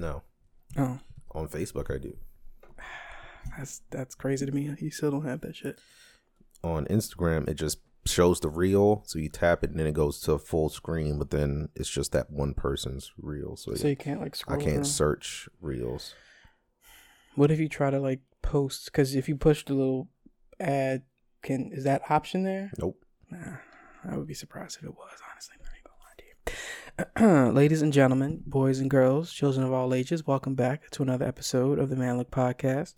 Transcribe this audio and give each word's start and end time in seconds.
No. 0.00 0.22
Oh, 0.76 0.98
On 1.32 1.48
Facebook, 1.48 1.94
I 1.94 1.98
do. 1.98 2.16
that's 3.56 3.82
that's 3.90 4.14
crazy 4.14 4.46
to 4.46 4.52
me. 4.52 4.74
You 4.78 4.90
still 4.90 5.10
don't 5.10 5.24
have 5.24 5.40
that 5.42 5.56
shit. 5.56 5.78
On 6.62 6.84
Instagram, 6.86 7.48
it 7.48 7.54
just 7.54 7.78
shows 8.06 8.40
the 8.40 8.48
reel. 8.48 9.02
So 9.06 9.18
you 9.18 9.28
tap 9.28 9.62
it 9.64 9.70
and 9.70 9.78
then 9.78 9.86
it 9.86 9.94
goes 9.94 10.20
to 10.22 10.38
full 10.38 10.68
screen, 10.68 11.18
but 11.18 11.30
then 11.30 11.68
it's 11.74 11.90
just 11.90 12.12
that 12.12 12.30
one 12.30 12.54
person's 12.54 13.12
reel. 13.18 13.56
So, 13.56 13.74
So 13.74 13.88
you 13.88 13.96
can't 13.96 14.20
like 14.20 14.36
scroll. 14.36 14.58
I 14.60 14.62
can't 14.62 14.76
through. 14.76 14.84
search 14.84 15.48
reels. 15.60 16.14
What 17.34 17.50
if 17.50 17.58
you 17.60 17.68
try 17.68 17.90
to 17.90 18.00
like 18.00 18.20
post? 18.42 18.86
Because 18.86 19.14
if 19.14 19.28
you 19.28 19.36
push 19.36 19.64
the 19.64 19.74
little 19.74 20.08
ad, 20.58 21.02
can 21.42 21.70
is 21.72 21.84
that 21.84 22.02
option 22.10 22.42
there? 22.42 22.70
Nope. 22.78 22.96
Nah, 23.30 23.56
I 24.08 24.16
would 24.16 24.26
be 24.26 24.34
surprised 24.34 24.78
if 24.78 24.84
it 24.84 24.94
was. 24.94 25.18
Honestly, 25.32 25.54
I 25.60 25.76
ain't 25.76 25.84
gonna 25.84 25.96
lie 26.00 26.14
to 26.18 26.24
you. 26.52 26.58
Ladies 27.20 27.80
and 27.82 27.92
gentlemen, 27.92 28.42
boys 28.46 28.78
and 28.78 28.90
girls, 28.90 29.32
children 29.32 29.64
of 29.64 29.72
all 29.72 29.94
ages, 29.94 30.26
welcome 30.26 30.54
back 30.54 30.90
to 30.90 31.02
another 31.02 31.24
episode 31.24 31.78
of 31.78 31.88
the 31.88 31.96
Man 31.96 32.18
Look 32.18 32.30
Podcast. 32.30 32.92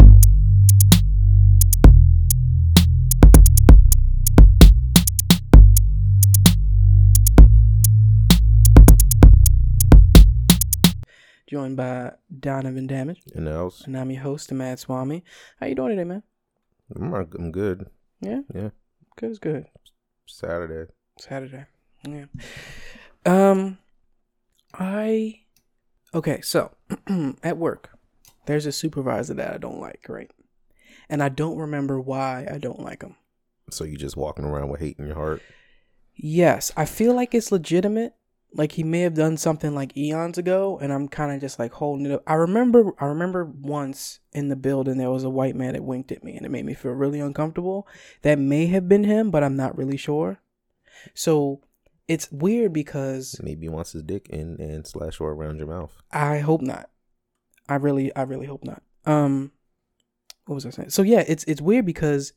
Joined 11.47 11.77
by 11.77 12.13
Donovan 12.41 12.87
Damage, 12.87 13.21
And 13.35 13.47
else, 13.47 13.83
and 13.83 13.97
I'm 13.99 14.11
your 14.11 14.23
host, 14.23 14.49
the 14.49 14.55
Mad 14.55 14.79
Swami. 14.79 15.23
How 15.61 15.67
you 15.67 15.75
doing 15.75 15.91
today, 15.91 16.05
man? 16.05 16.23
I'm, 16.97 17.13
I'm 17.13 17.53
good. 17.53 17.91
Yeah, 18.21 18.41
Yeah. 18.55 18.71
good 19.17 19.31
is 19.33 19.39
good. 19.39 19.67
Saturday. 20.27 20.91
Saturday. 21.19 21.67
Yeah. 22.07 22.25
Um 23.27 23.79
I 24.75 25.41
Okay, 26.15 26.41
so 26.43 26.73
at 27.43 27.59
work 27.59 27.91
there's 28.47 28.67
a 28.67 28.73
supervisor 28.73 29.35
that 29.35 29.55
I 29.55 29.59
don't 29.59 29.81
like, 29.81 30.07
right? 30.09 30.31
And 31.09 31.23
I 31.23 31.29
don't 31.29 31.59
remember 31.59 32.01
why 32.01 32.47
I 32.51 32.59
don't 32.59 32.81
like 32.81 33.03
him. 33.03 33.17
So 33.71 33.85
you 33.85 33.97
just 33.97 34.17
walking 34.17 34.45
around 34.45 34.69
with 34.69 34.81
hate 34.81 34.99
in 34.99 35.07
your 35.07 35.15
heart. 35.15 35.43
Yes, 36.15 36.73
I 36.77 36.85
feel 36.85 37.15
like 37.15 37.35
it's 37.35 37.53
legitimate. 37.53 38.15
Like 38.55 38.73
he 38.73 38.83
may 38.83 39.01
have 39.01 39.15
done 39.15 39.39
something 39.39 39.75
like 39.75 39.97
eons 39.97 40.37
ago 40.37 40.79
and 40.83 40.93
I'm 40.93 41.09
kind 41.09 41.33
of 41.33 41.41
just 41.41 41.59
like 41.59 41.73
holding 41.73 42.05
it 42.05 42.13
up. 42.13 42.23
I 42.27 42.35
remember 42.35 42.93
I 42.99 43.07
remember 43.07 43.45
once 43.45 44.21
in 44.33 44.49
the 44.49 44.57
building 44.57 44.99
there 44.99 45.11
was 45.11 45.25
a 45.25 45.31
white 45.31 45.57
man 45.57 45.73
that 45.73 45.85
winked 45.85 46.13
at 46.13 46.23
me 46.23 46.37
and 46.37 46.45
it 46.45 46.51
made 46.51 46.67
me 46.67 46.75
feel 46.75 46.93
really 46.93 47.21
uncomfortable. 47.21 47.87
That 48.21 48.39
may 48.39 48.67
have 48.67 48.89
been 48.89 49.05
him, 49.05 49.31
but 49.31 49.43
I'm 49.43 49.57
not 49.57 49.79
really 49.79 49.97
sure. 49.97 50.41
So 51.15 51.63
it's 52.09 52.31
weird 52.31 52.73
because 52.73 53.41
Maybe 53.43 53.63
he 53.63 53.69
wants 53.69 53.93
his 53.93 54.03
dick 54.03 54.29
in 54.29 54.57
and 54.61 54.87
slash 54.87 55.21
or 55.21 55.33
around 55.33 55.59
your 55.59 55.69
mouth. 55.69 55.97
I 56.11 56.39
hope 56.39 56.61
not. 56.61 56.91
I 57.69 57.77
really, 57.77 58.15
I 58.15 58.23
really 58.23 58.47
hope 58.47 58.65
not. 58.65 58.83
Um, 59.07 59.53
what 60.47 60.57
was 60.57 60.67
I 60.67 60.71
saying? 60.71 60.91
So 60.91 61.03
yeah, 61.03 61.25
it's 61.27 61.45
it's 61.45 61.61
weird 61.61 61.87
because 61.87 62.33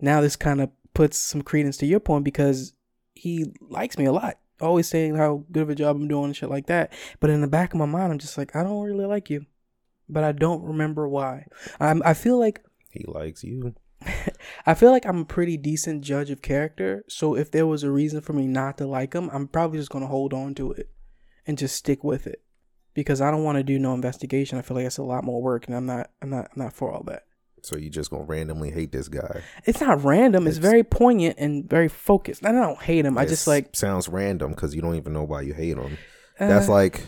now 0.00 0.20
this 0.20 0.36
kind 0.36 0.60
of 0.60 0.70
puts 0.94 1.18
some 1.18 1.42
credence 1.42 1.76
to 1.78 1.86
your 1.86 2.00
point 2.00 2.24
because 2.24 2.72
he 3.14 3.52
likes 3.60 3.98
me 3.98 4.06
a 4.06 4.12
lot, 4.12 4.38
always 4.60 4.88
saying 4.88 5.16
how 5.16 5.44
good 5.52 5.64
of 5.64 5.70
a 5.70 5.74
job 5.74 5.96
I'm 5.96 6.08
doing 6.08 6.26
and 6.26 6.36
shit 6.36 6.50
like 6.50 6.66
that. 6.66 6.92
But 7.20 7.30
in 7.30 7.40
the 7.40 7.46
back 7.46 7.72
of 7.72 7.78
my 7.78 7.86
mind, 7.86 8.12
I'm 8.12 8.18
just 8.18 8.38
like, 8.38 8.56
I 8.56 8.62
don't 8.62 8.82
really 8.82 9.06
like 9.06 9.30
you, 9.30 9.46
but 10.08 10.24
I 10.24 10.32
don't 10.32 10.62
remember 10.62 11.06
why. 11.08 11.46
I'm, 11.78 12.02
I 12.04 12.14
feel 12.14 12.38
like 12.38 12.62
He 12.90 13.04
likes 13.06 13.44
you. 13.44 13.74
I 14.66 14.74
feel 14.74 14.90
like 14.90 15.06
I'm 15.06 15.18
a 15.20 15.24
pretty 15.24 15.56
decent 15.56 16.02
judge 16.02 16.30
of 16.30 16.42
character. 16.42 17.04
So 17.08 17.36
if 17.36 17.50
there 17.50 17.66
was 17.66 17.82
a 17.82 17.90
reason 17.90 18.20
for 18.20 18.32
me 18.32 18.46
not 18.46 18.78
to 18.78 18.86
like 18.86 19.14
him, 19.14 19.30
I'm 19.32 19.48
probably 19.48 19.78
just 19.78 19.90
gonna 19.90 20.06
hold 20.06 20.32
on 20.32 20.54
to 20.56 20.72
it 20.72 20.90
and 21.46 21.58
just 21.58 21.76
stick 21.76 22.02
with 22.04 22.26
it 22.26 22.42
because 22.94 23.20
I 23.20 23.30
don't 23.30 23.44
want 23.44 23.58
to 23.58 23.62
do 23.64 23.78
no 23.78 23.94
investigation. 23.94 24.58
I 24.58 24.62
feel 24.62 24.76
like 24.76 24.84
that's 24.84 24.98
a 24.98 25.02
lot 25.02 25.24
more 25.24 25.42
work, 25.42 25.66
and 25.66 25.76
I'm 25.76 25.86
not. 25.86 26.10
I'm 26.20 26.30
not. 26.30 26.50
I'm 26.54 26.62
not 26.62 26.72
for 26.72 26.92
all 26.92 27.02
that. 27.04 27.24
So 27.62 27.76
you 27.76 27.90
just 27.90 28.10
gonna 28.10 28.24
randomly 28.24 28.70
hate 28.72 28.90
this 28.90 29.08
guy. 29.08 29.42
It's 29.66 29.80
not 29.80 30.02
random. 30.04 30.46
It's, 30.48 30.56
It's- 30.56 30.70
very 30.70 30.82
poignant 30.82 31.36
and 31.38 31.68
very 31.68 31.88
focused. 31.88 32.42
And 32.42 32.56
I 32.58 32.60
don't 32.60 32.82
hate 32.82 33.04
him. 33.04 33.16
I 33.16 33.24
just 33.24 33.46
like 33.46 33.76
sounds 33.76 34.08
random 34.08 34.50
because 34.50 34.74
you 34.74 34.82
don't 34.82 34.96
even 34.96 35.12
know 35.12 35.22
why 35.22 35.42
you 35.42 35.54
hate 35.54 35.76
him. 35.76 35.96
That's 36.38 36.68
uh, 36.68 36.72
like 36.72 37.04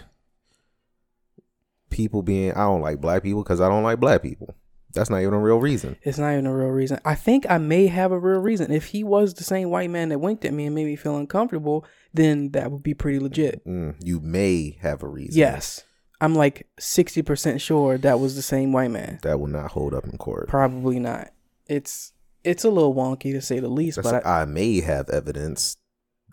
people 1.90 2.22
being 2.22 2.52
I 2.52 2.60
don't 2.64 2.80
like 2.82 3.00
black 3.00 3.22
people 3.22 3.42
because 3.42 3.60
I 3.60 3.68
don't 3.68 3.82
like 3.82 4.00
black 4.00 4.22
people. 4.22 4.54
That's 4.94 5.10
not 5.10 5.20
even 5.20 5.34
a 5.34 5.38
real 5.40 5.58
reason. 5.58 5.96
It's 6.02 6.18
not 6.18 6.32
even 6.32 6.46
a 6.46 6.54
real 6.54 6.68
reason. 6.68 7.00
I 7.04 7.14
think 7.14 7.44
I 7.50 7.58
may 7.58 7.86
have 7.88 8.12
a 8.12 8.18
real 8.18 8.40
reason. 8.40 8.70
If 8.72 8.86
he 8.86 9.04
was 9.04 9.34
the 9.34 9.44
same 9.44 9.70
white 9.70 9.90
man 9.90 10.08
that 10.10 10.20
winked 10.20 10.44
at 10.44 10.52
me 10.52 10.66
and 10.66 10.74
made 10.74 10.86
me 10.86 10.96
feel 10.96 11.16
uncomfortable, 11.16 11.84
then 12.12 12.50
that 12.52 12.70
would 12.70 12.82
be 12.82 12.94
pretty 12.94 13.18
legit. 13.18 13.66
Mm, 13.66 13.96
you 14.02 14.20
may 14.20 14.78
have 14.80 15.02
a 15.02 15.08
reason. 15.08 15.36
Yes. 15.38 15.84
I'm 16.20 16.34
like 16.34 16.66
60% 16.80 17.60
sure 17.60 17.98
that 17.98 18.20
was 18.20 18.36
the 18.36 18.42
same 18.42 18.72
white 18.72 18.90
man. 18.92 19.18
That 19.22 19.40
will 19.40 19.48
not 19.48 19.72
hold 19.72 19.92
up 19.92 20.04
in 20.04 20.16
court. 20.16 20.48
Probably 20.48 20.98
not. 20.98 21.30
It's 21.66 22.12
it's 22.44 22.62
a 22.64 22.70
little 22.70 22.94
wonky 22.94 23.32
to 23.32 23.40
say 23.40 23.58
the 23.58 23.68
least, 23.68 23.96
That's 23.96 24.08
but 24.08 24.14
like, 24.24 24.26
I, 24.26 24.44
may 24.44 24.80
have 24.82 25.08
evidence 25.10 25.76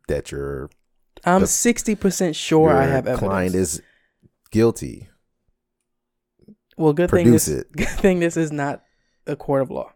that 0.08 0.30
you're 0.32 0.70
I'm 1.26 1.42
the- 1.42 1.48
60% 1.48 2.36
sure 2.36 2.70
I 2.72 2.84
have 2.84 3.08
evidence. 3.08 3.20
client 3.20 3.56
is 3.56 3.82
guilty. 4.52 5.08
Well, 6.82 6.94
good 6.94 7.10
thing 7.10 7.32
this 7.32 7.48
it. 7.48 7.72
good 7.76 7.88
thing 7.88 8.20
this 8.20 8.38
is 8.38 8.52
not 8.52 8.84
a 9.28 9.36
court 9.36 9.62
of 9.62 9.72
law. 9.72 9.94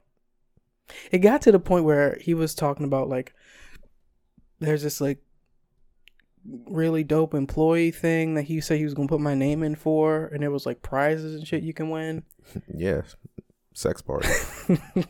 It 1.12 1.20
got 1.20 1.42
to 1.44 1.52
the 1.52 1.60
point 1.60 1.86
where 1.86 2.18
he 2.22 2.34
was 2.34 2.54
talking 2.54 2.86
about 2.86 3.10
like 3.10 3.34
there's 4.60 4.84
this 4.84 5.02
like 5.02 5.20
really 6.68 7.04
dope 7.04 7.34
employee 7.34 7.92
thing 7.92 8.36
that 8.36 8.44
he 8.44 8.62
said 8.62 8.78
he 8.78 8.84
was 8.84 8.94
gonna 8.94 9.08
put 9.08 9.20
my 9.20 9.34
name 9.34 9.64
in 9.64 9.76
for, 9.76 10.28
and 10.28 10.44
it 10.44 10.50
was 10.50 10.66
like 10.66 10.82
prizes 10.82 11.36
and 11.36 11.48
shit 11.48 11.64
you 11.64 11.74
can 11.74 11.90
win. 11.90 12.24
Yeah, 12.72 13.02
sex 13.74 14.04
party. 14.04 14.28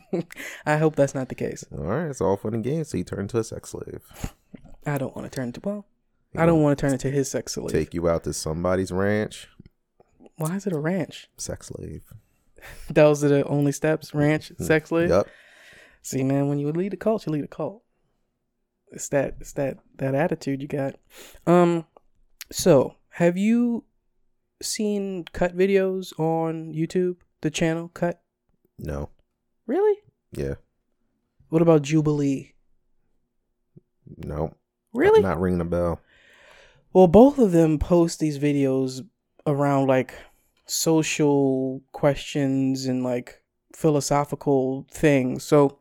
I 0.66 0.78
hope 0.78 0.96
that's 0.96 1.14
not 1.14 1.28
the 1.28 1.34
case. 1.34 1.64
all 1.70 1.84
right, 1.84 2.08
it's 2.08 2.22
all 2.22 2.38
fun 2.38 2.54
and 2.54 2.64
games. 2.64 2.88
So 2.88 2.96
you 2.96 3.04
turn 3.04 3.20
into 3.20 3.38
a 3.38 3.44
sex 3.44 3.70
slave. 3.70 4.00
I 4.86 4.96
don't 4.96 5.14
want 5.14 5.30
to 5.30 5.36
turn 5.36 5.48
into 5.48 5.60
well. 5.62 5.84
I 6.34 6.46
don't 6.46 6.62
want 6.62 6.78
to 6.78 6.80
turn 6.80 6.92
into 6.92 7.10
his 7.10 7.30
sex 7.30 7.52
slave. 7.52 7.68
take 7.72 7.92
you 7.92 8.08
out 8.08 8.24
to 8.24 8.32
somebody's 8.32 8.90
ranch. 8.90 9.48
Why 10.36 10.56
is 10.56 10.66
it 10.66 10.72
a 10.72 10.78
ranch? 10.78 11.28
Sex 11.36 11.68
slave. 11.68 12.04
Those 12.90 13.24
are 13.24 13.28
the 13.28 13.44
only 13.44 13.72
steps. 13.72 14.14
Ranch, 14.14 14.52
sex 14.58 14.90
slave. 14.90 15.10
Yep. 15.10 15.28
See, 16.02 16.22
man, 16.22 16.48
when 16.48 16.58
you 16.58 16.70
lead 16.70 16.94
a 16.94 16.96
cult, 16.96 17.26
you 17.26 17.32
lead 17.32 17.44
a 17.44 17.48
cult. 17.48 17.82
It's 18.92 19.08
that 19.08 19.36
it's 19.40 19.52
that 19.54 19.78
that 19.96 20.14
attitude 20.14 20.62
you 20.62 20.68
got. 20.68 20.94
Um 21.46 21.86
so 22.52 22.96
have 23.10 23.36
you 23.36 23.84
seen 24.62 25.24
cut 25.32 25.56
videos 25.56 26.18
on 26.18 26.72
YouTube? 26.72 27.16
The 27.40 27.50
channel 27.50 27.88
cut? 27.88 28.22
No. 28.78 29.10
Really? 29.66 29.98
Yeah. 30.32 30.54
What 31.48 31.62
about 31.62 31.82
Jubilee? 31.82 32.54
No. 34.16 34.54
Really? 34.92 35.20
Not 35.22 35.40
ringing 35.40 35.60
a 35.60 35.64
bell. 35.64 36.00
Well, 36.92 37.08
both 37.08 37.38
of 37.38 37.52
them 37.52 37.78
post 37.78 38.20
these 38.20 38.38
videos 38.38 39.06
around 39.46 39.86
like 39.86 40.14
social 40.66 41.82
questions 41.92 42.86
and 42.86 43.02
like 43.04 43.40
philosophical 43.74 44.86
things. 44.90 45.44
So 45.44 45.78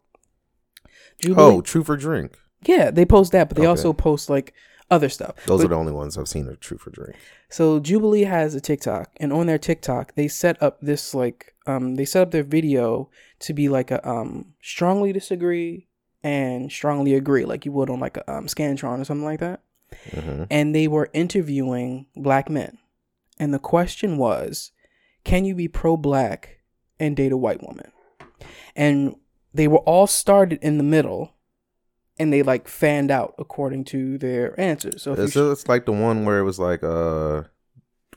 Jubilee, 1.20 1.53
Oh, 1.56 1.62
Truth 1.62 1.90
or 1.90 1.98
Drink. 1.98 2.38
yeah, 2.66 2.92
they 2.92 3.06
post 3.06 3.31
that, 3.31 3.48
but 3.50 3.56
they 3.58 3.64
Okay. 3.64 3.70
also 3.70 3.94
post 3.94 4.30
like 4.30 4.53
other 4.92 5.09
stuff. 5.09 5.36
Those 5.46 5.62
But- 5.62 5.66
are 5.66 5.70
the 5.70 5.76
only 5.78 5.94
ones 5.94 6.18
I've 6.18 6.28
seen 6.28 6.48
of 6.48 6.59
Truth 6.59 6.88
or 6.88 6.92
Drink. 6.92 7.16
So 7.50 7.80
Jubilee 7.80 8.24
has 8.26 8.53
a 8.53 8.62
TikTok, 8.62 9.09
and 9.18 9.31
on 9.34 9.48
their 9.48 9.58
TikTok, 9.58 10.14
they 10.16 10.28
set 10.28 10.62
up 10.62 10.80
this 10.82 11.14
like 11.14 11.53
um 11.68 11.96
they 11.96 12.06
set 12.06 12.22
up 12.22 12.32
their 12.32 12.44
video 12.44 13.09
to 13.40 13.53
be 13.53 13.70
like 13.70 13.90
a 13.92 14.08
um 14.08 14.53
strongly 14.62 15.12
disagree 15.14 15.88
and 16.24 16.72
strongly 16.72 17.14
agree, 17.16 17.46
like 17.46 17.66
you 17.66 17.72
would 17.72 17.90
on 17.90 18.00
like 18.00 18.18
a 18.18 18.32
um 18.32 18.46
Scantron 18.47 19.00
or 19.00 19.06
something 19.06 19.26
like 19.26 19.40
that. 19.40 19.62
hmm 20.12 20.44
And 20.52 20.76
they 20.76 20.88
were 20.88 21.09
interviewing 21.14 22.08
black 22.16 22.50
men, 22.50 22.78
and 23.38 23.53
the 23.53 23.59
question 23.59 24.18
was, 24.18 24.72
can 25.23 25.46
you 25.46 25.56
be 25.56 25.67
pro 25.67 25.97
black 25.97 26.59
and 26.99 27.16
date 27.16 27.32
a 27.32 27.37
white 27.37 27.61
woman? 27.61 27.91
And 28.76 29.16
they 29.53 29.67
were 29.67 29.79
all 29.79 30.08
started 30.08 30.59
in 30.61 30.78
the 30.78 30.84
middle, 30.84 31.34
and 32.17 32.32
they 32.32 32.43
like 32.43 32.67
fanned 32.67 33.11
out 33.11 33.35
according 33.37 33.85
to 33.85 34.17
their 34.17 34.59
answers. 34.59 35.02
So 35.02 35.14
It's, 35.14 35.35
it's 35.35 35.67
like 35.67 35.85
the 35.85 35.91
one 35.91 36.26
where 36.26 36.40
it 36.40 36.43
was 36.43 36.59
like 36.59 36.84
uh 36.84 37.43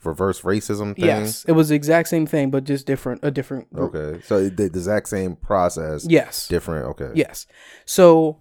reverse 0.04 0.42
racism 0.42 0.94
thing. 0.94 1.06
Yes, 1.06 1.44
it 1.44 1.52
was 1.52 1.70
the 1.70 1.74
exact 1.74 2.08
same 2.08 2.26
thing, 2.26 2.50
but 2.50 2.64
just 2.64 2.86
different. 2.86 3.20
A 3.24 3.30
different. 3.30 3.72
group. 3.72 3.94
Okay. 3.94 4.20
So 4.22 4.44
the, 4.44 4.50
the 4.50 4.64
exact 4.64 5.08
same 5.08 5.36
process. 5.36 6.06
Yes. 6.08 6.48
Different. 6.48 6.86
Okay. 6.86 7.10
Yes. 7.14 7.46
So 7.84 8.40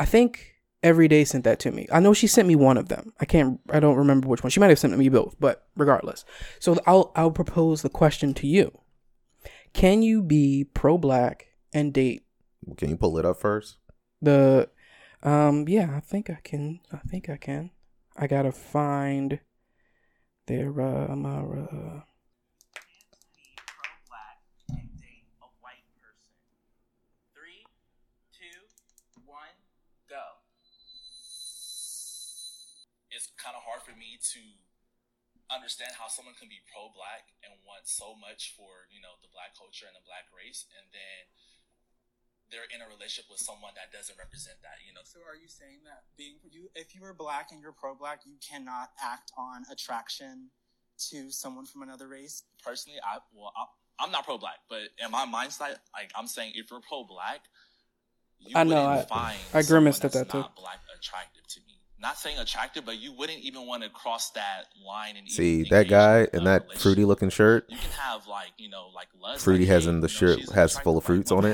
I 0.00 0.04
think 0.04 0.55
Everyday 0.82 1.24
sent 1.24 1.44
that 1.44 1.58
to 1.60 1.72
me. 1.72 1.86
I 1.90 2.00
know 2.00 2.12
she 2.12 2.26
sent 2.26 2.46
me 2.46 2.54
one 2.54 2.76
of 2.76 2.88
them. 2.88 3.12
I 3.18 3.24
can't. 3.24 3.60
I 3.70 3.80
don't 3.80 3.96
remember 3.96 4.28
which 4.28 4.42
one. 4.42 4.50
She 4.50 4.60
might 4.60 4.68
have 4.70 4.78
sent 4.78 4.96
me 4.96 5.08
both, 5.08 5.34
but 5.40 5.66
regardless. 5.76 6.24
So 6.60 6.78
I'll 6.86 7.12
I'll 7.16 7.30
propose 7.30 7.82
the 7.82 7.88
question 7.88 8.34
to 8.34 8.46
you. 8.46 8.78
Can 9.72 10.02
you 10.02 10.22
be 10.22 10.64
pro 10.64 10.96
black 10.96 11.48
and 11.72 11.92
date 11.92 12.24
Can 12.76 12.90
you 12.90 12.96
pull 12.96 13.18
it 13.18 13.24
up 13.24 13.40
first? 13.40 13.78
the? 14.22 14.68
Um. 15.22 15.66
Yeah, 15.66 15.94
I 15.96 16.00
think 16.00 16.30
I 16.30 16.38
can. 16.44 16.80
I 16.92 16.98
think 16.98 17.28
I 17.28 17.36
can. 17.36 17.70
I 18.16 18.26
gotta 18.26 18.52
find 18.52 19.40
their 20.46 20.68
uh, 20.80 21.16
my 21.16 21.40
uh, 21.40 22.00
understand 35.52 35.94
how 35.98 36.08
someone 36.10 36.34
can 36.34 36.50
be 36.50 36.58
pro-black 36.70 37.30
and 37.46 37.54
want 37.62 37.86
so 37.86 38.14
much 38.18 38.54
for 38.58 38.90
you 38.90 38.98
know 39.02 39.14
the 39.22 39.30
black 39.30 39.54
culture 39.54 39.86
and 39.86 39.94
the 39.94 40.02
black 40.06 40.26
race, 40.34 40.66
and 40.74 40.90
then 40.90 41.30
they're 42.50 42.70
in 42.70 42.78
a 42.78 42.86
relationship 42.86 43.26
with 43.30 43.42
someone 43.42 43.74
that 43.74 43.90
doesn't 43.90 44.14
represent 44.18 44.58
that. 44.62 44.78
You 44.86 44.94
know, 44.94 45.02
So 45.02 45.18
are 45.26 45.34
you 45.34 45.50
saying 45.50 45.82
that 45.86 46.06
being 46.14 46.38
you, 46.46 46.70
if 46.78 46.94
you 46.94 47.02
are 47.04 47.14
black 47.14 47.50
and 47.50 47.58
you're 47.60 47.74
pro-black, 47.74 48.22
you 48.26 48.38
cannot 48.38 48.90
act 49.02 49.32
on 49.36 49.66
attraction 49.70 50.50
to 51.10 51.30
someone 51.30 51.66
from 51.66 51.82
another 51.82 52.06
race? 52.08 52.42
personally, 52.62 52.98
I 53.02 53.18
well, 53.34 53.52
I, 53.56 53.66
I'm 54.04 54.10
not 54.12 54.24
pro-black, 54.24 54.62
but 54.70 54.90
in 55.02 55.10
my 55.10 55.26
mindset, 55.26 55.78
like 55.94 56.10
I'm 56.14 56.26
saying, 56.26 56.52
if 56.54 56.70
you're 56.70 56.80
pro-black, 56.86 57.40
you 58.38 58.52
I 58.54 58.62
know, 58.64 58.82
wouldn't 58.94 59.10
I- 59.10 59.14
find 59.14 59.38
I 59.54 59.62
grimaced 59.62 60.04
at 60.04 60.12
that's 60.12 60.30
that, 60.30 60.44
too. 60.44 60.44
black 60.56 60.80
attractive 60.94 61.46
to 61.48 61.60
me. 61.66 61.75
Not 61.98 62.18
saying 62.18 62.38
attractive, 62.38 62.84
but 62.84 62.98
you 62.98 63.12
wouldn't 63.12 63.38
even 63.40 63.66
want 63.66 63.82
to 63.82 63.88
cross 63.88 64.30
that 64.32 64.64
line 64.86 65.16
and 65.16 65.28
See 65.30 65.60
even 65.60 65.70
that 65.70 65.88
guy 65.88 66.20
in 66.32 66.40
in 66.40 66.44
that 66.44 66.78
fruity 66.78 67.04
looking 67.06 67.30
shirt. 67.30 67.64
You 67.68 67.78
can 67.78 67.90
have 67.92 68.26
like 68.26 68.50
you 68.58 68.68
know 68.68 68.88
like 68.94 69.08
lust. 69.20 69.44
Fruity 69.44 69.64
like, 69.64 69.68
has 69.70 69.84
hey, 69.84 69.90
in 69.90 70.00
the 70.00 70.08
you 70.08 70.26
know, 70.26 70.36
shirt 70.36 70.52
has 70.54 70.78
full 70.78 70.98
of 70.98 71.04
attractive 71.04 71.30
fruits 71.30 71.32
on 71.32 71.44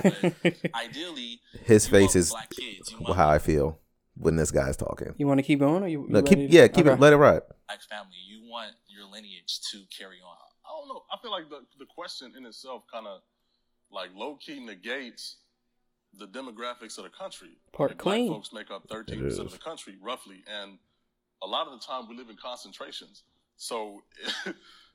it. 0.43 0.71
Ideally, 0.75 1.41
His 1.65 1.87
face 1.87 2.17
is 2.17 2.35
kids. 2.51 2.93
How 3.15 3.29
I 3.31 3.39
feel 3.39 3.79
when 4.17 4.35
this 4.37 4.51
guy's 4.51 4.77
talking. 4.77 5.15
You 5.17 5.27
want 5.29 5.39
to 5.39 5.43
keep 5.45 5.61
going, 5.61 5.83
or 5.85 5.89
you? 5.89 6.07
No, 6.09 6.23
keep 6.23 6.39
to- 6.39 6.51
yeah, 6.51 6.67
keep 6.69 6.87
Okay. 6.87 6.95
it. 6.95 7.01
Let 7.01 7.13
it 7.13 7.17
ride. 7.17 7.43
black 7.69 7.81
family. 7.89 8.17
You 8.29 8.43
want 8.51 8.73
your 8.89 9.05
lineage 9.11 9.61
to 9.71 9.79
carry 9.97 10.17
on. 10.27 10.37
I 10.67 10.79
don't 10.79 10.89
know. 10.89 11.03
I 11.13 11.19
feel 11.23 11.31
like 11.31 11.49
the 11.51 11.61
the 11.79 11.87
question 11.87 12.33
in 12.37 12.45
itself 12.47 12.83
kind 12.93 13.07
of 13.07 13.21
like 13.93 14.11
low 14.15 14.37
key 14.37 14.59
negates 14.65 15.37
the 16.19 16.27
demographics 16.27 16.99
of 16.99 17.05
the 17.05 17.11
country. 17.11 17.51
Part 17.73 17.91
Like, 17.93 17.99
clean. 17.99 18.27
Black 18.29 18.37
folks 18.37 18.53
make 18.53 18.71
up 18.71 18.89
13% 18.89 19.39
of 19.39 19.51
the 19.53 19.59
country 19.59 19.97
roughly, 20.03 20.43
and 20.61 20.79
a 21.43 21.47
lot 21.47 21.67
of 21.67 21.73
the 21.79 21.85
time 21.85 22.09
we 22.09 22.17
live 22.17 22.29
in 22.31 22.37
concentrations. 22.37 23.23
So. 23.57 24.03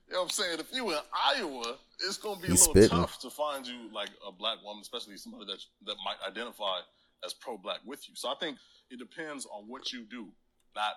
You 0.08 0.14
know 0.14 0.20
what 0.20 0.24
I'm 0.24 0.30
saying? 0.30 0.58
If 0.58 0.72
you 0.72 0.88
in 0.90 0.96
Iowa, 1.36 1.76
it's 2.00 2.16
gonna 2.16 2.40
be 2.40 2.48
He's 2.48 2.64
a 2.64 2.70
little 2.70 2.82
spitting. 2.82 2.88
tough 2.88 3.20
to 3.20 3.28
find 3.28 3.66
you 3.66 3.92
like 3.92 4.08
a 4.26 4.32
black 4.32 4.56
woman, 4.64 4.80
especially 4.80 5.18
somebody 5.18 5.44
that 5.44 5.58
that 5.84 5.96
might 6.02 6.16
identify 6.26 6.78
as 7.22 7.34
pro-black 7.34 7.80
with 7.84 8.08
you. 8.08 8.14
So 8.16 8.30
I 8.30 8.34
think 8.40 8.56
it 8.90 8.98
depends 8.98 9.44
on 9.52 9.64
what 9.68 9.92
you 9.92 10.06
do, 10.10 10.28
not 10.74 10.94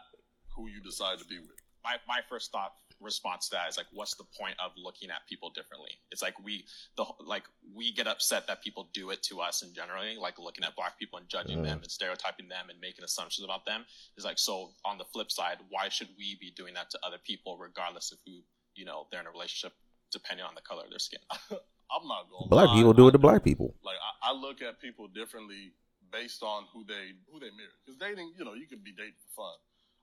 who 0.56 0.70
you 0.70 0.80
decide 0.82 1.20
to 1.20 1.26
be 1.26 1.40
with. 1.40 1.58
my, 1.84 1.98
my 2.08 2.22
first 2.30 2.54
thought 2.54 2.72
response 3.01 3.50
to 3.50 3.56
that 3.56 3.68
is 3.69 3.77
like 3.77 3.88
what's 3.92 4.15
the 4.15 4.24
point 4.39 4.56
of 4.63 4.71
looking 4.77 5.09
at 5.09 5.18
people 5.27 5.50
differently 5.50 5.89
it's 6.12 6.21
like 6.21 6.36
we 6.44 6.63
the 6.98 7.06
like 7.25 7.44
we 7.75 7.92
get 7.92 8.07
upset 8.07 8.45
that 8.48 8.62
people 8.63 8.89
do 8.94 9.09
it 9.09 9.21
to 9.24 9.42
us 9.42 9.63
in 9.63 9.74
generally 9.74 10.15
like 10.19 10.38
looking 10.39 10.63
at 10.63 10.75
black 10.75 10.98
people 11.00 11.18
and 11.19 11.27
judging 11.27 11.59
Mm. 11.59 11.63
them 11.63 11.77
and 11.81 11.92
stereotyping 11.92 12.48
them 12.48 12.69
and 12.69 12.80
making 12.80 13.03
assumptions 13.03 13.44
about 13.44 13.65
them 13.65 13.86
is 14.18 14.24
like 14.25 14.39
so 14.39 14.71
on 14.86 14.98
the 14.98 15.06
flip 15.06 15.31
side 15.31 15.57
why 15.69 15.89
should 15.89 16.09
we 16.18 16.38
be 16.39 16.51
doing 16.56 16.74
that 16.75 16.89
to 16.92 17.00
other 17.03 17.18
people 17.25 17.57
regardless 17.57 18.12
of 18.12 18.19
who 18.25 18.42
you 18.75 18.86
know 18.86 19.07
they're 19.12 19.21
in 19.21 19.27
a 19.27 19.31
relationship 19.31 19.74
depending 20.12 20.45
on 20.45 20.53
the 20.56 20.62
color 20.62 20.83
of 20.83 20.89
their 20.89 21.00
skin 21.00 21.19
I'm 21.94 22.07
not 22.07 22.30
going. 22.31 22.48
Black 22.48 22.69
people 22.69 22.94
do 22.94 23.09
it 23.09 23.12
to 23.12 23.18
black 23.19 23.44
people. 23.44 23.75
Like 23.83 23.98
I, 24.24 24.31
I 24.31 24.33
look 24.33 24.62
at 24.62 24.80
people 24.80 25.09
differently 25.09 25.74
based 26.09 26.42
on 26.42 26.63
who 26.71 26.86
they 26.86 27.12
who 27.30 27.38
they 27.39 27.51
marry. 27.51 27.68
Because 27.83 28.00
dating, 28.00 28.31
you 28.39 28.45
know, 28.45 28.53
you 28.53 28.65
could 28.65 28.81
be 28.81 28.94
dating 28.94 29.19
for 29.27 29.44
fun. 29.44 29.56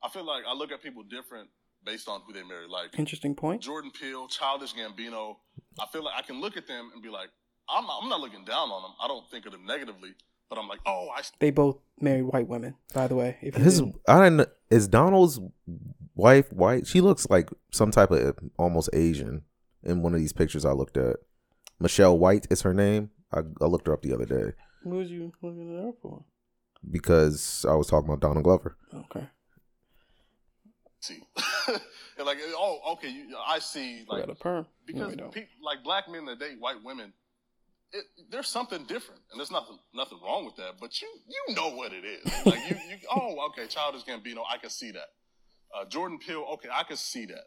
I 0.03 0.09
feel 0.11 0.25
like 0.25 0.45
I 0.47 0.53
look 0.53 0.71
at 0.71 0.83
people 0.83 1.03
different 1.03 1.49
based 1.85 2.09
on 2.09 2.21
who 2.27 2.33
they 2.33 2.43
marry. 2.43 2.67
Like 2.69 2.99
Interesting 2.99 3.35
point. 3.35 3.63
Jordan 3.63 3.91
Peele, 3.91 4.29
Childish 4.29 4.75
Gambino. 4.75 5.37
I 5.81 5.87
feel 5.87 6.05
like 6.05 6.15
I 6.17 6.23
can 6.23 6.41
look 6.41 6.57
at 6.57 6.67
them 6.67 6.91
and 6.93 7.03
be 7.03 7.09
like, 7.09 7.29
I'm 7.69 7.87
not, 7.87 8.01
I'm 8.03 8.09
not 8.09 8.21
looking 8.21 8.45
down 8.45 8.71
on 8.71 8.83
them. 8.83 8.93
I 9.03 9.09
don't 9.09 9.29
think 9.31 9.47
of 9.47 9.53
them 9.53 9.67
negatively, 9.67 10.11
but 10.49 10.59
I'm 10.59 10.69
like, 10.69 10.81
oh, 10.87 11.09
I 11.15 11.23
They 11.39 11.51
both 11.51 11.79
married 12.01 12.23
white 12.23 12.49
women, 12.49 12.75
by 12.95 13.07
the 13.09 13.15
way. 13.15 13.37
If 13.43 13.55
His 13.55 13.83
I 14.09 14.21
don't 14.21 14.37
know. 14.37 14.47
Is 14.71 14.89
Donald's 14.89 15.41
wife 16.15 16.53
white? 16.53 16.87
She 16.87 17.01
looks 17.01 17.27
like 17.31 17.51
some 17.71 17.91
type 17.91 18.11
of 18.11 18.39
almost 18.59 18.91
Asian 18.93 19.43
in 19.83 20.03
one 20.03 20.15
of 20.15 20.21
these 20.21 20.33
pictures 20.33 20.65
I 20.65 20.73
looked 20.73 20.97
at. 20.97 21.17
Michelle 21.81 22.19
White 22.19 22.47
is 22.51 22.63
her 22.63 22.75
name. 22.75 23.11
I, 23.33 23.41
I 23.61 23.67
looked 23.67 23.87
her 23.87 23.93
up 23.93 24.03
the 24.03 24.13
other 24.13 24.25
day 24.25 24.53
what 24.83 24.97
was 24.99 25.11
you 25.11 25.33
looking 25.43 25.77
it 25.77 25.89
up 25.89 25.95
for? 26.03 26.25
because 26.91 27.67
I 27.69 27.75
was 27.75 27.89
talking 27.89 28.09
about 28.09 28.21
Donald 28.21 28.45
Glover. 28.45 28.77
Okay, 28.95 29.27
see. 31.01 31.23
and 31.69 32.27
like, 32.27 32.39
oh, 32.49 32.81
okay, 32.93 33.09
you, 33.09 33.37
I 33.47 33.59
see. 33.59 34.05
Like, 34.09 34.27
got 34.27 34.31
a 34.31 34.35
perm. 34.35 34.67
Because 34.87 35.15
don't. 35.17 35.33
pe- 35.33 35.47
like 35.63 35.83
black 35.85 36.09
men 36.09 36.25
that 36.27 36.39
date 36.39 36.59
white 36.59 36.83
women, 36.85 37.13
it, 37.93 38.05
there's 38.31 38.49
something 38.49 38.85
different, 38.85 39.21
and 39.31 39.39
there's 39.41 39.51
nothing 39.51 39.79
nothing 39.95 40.19
wrong 40.23 40.45
with 40.45 40.57
that. 40.57 40.75
But 40.81 41.01
you 41.01 41.09
you 41.29 41.55
know 41.55 41.71
what 41.71 41.93
it 41.93 42.05
is. 42.05 42.33
Like 42.47 42.71
you 42.71 42.77
you 42.89 42.97
oh 43.15 43.49
okay, 43.49 43.67
Childish 43.67 44.05
Gambino, 44.05 44.43
I 44.49 44.59
can 44.59 44.71
see 44.71 44.91
that. 44.93 45.09
Uh, 45.75 45.85
Jordan 45.87 46.19
Peele, 46.19 46.47
okay, 46.55 46.69
I 46.73 46.83
can 46.83 46.97
see 46.97 47.27
that. 47.27 47.45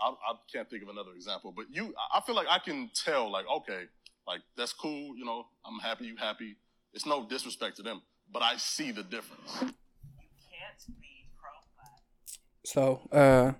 I, 0.00 0.08
I 0.10 0.34
can't 0.52 0.68
think 0.68 0.82
of 0.82 0.88
another 0.88 1.12
example, 1.14 1.52
but 1.54 1.66
you, 1.70 1.94
I 2.12 2.20
feel 2.20 2.34
like 2.34 2.46
I 2.50 2.58
can 2.58 2.90
tell, 2.94 3.30
like 3.30 3.46
okay, 3.48 3.84
like 4.26 4.40
that's 4.56 4.72
cool. 4.72 5.16
You 5.16 5.24
know, 5.24 5.46
I'm 5.66 5.78
happy, 5.78 6.06
you 6.06 6.16
happy. 6.16 6.56
It's 6.94 7.06
no 7.06 7.26
disrespect 7.26 7.76
to 7.76 7.82
them, 7.82 8.02
but 8.32 8.42
I 8.42 8.56
see 8.56 8.92
the 8.92 9.02
difference. 9.02 9.72
So, 12.72 13.02
uh, 13.12 13.52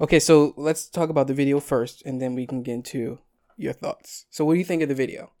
okay, 0.00 0.18
so 0.18 0.54
let's 0.56 0.88
talk 0.88 1.10
about 1.10 1.26
the 1.26 1.34
video 1.34 1.60
first, 1.60 2.02
and 2.06 2.22
then 2.22 2.34
we 2.34 2.46
can 2.46 2.62
get 2.62 2.72
into 2.72 3.18
your 3.58 3.74
thoughts. 3.74 4.24
So, 4.30 4.46
what 4.46 4.54
do 4.54 4.58
you 4.58 4.64
think 4.64 4.80
of 4.80 4.88
the 4.88 4.94
video? 4.94 5.32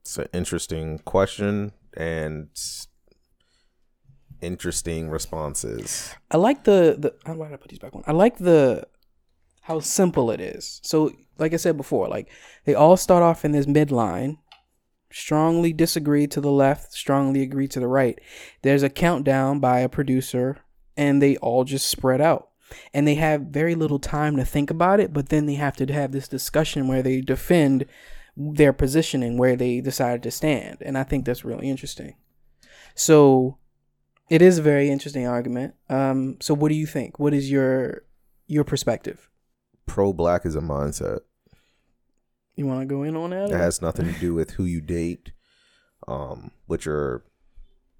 It's 0.00 0.18
an 0.18 0.26
interesting 0.32 0.98
question 1.04 1.70
and 1.96 2.48
interesting 4.40 5.08
responses. 5.08 6.16
I 6.28 6.38
like 6.38 6.64
the 6.64 6.96
the. 6.98 7.14
How 7.24 7.34
do 7.34 7.44
I 7.44 7.48
put 7.50 7.68
these 7.68 7.78
back 7.78 7.94
on? 7.94 8.02
I 8.08 8.12
like 8.12 8.38
the 8.38 8.88
how 9.60 9.78
simple 9.78 10.32
it 10.32 10.40
is. 10.40 10.80
So, 10.82 11.12
like 11.38 11.54
I 11.54 11.58
said 11.58 11.76
before, 11.76 12.08
like 12.08 12.28
they 12.64 12.74
all 12.74 12.96
start 12.96 13.22
off 13.22 13.44
in 13.44 13.52
this 13.52 13.66
midline, 13.66 14.38
strongly 15.12 15.72
disagree 15.72 16.26
to 16.26 16.40
the 16.40 16.50
left, 16.50 16.92
strongly 16.92 17.42
agree 17.42 17.68
to 17.68 17.78
the 17.78 17.86
right. 17.86 18.18
There's 18.62 18.82
a 18.82 18.90
countdown 18.90 19.60
by 19.60 19.78
a 19.78 19.88
producer, 19.88 20.58
and 20.96 21.20
they 21.20 21.36
all 21.38 21.64
just 21.64 21.88
spread 21.88 22.20
out. 22.20 22.48
And 22.92 23.06
they 23.06 23.14
have 23.14 23.42
very 23.42 23.74
little 23.74 23.98
time 23.98 24.36
to 24.36 24.44
think 24.44 24.70
about 24.70 24.98
it, 24.98 25.12
but 25.12 25.28
then 25.28 25.46
they 25.46 25.54
have 25.54 25.76
to 25.76 25.92
have 25.92 26.12
this 26.12 26.26
discussion 26.26 26.88
where 26.88 27.02
they 27.02 27.20
defend 27.20 27.86
their 28.36 28.72
positioning, 28.72 29.38
where 29.38 29.56
they 29.56 29.80
decided 29.80 30.22
to 30.24 30.30
stand. 30.30 30.78
And 30.80 30.98
I 30.98 31.04
think 31.04 31.24
that's 31.24 31.44
really 31.44 31.70
interesting. 31.70 32.16
So 32.94 33.58
it 34.28 34.42
is 34.42 34.58
a 34.58 34.62
very 34.62 34.90
interesting 34.90 35.26
argument. 35.26 35.74
Um, 35.88 36.36
so 36.40 36.54
what 36.54 36.70
do 36.70 36.74
you 36.74 36.86
think? 36.86 37.18
What 37.18 37.34
is 37.34 37.50
your 37.50 38.02
your 38.48 38.64
perspective? 38.64 39.28
Pro 39.86 40.12
black 40.12 40.44
is 40.44 40.56
a 40.56 40.60
mindset. 40.60 41.20
You 42.56 42.66
want 42.66 42.80
to 42.80 42.86
go 42.86 43.02
in 43.02 43.16
on 43.16 43.30
that? 43.30 43.50
It 43.50 43.54
or- 43.54 43.58
has 43.58 43.80
nothing 43.80 44.12
to 44.12 44.18
do 44.18 44.34
with 44.34 44.52
who 44.52 44.64
you 44.64 44.80
date, 44.80 45.32
um, 46.08 46.50
with 46.66 46.84
your 46.86 47.24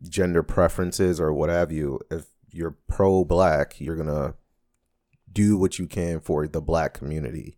gender 0.03 0.43
preferences 0.43 1.21
or 1.21 1.33
what 1.33 1.51
have 1.51 1.71
you. 1.71 2.01
If 2.11 2.27
you're 2.57 2.77
pro 2.89 3.25
black, 3.25 3.81
you're 3.81 3.97
gonna 3.97 4.35
do 5.31 5.57
what 5.57 5.79
you 5.79 5.87
can 5.87 6.21
for 6.21 6.47
the 6.49 6.61
black 6.61 6.95
community. 6.95 7.57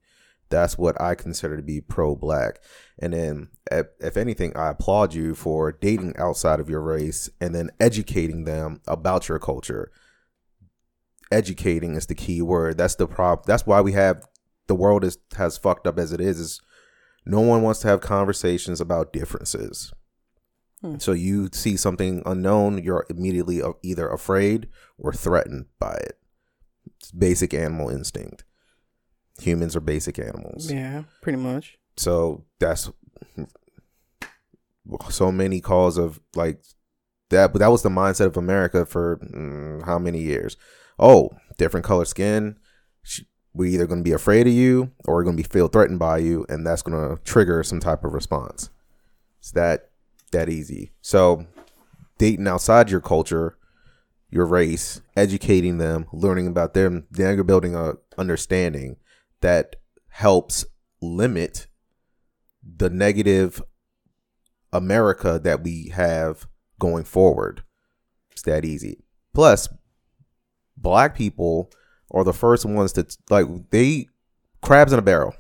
That's 0.51 0.79
what 0.79 1.01
I 1.01 1.15
consider 1.15 1.57
to 1.57 1.63
be 1.63 1.81
pro 1.81 2.17
black. 2.17 2.61
And 2.99 3.13
then, 3.13 3.49
if, 3.71 4.17
anything, 4.17 4.57
I 4.57 4.71
applaud 4.71 5.15
you 5.15 5.35
for 5.35 5.73
dating 5.73 6.17
outside 6.17 6.59
of 6.59 6.71
your 6.71 6.81
race 6.81 7.29
and 7.41 7.55
then 7.55 7.71
educating 7.79 8.45
them 8.45 8.81
about 8.89 9.29
your 9.29 9.39
culture. 9.39 9.91
Educating 11.31 11.95
is 11.95 12.07
the 12.07 12.15
key 12.15 12.41
word. 12.41 12.79
That's 12.79 12.95
the 12.95 13.07
problem. 13.07 13.45
That's 13.47 13.67
why 13.67 13.83
we 13.83 13.93
have 13.93 14.27
the 14.67 14.75
world 14.75 15.05
is 15.05 15.19
has 15.37 15.59
fucked 15.59 15.87
up 15.87 15.99
as 15.99 16.13
it 16.13 16.21
is. 16.21 16.41
Is 16.41 16.61
no 17.27 17.41
one 17.41 17.61
wants 17.61 17.81
to 17.81 17.89
have 17.89 18.01
conversations 18.01 18.81
about 18.81 19.13
differences. 19.13 19.93
Hmm. 20.81 20.99
So 20.99 21.13
you 21.13 21.49
see 21.53 21.77
something 21.77 22.23
unknown, 22.25 22.83
you're 22.83 23.07
immediately 23.11 23.63
uh, 23.63 23.73
either 23.83 24.09
afraid 24.09 24.69
or 24.97 25.13
threatened 25.13 25.67
by 25.79 25.95
it. 25.95 26.19
It's 27.01 27.11
basic 27.11 27.53
animal 27.55 27.91
instinct. 27.91 28.45
Humans 29.41 29.77
are 29.77 29.81
basic 29.81 30.19
animals. 30.19 30.71
Yeah, 30.71 31.05
pretty 31.23 31.39
much. 31.39 31.79
So 31.97 32.45
that's 32.59 32.91
so 35.11 35.33
many 35.33 35.61
calls 35.61 35.99
of 35.99 36.21
like 36.35 36.63
that. 37.31 37.53
But 37.53 37.61
that 37.61 37.71
was 37.71 37.83
the 37.83 37.89
mindset 37.89 38.27
of 38.27 38.37
America 38.37 38.87
for 38.87 39.19
mm, 39.19 39.85
how 39.85 39.99
many 39.99 40.21
years? 40.21 40.57
Oh, 40.99 41.31
different 41.57 41.87
color 41.87 42.05
skin. 42.05 42.57
We're 43.55 43.71
either 43.71 43.87
going 43.87 44.01
to 44.01 44.09
be 44.09 44.13
afraid 44.13 44.47
of 44.47 44.53
you 44.53 44.93
or 45.05 45.15
we're 45.15 45.25
going 45.25 45.37
to 45.37 45.43
be 45.43 45.49
feel 45.49 45.69
threatened 45.69 45.99
by 45.99 46.19
you, 46.19 46.47
and 46.49 46.67
that's 46.67 46.83
going 46.83 47.17
to 47.17 47.23
trigger 47.23 47.63
some 47.63 47.81
type 47.81 48.05
of 48.05 48.13
response. 48.13 48.71
It's 49.41 49.53
that 49.53 49.88
that 50.31 50.49
easy. 50.49 50.93
So 51.01 51.47
dating 52.19 52.49
outside 52.49 52.91
your 52.91 53.01
culture, 53.01 53.57
your 54.31 54.47
race, 54.47 55.01
educating 55.17 55.79
them, 55.79 56.07
learning 56.13 56.47
about 56.47 56.75
them, 56.75 57.07
then 57.11 57.35
you're 57.35 57.45
building 57.45 57.75
a 57.75 57.95
understanding 58.17 58.97
that 59.41 59.77
helps 60.09 60.65
limit 61.01 61.67
the 62.63 62.91
negative 62.91 63.63
America 64.73 65.41
that 65.43 65.63
we 65.63 65.89
have 65.95 66.47
going 66.79 67.05
forward. 67.05 67.63
It's 68.31 68.43
that 68.43 68.65
easy. 68.65 69.05
Plus, 69.33 69.69
black 70.77 71.17
people 71.17 71.71
are 72.11 72.25
the 72.25 72.33
first 72.33 72.65
ones 72.65 72.93
to 72.95 73.07
like 73.31 73.47
they 73.71 74.09
crabs 74.63 74.93
in 74.93 74.99
a 74.99 75.03
barrel. 75.03 75.35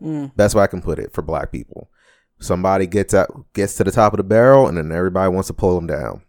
Mm. 0.00 0.34
Best 0.36 0.54
way 0.54 0.62
I 0.62 0.66
can 0.66 0.82
put 0.82 0.98
it 0.98 1.12
for 1.12 1.22
black 1.22 1.50
people. 1.50 1.90
Somebody 2.38 2.86
gets 2.86 3.14
out, 3.14 3.46
gets 3.54 3.76
to 3.76 3.84
the 3.84 3.90
top 3.90 4.12
of 4.12 4.18
the 4.18 4.24
barrel, 4.24 4.66
and 4.66 4.76
then 4.76 4.92
everybody 4.92 5.32
wants 5.32 5.48
to 5.48 5.54
pull 5.54 5.74
them 5.74 5.86
down. 5.86 6.22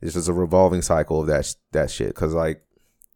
It's 0.00 0.14
just 0.14 0.28
a 0.28 0.32
revolving 0.32 0.82
cycle 0.82 1.20
of 1.20 1.26
that 1.28 1.54
that 1.72 1.90
shit. 1.90 2.08
Because 2.08 2.34
like 2.34 2.62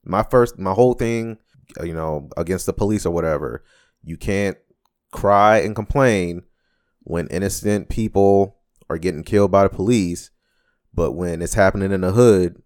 my 0.04 0.22
first, 0.22 0.58
my 0.58 0.72
whole 0.72 0.94
thing, 0.94 1.38
uh, 1.80 1.84
you 1.84 1.94
know, 1.94 2.28
against 2.36 2.66
the 2.66 2.72
police 2.72 3.06
or 3.06 3.10
whatever, 3.10 3.64
you 4.02 4.16
can't 4.16 4.56
cry 5.10 5.58
and 5.58 5.74
complain 5.74 6.42
when 7.00 7.26
innocent 7.28 7.88
people 7.88 8.56
are 8.88 8.98
getting 8.98 9.24
killed 9.24 9.50
by 9.50 9.64
the 9.64 9.68
police, 9.68 10.30
but 10.92 11.12
when 11.12 11.42
it's 11.42 11.54
happening 11.54 11.92
in 11.92 12.02
the 12.02 12.12
hood, 12.12 12.62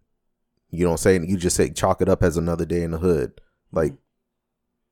you 0.70 0.84
don't 0.84 0.98
say 0.98 1.14
you 1.14 1.36
just 1.36 1.56
say 1.56 1.70
chalk 1.70 2.00
it 2.00 2.08
up 2.08 2.22
as 2.22 2.36
another 2.36 2.64
day 2.64 2.82
in 2.82 2.90
the 2.90 2.98
hood. 2.98 3.40
Like, 3.72 3.94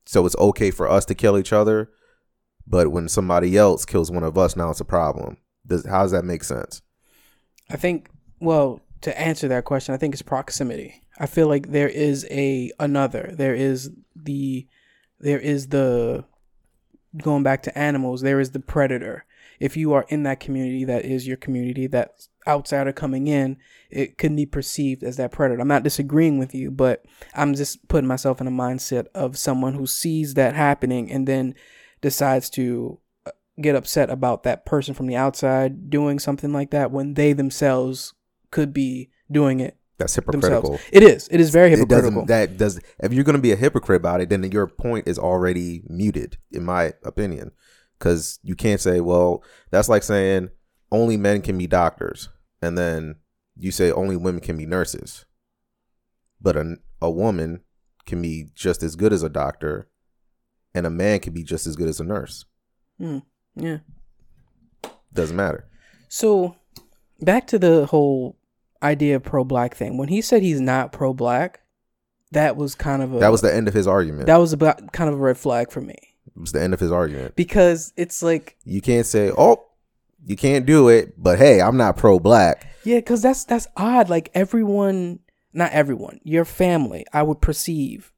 so 0.06 0.24
it's 0.24 0.36
okay 0.36 0.70
for 0.70 0.88
us 0.88 1.04
to 1.06 1.14
kill 1.14 1.36
each 1.36 1.52
other, 1.52 1.90
but 2.68 2.88
when 2.88 3.08
somebody 3.08 3.56
else 3.56 3.84
kills 3.84 4.10
one 4.10 4.24
of 4.24 4.36
us, 4.36 4.56
now 4.56 4.70
it's 4.70 4.80
a 4.80 4.84
problem. 4.84 5.38
Does 5.66 5.86
how 5.86 6.02
does 6.02 6.12
that 6.12 6.24
make 6.24 6.44
sense? 6.44 6.82
I 7.70 7.76
think 7.76 8.08
well, 8.40 8.80
to 9.02 9.18
answer 9.18 9.48
that 9.48 9.64
question, 9.64 9.94
I 9.94 9.98
think 9.98 10.14
it's 10.14 10.22
proximity. 10.22 11.02
I 11.18 11.26
feel 11.26 11.48
like 11.48 11.70
there 11.70 11.88
is 11.88 12.26
a 12.30 12.70
another. 12.78 13.32
There 13.36 13.54
is 13.54 13.90
the 14.14 14.66
there 15.20 15.40
is 15.40 15.68
the 15.68 16.24
going 17.16 17.42
back 17.42 17.62
to 17.64 17.78
animals, 17.78 18.20
there 18.20 18.40
is 18.40 18.50
the 18.50 18.60
predator. 18.60 19.24
If 19.58 19.76
you 19.76 19.92
are 19.94 20.06
in 20.08 20.22
that 20.22 20.38
community 20.38 20.84
that 20.84 21.04
is 21.04 21.26
your 21.26 21.36
community, 21.36 21.88
that 21.88 22.28
outsider 22.46 22.92
coming 22.92 23.26
in, 23.26 23.56
it 23.90 24.16
can 24.16 24.36
be 24.36 24.46
perceived 24.46 25.02
as 25.02 25.16
that 25.16 25.32
predator. 25.32 25.60
I'm 25.60 25.68
not 25.68 25.82
disagreeing 25.82 26.38
with 26.38 26.54
you, 26.54 26.70
but 26.70 27.04
I'm 27.34 27.54
just 27.54 27.88
putting 27.88 28.06
myself 28.06 28.40
in 28.40 28.46
a 28.46 28.52
mindset 28.52 29.06
of 29.14 29.36
someone 29.36 29.74
who 29.74 29.86
sees 29.86 30.34
that 30.34 30.54
happening 30.54 31.10
and 31.10 31.26
then 31.26 31.54
decides 32.00 32.48
to 32.50 32.98
uh, 33.26 33.30
get 33.60 33.74
upset 33.74 34.10
about 34.10 34.42
that 34.44 34.64
person 34.66 34.94
from 34.94 35.06
the 35.06 35.16
outside 35.16 35.90
doing 35.90 36.18
something 36.18 36.52
like 36.52 36.70
that 36.70 36.90
when 36.90 37.14
they 37.14 37.32
themselves 37.32 38.14
could 38.50 38.72
be 38.72 39.10
doing 39.30 39.60
it 39.60 39.76
That's 39.98 40.14
themselves. 40.14 40.44
hypocritical. 40.68 40.80
It 40.92 41.02
is. 41.02 41.28
It 41.30 41.40
is 41.40 41.50
very 41.50 41.72
It 41.72 41.78
hypocritical. 41.78 42.24
doesn't. 42.24 42.26
That 42.28 42.56
does. 42.56 42.80
If 43.00 43.12
you're 43.12 43.24
gonna 43.24 43.38
be 43.38 43.52
a 43.52 43.56
hypocrite 43.56 44.00
about 44.00 44.20
it, 44.20 44.28
then 44.28 44.42
your 44.50 44.66
point 44.66 45.06
is 45.08 45.18
already 45.18 45.82
muted, 45.88 46.38
in 46.52 46.64
my 46.64 46.92
opinion. 47.04 47.50
Because 47.98 48.38
you 48.44 48.54
can't 48.54 48.80
say, 48.80 49.00
"Well, 49.00 49.42
that's 49.70 49.88
like 49.88 50.04
saying 50.04 50.50
only 50.92 51.16
men 51.16 51.42
can 51.42 51.58
be 51.58 51.66
doctors," 51.66 52.28
and 52.62 52.78
then 52.78 53.16
you 53.56 53.72
say 53.72 53.90
only 53.90 54.16
women 54.16 54.40
can 54.40 54.56
be 54.56 54.66
nurses. 54.66 55.24
But 56.40 56.56
a 56.56 56.76
a 57.02 57.10
woman 57.10 57.60
can 58.06 58.22
be 58.22 58.50
just 58.54 58.82
as 58.84 58.94
good 58.96 59.12
as 59.12 59.22
a 59.24 59.28
doctor, 59.28 59.88
and 60.74 60.86
a 60.86 60.90
man 60.90 61.20
can 61.20 61.32
be 61.32 61.42
just 61.42 61.66
as 61.66 61.76
good 61.76 61.88
as 61.88 62.00
a 62.00 62.04
nurse. 62.04 62.44
Hmm. 62.98 63.18
yeah. 63.54 63.78
Doesn't 65.12 65.36
matter. 65.36 65.66
So 66.08 66.56
back 67.20 67.46
to 67.48 67.58
the 67.58 67.86
whole 67.86 68.36
idea 68.82 69.16
of 69.16 69.22
pro 69.22 69.44
black 69.44 69.74
thing. 69.74 69.96
When 69.96 70.08
he 70.08 70.20
said 70.20 70.42
he's 70.42 70.60
not 70.60 70.92
pro 70.92 71.12
black, 71.12 71.60
that 72.32 72.56
was 72.56 72.74
kind 72.74 73.02
of 73.02 73.14
a 73.14 73.18
That 73.18 73.32
was 73.32 73.40
the 73.40 73.54
end 73.54 73.68
of 73.68 73.74
his 73.74 73.86
argument. 73.86 74.26
that 74.26 74.36
was 74.36 74.52
about 74.52 74.92
kind 74.92 75.08
of 75.08 75.14
a 75.16 75.22
red 75.22 75.38
flag 75.38 75.70
for 75.70 75.80
me 75.80 75.96
it 76.26 76.40
was 76.40 76.52
the 76.52 76.62
end 76.62 76.74
of 76.74 76.80
his 76.80 76.92
argument. 76.92 77.34
because 77.36 77.92
it's 77.96 78.22
like 78.22 78.56
You 78.64 78.80
can't 78.80 79.06
say, 79.06 79.30
"Oh, 79.36 79.64
you 80.24 80.36
can't 80.36 80.66
do 80.66 80.88
it," 80.88 81.14
but 81.20 81.38
hey, 81.38 81.60
I'm 81.60 81.76
not 81.76 81.96
pro 81.96 82.18
black. 82.20 82.66
yeah, 82.84 82.98
because 82.98 83.22
that's 83.22 83.44
that's 83.44 83.66
odd. 83.76 84.08
Like 84.08 84.30
everyone, 84.34 85.20
not 85.52 85.72
everyone, 85.72 86.20
your 86.22 86.44
family, 86.44 87.04
I 87.12 87.22
would 87.22 87.40
perceive. 87.40 88.12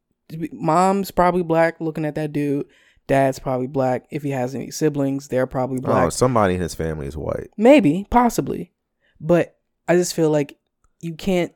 Mom's 0.52 1.10
probably 1.10 1.42
black, 1.42 1.80
looking 1.80 2.04
at 2.04 2.14
that 2.16 2.32
dude. 2.32 2.66
Dad's 3.06 3.38
probably 3.38 3.66
black. 3.66 4.06
If 4.10 4.22
he 4.22 4.30
has 4.30 4.54
any 4.54 4.70
siblings, 4.70 5.28
they're 5.28 5.46
probably 5.46 5.80
black. 5.80 6.06
Oh, 6.06 6.10
somebody 6.10 6.54
in 6.54 6.60
his 6.60 6.74
family 6.74 7.06
is 7.06 7.16
white. 7.16 7.50
Maybe, 7.56 8.06
possibly. 8.10 8.72
But 9.20 9.56
I 9.88 9.96
just 9.96 10.14
feel 10.14 10.30
like 10.30 10.58
you 11.00 11.14
can't 11.14 11.52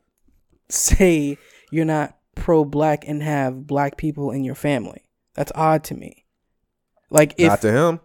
say 0.69 1.39
you're 1.71 1.85
not 1.85 2.17
pro 2.35 2.65
black 2.65 3.07
and 3.07 3.23
have 3.23 3.67
black 3.67 3.97
people 3.97 4.31
in 4.31 4.43
your 4.45 4.55
family. 4.55 5.05
That's 5.35 5.53
odd 5.55 5.85
to 5.85 5.95
me. 5.95 6.25
Like 7.11 7.35
if 7.39 7.49
Not 7.49 7.61
to 7.63 7.73
him. 7.73 8.01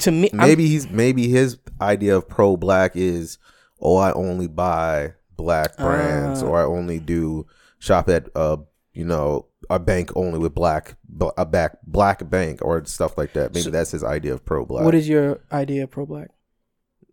to 0.00 0.10
me 0.10 0.28
I'm- 0.30 0.38
Maybe 0.40 0.66
he's 0.68 0.88
maybe 0.90 1.28
his 1.28 1.58
idea 1.80 2.16
of 2.16 2.28
pro 2.28 2.56
black 2.56 2.92
is, 2.94 3.38
oh, 3.80 3.96
I 3.96 4.12
only 4.12 4.48
buy 4.48 5.14
black 5.36 5.76
brands, 5.76 6.42
Ah. 6.42 6.46
or 6.46 6.60
I 6.60 6.64
only 6.64 6.98
do 6.98 7.46
shop 7.78 8.08
at 8.08 8.28
uh, 8.36 8.58
you 8.92 9.04
know, 9.04 9.46
a 9.70 9.78
bank 9.78 10.10
only 10.16 10.38
with 10.38 10.54
black 10.54 10.96
a 11.36 11.44
back 11.46 11.78
black 11.86 12.28
bank 12.28 12.60
or 12.62 12.84
stuff 12.84 13.16
like 13.16 13.32
that. 13.34 13.52
Maybe 13.54 13.64
So- 13.64 13.70
that's 13.70 13.90
his 13.92 14.02
idea 14.04 14.32
of 14.34 14.44
pro 14.44 14.64
black. 14.64 14.84
what 14.84 14.94
is 14.94 15.08
your 15.08 15.40
idea 15.52 15.84
of 15.84 15.90
pro 15.90 16.06
black? 16.06 16.30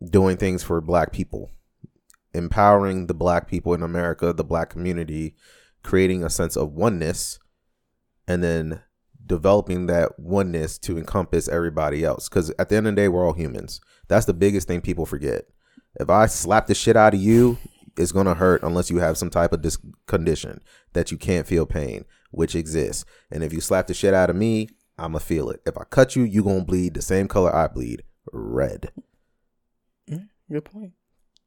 doing 0.09 0.37
things 0.37 0.63
for 0.63 0.79
black 0.79 1.11
people, 1.11 1.51
empowering 2.33 3.07
the 3.07 3.13
black 3.13 3.47
people 3.47 3.73
in 3.73 3.83
America, 3.83 4.31
the 4.33 4.43
black 4.43 4.69
community, 4.69 5.35
creating 5.83 6.23
a 6.23 6.29
sense 6.29 6.55
of 6.55 6.71
oneness, 6.73 7.37
and 8.27 8.43
then 8.43 8.81
developing 9.25 9.87
that 9.87 10.17
oneness 10.19 10.77
to 10.79 10.97
encompass 10.97 11.47
everybody 11.47 12.03
else. 12.03 12.29
Because 12.29 12.51
at 12.57 12.69
the 12.69 12.77
end 12.77 12.87
of 12.87 12.95
the 12.95 13.01
day, 13.01 13.07
we're 13.07 13.25
all 13.25 13.33
humans. 13.33 13.81
That's 14.07 14.25
the 14.25 14.33
biggest 14.33 14.67
thing 14.67 14.81
people 14.81 15.05
forget. 15.05 15.45
If 15.99 16.09
I 16.09 16.27
slap 16.27 16.67
the 16.67 16.75
shit 16.75 16.95
out 16.95 17.13
of 17.13 17.19
you, 17.19 17.57
it's 17.97 18.11
gonna 18.11 18.35
hurt 18.35 18.63
unless 18.63 18.89
you 18.89 18.99
have 18.99 19.17
some 19.17 19.29
type 19.29 19.51
of 19.51 19.61
dis- 19.61 19.77
condition 20.07 20.61
that 20.93 21.11
you 21.11 21.17
can't 21.17 21.45
feel 21.45 21.65
pain, 21.65 22.05
which 22.31 22.55
exists. 22.55 23.05
And 23.31 23.43
if 23.43 23.53
you 23.53 23.61
slap 23.61 23.87
the 23.87 23.93
shit 23.93 24.13
out 24.13 24.29
of 24.29 24.35
me, 24.35 24.69
I'ma 24.97 25.19
feel 25.19 25.49
it. 25.49 25.61
If 25.65 25.77
I 25.77 25.83
cut 25.85 26.15
you, 26.15 26.23
you 26.23 26.43
gonna 26.43 26.63
bleed 26.63 26.93
the 26.93 27.01
same 27.01 27.27
color 27.27 27.55
I 27.55 27.67
bleed, 27.67 28.03
red. 28.31 28.91
Mm, 30.09 30.27
good 30.51 30.65
point. 30.65 30.93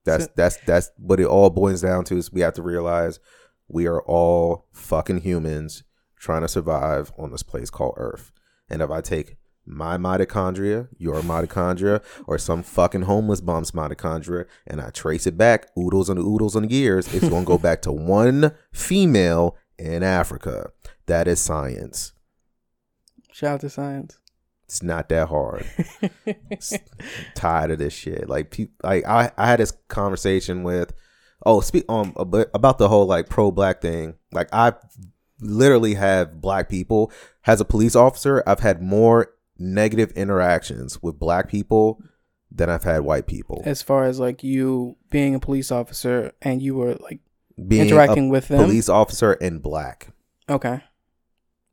That's 0.05 0.29
that's 0.37 0.57
that's 0.67 0.91
what 0.97 1.21
it 1.21 1.27
all 1.27 1.51
boils 1.51 1.83
down 1.83 2.05
to. 2.05 2.17
Is 2.17 2.33
we 2.33 2.41
have 2.41 2.55
to 2.55 2.62
realize 2.62 3.21
we 3.69 3.87
are 3.87 4.03
all 4.03 4.67
fucking 4.73 5.21
humans 5.21 5.85
trying 6.19 6.43
to 6.43 6.49
survive 6.49 7.12
on 7.19 7.31
this 7.31 7.43
place 7.43 7.71
called 7.71 7.95
Earth. 7.97 8.33
And 8.69 8.81
if 8.81 8.91
I 8.91 9.01
take 9.01 9.37
my 9.65 9.97
mitochondria, 9.97 10.89
your 10.99 11.21
mitochondria, 11.21 12.03
or 12.27 12.39
some 12.39 12.62
fucking 12.62 13.03
homeless 13.03 13.41
bum's 13.41 13.73
mitochondria, 13.73 14.47
and 14.67 14.81
I 14.81 14.91
trace 14.91 15.27
it 15.27 15.37
back, 15.37 15.69
oodles 15.79 16.09
and 16.09 16.19
oodles 16.19 16.57
and 16.57 16.71
years, 16.71 17.12
it's 17.15 17.29
gonna 17.29 17.45
go 17.45 17.59
back 17.59 17.83
to 17.83 17.93
one 17.93 18.53
female 18.73 19.57
in 19.83 20.03
Africa. 20.03 20.71
That 21.07 21.29
is 21.29 21.41
science. 21.41 22.12
Shout 23.33 23.55
out 23.55 23.61
to 23.62 23.71
science. 23.71 24.19
It's 24.65 24.83
not 24.83 25.09
that 25.11 25.29
hard. 25.29 25.67
tired 27.35 27.71
of 27.71 27.79
this 27.79 27.93
shit. 27.93 28.29
Like, 28.29 28.51
pe- 28.51 28.69
like 28.83 29.07
I, 29.07 29.31
I 29.37 29.47
had 29.47 29.61
this 29.61 29.73
conversation 29.89 30.62
with, 30.62 30.93
oh, 31.45 31.61
speak 31.61 31.85
um 31.89 32.15
about 32.17 32.79
the 32.79 32.89
whole 32.89 33.07
like 33.07 33.29
pro 33.29 33.51
black 33.51 33.83
thing. 33.83 34.15
Like, 34.33 34.49
I 34.53 34.75
literally 35.41 35.95
have 35.95 36.41
black 36.41 36.69
people 36.69 37.12
as 37.47 37.61
a 37.61 37.65
police 37.65 37.97
officer. 37.97 38.43
I've 38.47 38.61
had 38.61 38.81
more 38.81 39.35
negative 39.59 40.12
interactions 40.12 41.03
with 41.03 41.19
black 41.19 41.49
people 41.49 42.01
than 42.51 42.69
I've 42.71 42.85
had 42.85 43.01
white 43.01 43.27
people. 43.27 43.62
as 43.65 43.81
far 43.83 44.05
as 44.05 44.21
like 44.21 44.43
you 44.43 44.97
being 45.11 45.35
a 45.35 45.41
police 45.41 45.71
officer 45.73 46.33
and 46.43 46.61
you 46.61 46.75
were 46.75 46.95
like 46.97 47.21
Being 47.66 47.88
interacting 47.88 48.28
a 48.28 48.30
with 48.30 48.49
them. 48.49 48.64
police 48.64 48.88
officer 48.88 49.35
in 49.35 49.59
black. 49.59 50.09
Okay. 50.49 50.80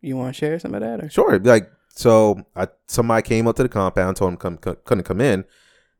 You 0.01 0.17
want 0.17 0.33
to 0.33 0.37
share 0.37 0.59
some 0.59 0.73
of 0.73 0.81
that? 0.81 1.03
Or? 1.03 1.09
Sure. 1.09 1.39
Like 1.39 1.69
so, 1.89 2.43
I 2.55 2.67
somebody 2.87 3.27
came 3.27 3.47
up 3.47 3.55
to 3.57 3.63
the 3.63 3.69
compound, 3.69 4.17
told 4.17 4.31
him 4.31 4.37
come, 4.37 4.57
come 4.57 4.77
couldn't 4.85 5.03
come 5.03 5.21
in 5.21 5.45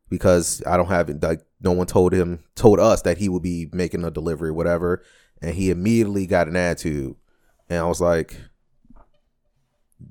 because 0.08 0.62
I 0.66 0.76
don't 0.76 0.88
have. 0.88 1.10
Like 1.22 1.42
no 1.60 1.72
one 1.72 1.86
told 1.86 2.12
him, 2.12 2.42
told 2.54 2.80
us 2.80 3.02
that 3.02 3.18
he 3.18 3.28
would 3.28 3.42
be 3.42 3.68
making 3.72 4.04
a 4.04 4.10
delivery, 4.10 4.50
or 4.50 4.54
whatever. 4.54 5.02
And 5.42 5.54
he 5.54 5.70
immediately 5.70 6.26
got 6.26 6.48
an 6.48 6.56
attitude, 6.56 7.16
and 7.68 7.78
I 7.78 7.84
was 7.84 8.00
like, 8.00 8.36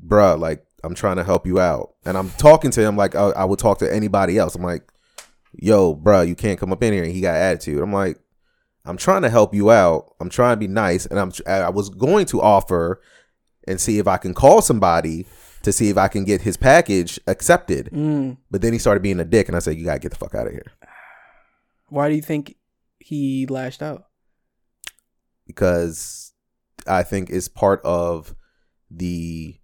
"Bruh, 0.06 0.40
like 0.40 0.66
I'm 0.84 0.96
trying 0.96 1.18
to 1.18 1.24
help 1.24 1.46
you 1.46 1.60
out," 1.60 1.96
and 2.06 2.18
I'm 2.18 2.30
talking 2.32 2.72
to 2.72 2.82
him 2.82 2.96
like 2.96 3.16
I, 3.16 3.30
I 3.30 3.46
would 3.46 3.60
talk 3.60 3.80
to 3.80 3.94
anybody 3.94 4.38
else. 4.38 4.56
I'm 4.56 4.64
like, 4.64 4.92
"Yo, 5.54 5.96
bruh, 5.96 6.28
you 6.28 6.36
can't 6.36 6.60
come 6.60 6.72
up 6.72 6.82
in 6.84 6.94
here." 6.94 7.04
And 7.04 7.12
he 7.12 7.22
got 7.22 7.36
attitude. 7.36 7.82
I'm 7.82 7.94
like, 7.94 8.20
"I'm 8.90 8.98
trying 8.98 9.22
to 9.22 9.30
help 9.30 9.54
you 9.54 9.72
out. 9.72 10.16
I'm 10.20 10.30
trying 10.30 10.54
to 10.54 10.60
be 10.60 10.68
nice, 10.68 11.06
and 11.06 11.20
I'm 11.20 11.32
I 11.48 11.70
was 11.70 11.90
going 11.90 12.26
to 12.28 12.42
offer." 12.42 13.02
and 13.68 13.80
see 13.80 14.00
if 14.00 14.08
I 14.08 14.18
can 14.18 14.34
call 14.34 14.64
somebody 14.64 15.28
to 15.62 15.72
see 15.72 15.90
if 15.90 15.98
I 15.98 16.08
can 16.08 16.24
get 16.24 16.42
his 16.42 16.58
package 16.58 17.20
accepted. 17.28 17.90
Mm. 17.92 18.38
But 18.50 18.62
then 18.62 18.74
he 18.74 18.80
started 18.80 19.04
being 19.04 19.20
a 19.20 19.26
dick, 19.26 19.48
and 19.48 19.56
I 19.56 19.60
said, 19.60 19.78
"You 19.78 19.86
gotta 19.86 20.00
get 20.00 20.10
the 20.10 20.18
fuck 20.18 20.34
out 20.34 20.48
of 20.48 20.54
here," 20.54 20.66
Why 21.90 22.10
do 22.10 22.16
you 22.16 22.22
think 22.22 22.56
he 22.98 23.46
lashed 23.46 23.84
out? 23.84 24.10
because 25.50 26.32
I 26.86 27.02
think 27.02 27.32
it's 27.32 27.48
part 27.48 27.82
of 27.84 28.36
the 28.92 29.60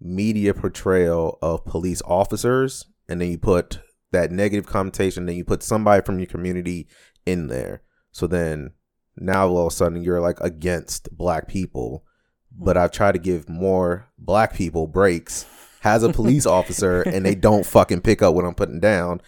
media 0.00 0.54
portrayal 0.54 1.40
of 1.42 1.64
police 1.64 2.00
officers, 2.06 2.86
and 3.08 3.20
then 3.20 3.32
you 3.32 3.38
put 3.38 3.80
that 4.12 4.30
negative 4.30 4.66
connotation, 4.66 5.26
then 5.26 5.34
you 5.34 5.44
put 5.44 5.64
somebody 5.64 6.04
from 6.04 6.20
your 6.20 6.28
community 6.28 6.86
in 7.26 7.48
there. 7.48 7.82
So 8.12 8.26
then 8.26 8.72
now 9.16 9.48
all 9.48 9.66
of 9.66 9.72
a 9.72 9.76
sudden 9.76 10.02
you're 10.02 10.20
like 10.20 10.40
against 10.40 11.08
black 11.16 11.48
people 11.48 12.04
but 12.52 12.76
I've 12.76 12.90
tried 12.90 13.12
to 13.12 13.18
give 13.20 13.48
more 13.48 14.08
black 14.18 14.54
people 14.54 14.88
breaks. 14.88 15.46
Has 15.82 16.02
a 16.02 16.12
police 16.12 16.46
officer 16.58 17.00
and 17.02 17.24
they 17.24 17.36
don't 17.36 17.64
fucking 17.64 18.00
pick 18.00 18.22
up 18.22 18.34
what 18.34 18.44
I'm 18.44 18.54
putting 18.56 18.80
down, 18.80 19.20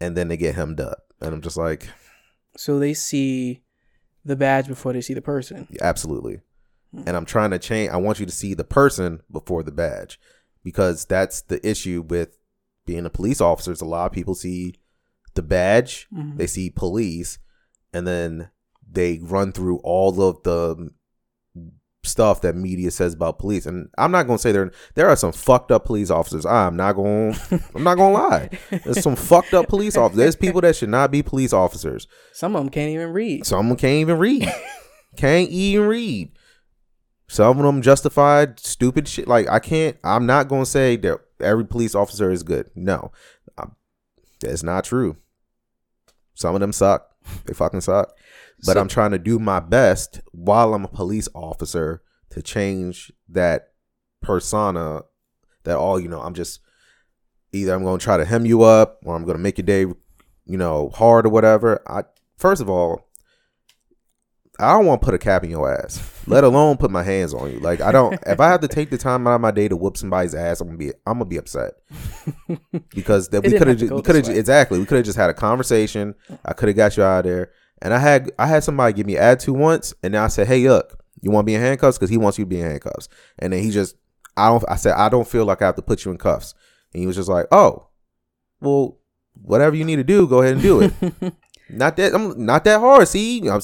and 0.00 0.16
then 0.16 0.28
they 0.28 0.36
get 0.36 0.54
hemmed 0.54 0.80
up, 0.80 0.98
and 1.20 1.34
I'm 1.34 1.42
just 1.42 1.56
like, 1.56 1.88
So 2.56 2.78
they 2.78 2.94
see 2.94 3.64
the 4.24 4.36
badge 4.36 4.68
before 4.68 4.92
they 4.92 5.00
see 5.00 5.12
the 5.12 5.20
person. 5.20 5.66
absolutely. 5.82 6.40
And 6.92 7.16
I'm 7.16 7.26
trying 7.26 7.50
to 7.50 7.58
change. 7.58 7.90
I 7.90 7.96
want 7.96 8.20
you 8.20 8.26
to 8.26 8.32
see 8.32 8.54
the 8.54 8.64
person 8.64 9.20
before 9.30 9.62
the 9.64 9.72
badge, 9.72 10.18
because 10.62 11.04
that's 11.04 11.42
the 11.42 11.64
issue 11.68 12.04
with 12.08 12.38
being 12.86 13.04
a 13.06 13.10
police 13.10 13.40
officer. 13.40 13.72
is 13.72 13.80
A 13.80 13.84
lot 13.84 14.06
of 14.06 14.12
people 14.12 14.34
see 14.36 14.76
the 15.34 15.42
badge, 15.42 16.06
Mhm. 16.14 16.36
they 16.38 16.46
see 16.46 16.70
police, 16.70 17.38
and 17.92 18.06
then 18.06 18.50
they 18.90 19.18
run 19.22 19.52
through 19.52 19.78
all 19.84 20.20
of 20.22 20.42
the 20.42 20.90
stuff 22.02 22.40
that 22.40 22.56
media 22.56 22.90
says 22.90 23.12
about 23.12 23.38
police. 23.38 23.66
And 23.66 23.88
I'm 23.98 24.10
not 24.10 24.26
gonna 24.26 24.38
say 24.38 24.52
there 24.52 24.72
there 24.94 25.08
are 25.08 25.16
some 25.16 25.32
fucked 25.32 25.70
up 25.70 25.84
police 25.84 26.10
officers. 26.10 26.46
I'm 26.46 26.76
not 26.76 26.94
going 26.94 27.36
I'm 27.74 27.84
not 27.84 27.96
gonna 27.96 28.14
lie. 28.14 28.50
There's 28.70 29.02
some 29.02 29.16
fucked 29.30 29.52
up 29.54 29.68
police 29.68 29.96
officers. 29.96 30.16
There's 30.18 30.36
people 30.36 30.60
that 30.62 30.76
should 30.76 30.88
not 30.88 31.10
be 31.10 31.22
police 31.22 31.52
officers. 31.52 32.06
Some 32.32 32.56
of 32.56 32.62
them 32.62 32.70
can't 32.70 32.90
even 32.90 33.10
read. 33.12 33.44
Some 33.46 33.66
of 33.66 33.68
them 33.68 33.76
can't 33.76 34.00
even 34.00 34.18
read. 34.18 34.48
can't 35.16 35.50
even 35.50 35.86
read. 35.86 36.32
Some 37.28 37.58
of 37.58 37.64
them 37.64 37.82
justified 37.82 38.58
stupid 38.58 39.06
shit. 39.06 39.28
Like 39.28 39.48
I 39.48 39.58
can't. 39.58 39.96
I'm 40.02 40.24
not 40.26 40.48
gonna 40.48 40.66
say 40.66 40.96
that 40.96 41.20
every 41.38 41.66
police 41.66 41.94
officer 41.94 42.30
is 42.30 42.42
good. 42.42 42.70
No, 42.74 43.12
Um, 43.58 43.76
that's 44.40 44.62
not 44.62 44.84
true. 44.84 45.16
Some 46.34 46.54
of 46.54 46.60
them 46.62 46.72
suck. 46.72 47.09
They 47.44 47.54
fucking 47.54 47.80
suck. 47.82 48.12
But 48.64 48.74
So- 48.74 48.80
I'm 48.80 48.88
trying 48.88 49.10
to 49.12 49.18
do 49.18 49.38
my 49.38 49.60
best 49.60 50.20
while 50.32 50.74
I'm 50.74 50.84
a 50.84 50.88
police 50.88 51.28
officer 51.34 52.02
to 52.30 52.42
change 52.42 53.12
that 53.28 53.72
persona. 54.20 55.02
That 55.64 55.76
all 55.76 56.00
you 56.00 56.08
know. 56.08 56.20
I'm 56.20 56.34
just 56.34 56.60
either 57.52 57.74
I'm 57.74 57.84
gonna 57.84 57.98
try 57.98 58.16
to 58.16 58.24
hem 58.24 58.46
you 58.46 58.62
up 58.62 58.98
or 59.04 59.14
I'm 59.14 59.24
gonna 59.24 59.38
make 59.38 59.58
your 59.58 59.64
day, 59.66 59.82
you 59.82 60.56
know, 60.58 60.90
hard 60.90 61.26
or 61.26 61.30
whatever. 61.30 61.82
I 61.86 62.04
first 62.36 62.60
of 62.62 62.70
all, 62.70 63.09
I 64.60 64.72
don't 64.72 64.86
want 64.86 65.00
to 65.00 65.04
put 65.04 65.14
a 65.14 65.18
cap 65.18 65.42
in 65.42 65.50
your 65.50 65.72
ass, 65.72 66.02
let 66.26 66.44
alone 66.44 66.76
put 66.76 66.90
my 66.90 67.02
hands 67.02 67.32
on 67.32 67.50
you. 67.50 67.60
Like 67.60 67.80
I 67.80 67.92
don't. 67.92 68.18
if 68.26 68.40
I 68.40 68.48
have 68.48 68.60
to 68.60 68.68
take 68.68 68.90
the 68.90 68.98
time 68.98 69.26
out 69.26 69.34
of 69.34 69.40
my 69.40 69.50
day 69.50 69.68
to 69.68 69.76
whoop 69.76 69.96
somebody's 69.96 70.34
ass, 70.34 70.60
I'm 70.60 70.68
gonna 70.68 70.78
be. 70.78 70.92
I'm 71.06 71.14
gonna 71.14 71.24
be 71.24 71.38
upset 71.38 71.72
because 72.90 73.28
that 73.30 73.42
we 73.42 73.52
could 73.52 73.68
have 73.68 73.78
to 73.78 73.94
We 73.94 74.02
could 74.02 74.16
have 74.16 74.28
exactly. 74.28 74.78
We 74.78 74.84
could 74.84 74.96
have 74.96 75.04
just 75.04 75.18
had 75.18 75.30
a 75.30 75.34
conversation. 75.34 76.14
I 76.44 76.52
could 76.52 76.68
have 76.68 76.76
got 76.76 76.96
you 76.96 77.02
out 77.02 77.20
of 77.20 77.24
there, 77.24 77.52
and 77.80 77.94
I 77.94 77.98
had. 77.98 78.30
I 78.38 78.46
had 78.46 78.62
somebody 78.62 78.92
give 78.92 79.06
me 79.06 79.16
an 79.16 79.22
attitude 79.22 79.56
once, 79.56 79.94
and 80.02 80.14
then 80.14 80.22
I 80.22 80.28
said, 80.28 80.46
"Hey, 80.46 80.68
look, 80.68 81.02
you 81.20 81.30
want 81.30 81.44
to 81.44 81.50
be 81.50 81.54
in 81.54 81.60
handcuffs 81.60 81.98
because 81.98 82.10
he 82.10 82.18
wants 82.18 82.38
you 82.38 82.44
to 82.44 82.48
be 82.48 82.60
in 82.60 82.66
handcuffs," 82.66 83.08
and 83.38 83.52
then 83.52 83.62
he 83.62 83.70
just. 83.70 83.96
I 84.36 84.48
don't. 84.48 84.64
I 84.68 84.76
said 84.76 84.94
I 84.94 85.08
don't 85.08 85.28
feel 85.28 85.44
like 85.44 85.62
I 85.62 85.66
have 85.66 85.76
to 85.76 85.82
put 85.82 86.04
you 86.04 86.10
in 86.10 86.18
cuffs, 86.18 86.54
and 86.92 87.00
he 87.00 87.06
was 87.06 87.16
just 87.16 87.28
like, 87.28 87.46
"Oh, 87.50 87.88
well, 88.60 88.98
whatever 89.34 89.74
you 89.74 89.84
need 89.84 89.96
to 89.96 90.04
do, 90.04 90.26
go 90.26 90.42
ahead 90.42 90.54
and 90.54 90.62
do 90.62 90.80
it." 90.80 90.92
not 91.70 91.96
that 91.96 92.14
I'm 92.14 92.44
not 92.44 92.64
that 92.64 92.80
hard. 92.80 93.08
See, 93.08 93.48
I'm, 93.48 93.60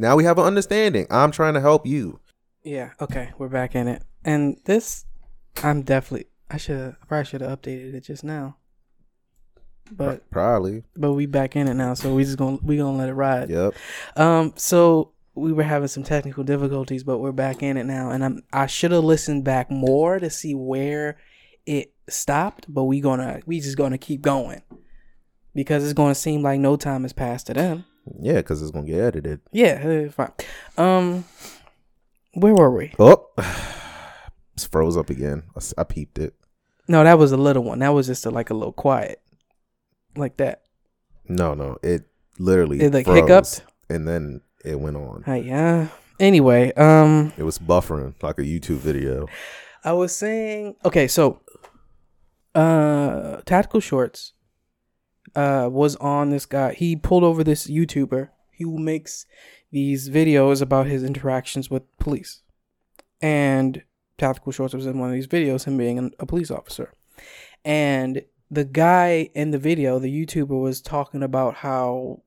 now 0.00 0.16
we 0.16 0.24
have 0.24 0.38
an 0.38 0.44
understanding. 0.44 1.06
I'm 1.10 1.30
trying 1.30 1.54
to 1.54 1.60
help 1.60 1.86
you. 1.86 2.20
Yeah. 2.64 2.90
Okay. 3.00 3.30
We're 3.38 3.48
back 3.48 3.74
in 3.74 3.88
it, 3.88 4.02
and 4.24 4.56
this, 4.64 5.04
I'm 5.62 5.82
definitely. 5.82 6.26
I 6.50 6.56
should. 6.56 6.76
Have, 6.78 6.96
I 7.02 7.06
probably 7.06 7.24
should 7.26 7.40
have 7.42 7.60
updated 7.60 7.94
it 7.94 8.00
just 8.00 8.24
now. 8.24 8.56
But 9.92 10.30
Probably. 10.30 10.84
but 10.96 11.14
we 11.14 11.26
back 11.26 11.56
in 11.56 11.66
it 11.66 11.74
now, 11.74 11.94
so 11.94 12.14
we 12.14 12.24
just 12.24 12.38
gonna 12.38 12.58
we 12.62 12.76
gonna 12.76 12.96
let 12.96 13.08
it 13.08 13.14
ride. 13.14 13.50
Yep. 13.50 13.74
Um. 14.16 14.52
So 14.56 15.12
we 15.34 15.52
were 15.52 15.62
having 15.62 15.88
some 15.88 16.04
technical 16.04 16.44
difficulties, 16.44 17.02
but 17.02 17.18
we're 17.18 17.32
back 17.32 17.62
in 17.62 17.76
it 17.76 17.84
now, 17.86 18.10
and 18.10 18.24
I'm. 18.24 18.42
I 18.52 18.66
should 18.66 18.92
have 18.92 19.04
listened 19.04 19.44
back 19.44 19.70
more 19.70 20.18
to 20.18 20.30
see 20.30 20.54
where 20.54 21.18
it 21.66 21.92
stopped, 22.08 22.66
but 22.72 22.84
we 22.84 23.00
gonna 23.00 23.40
we 23.46 23.60
just 23.60 23.76
gonna 23.76 23.98
keep 23.98 24.22
going 24.22 24.62
because 25.54 25.84
it's 25.84 25.92
gonna 25.92 26.14
seem 26.14 26.42
like 26.42 26.60
no 26.60 26.76
time 26.76 27.02
has 27.02 27.12
passed 27.12 27.48
to 27.48 27.54
them. 27.54 27.84
Yeah, 28.20 28.36
because 28.36 28.62
it's 28.62 28.70
gonna 28.70 28.86
get 28.86 29.00
edited. 29.00 29.40
Yeah. 29.52 30.06
uh, 30.08 30.10
Fine. 30.10 30.32
Um. 30.76 31.24
Where 32.34 32.54
were 32.54 32.70
we? 32.70 32.92
Oh, 32.98 33.26
it's 34.54 34.66
froze 34.66 34.96
up 34.96 35.10
again. 35.10 35.42
I 35.76 35.84
peeped 35.84 36.18
it. 36.18 36.34
No, 36.88 37.04
that 37.04 37.18
was 37.18 37.32
a 37.32 37.36
little 37.36 37.62
one. 37.64 37.80
That 37.80 37.90
was 37.90 38.06
just 38.06 38.26
a, 38.26 38.30
like 38.30 38.50
a 38.50 38.54
little 38.54 38.72
quiet, 38.72 39.20
like 40.16 40.36
that. 40.38 40.62
No, 41.28 41.54
no, 41.54 41.76
it 41.82 42.04
literally 42.38 42.80
It 42.80 42.92
like 42.92 43.06
froze, 43.06 43.18
hiccuped. 43.20 43.62
and 43.88 44.08
then 44.08 44.40
it 44.64 44.78
went 44.80 44.96
on. 44.96 45.22
Hi, 45.26 45.36
yeah. 45.36 45.88
Anyway, 46.18 46.72
um, 46.74 47.32
It 47.36 47.44
was 47.44 47.58
buffering 47.58 48.14
like 48.22 48.38
a 48.38 48.42
YouTube 48.42 48.78
video. 48.78 49.26
I 49.84 49.92
was 49.92 50.14
saying, 50.14 50.74
okay, 50.84 51.06
so, 51.08 51.40
uh, 52.54 53.36
tactical 53.46 53.80
shorts, 53.80 54.32
uh, 55.34 55.68
was 55.70 55.96
on 55.96 56.30
this 56.30 56.46
guy. 56.46 56.74
He 56.74 56.96
pulled 56.96 57.24
over 57.24 57.44
this 57.44 57.66
YouTuber 57.66 58.28
who 58.58 58.78
makes 58.78 59.26
these 59.70 60.08
videos 60.08 60.60
about 60.60 60.86
his 60.86 61.02
interactions 61.02 61.70
with 61.70 61.96
police, 61.98 62.42
and 63.20 63.82
tactical 64.18 64.52
shorts 64.52 64.74
was 64.74 64.86
in 64.86 64.98
one 64.98 65.08
of 65.08 65.14
these 65.14 65.28
videos, 65.28 65.64
him 65.64 65.76
being 65.76 65.98
an, 65.98 66.12
a 66.18 66.26
police 66.26 66.50
officer, 66.50 66.92
and 67.64 68.22
the 68.50 68.64
guy 68.64 69.30
in 69.34 69.52
the 69.52 69.58
video, 69.58 69.98
the 69.98 70.26
YouTuber, 70.26 70.60
was 70.60 70.80
talking 70.80 71.22
about 71.22 71.56
how, 71.56 72.22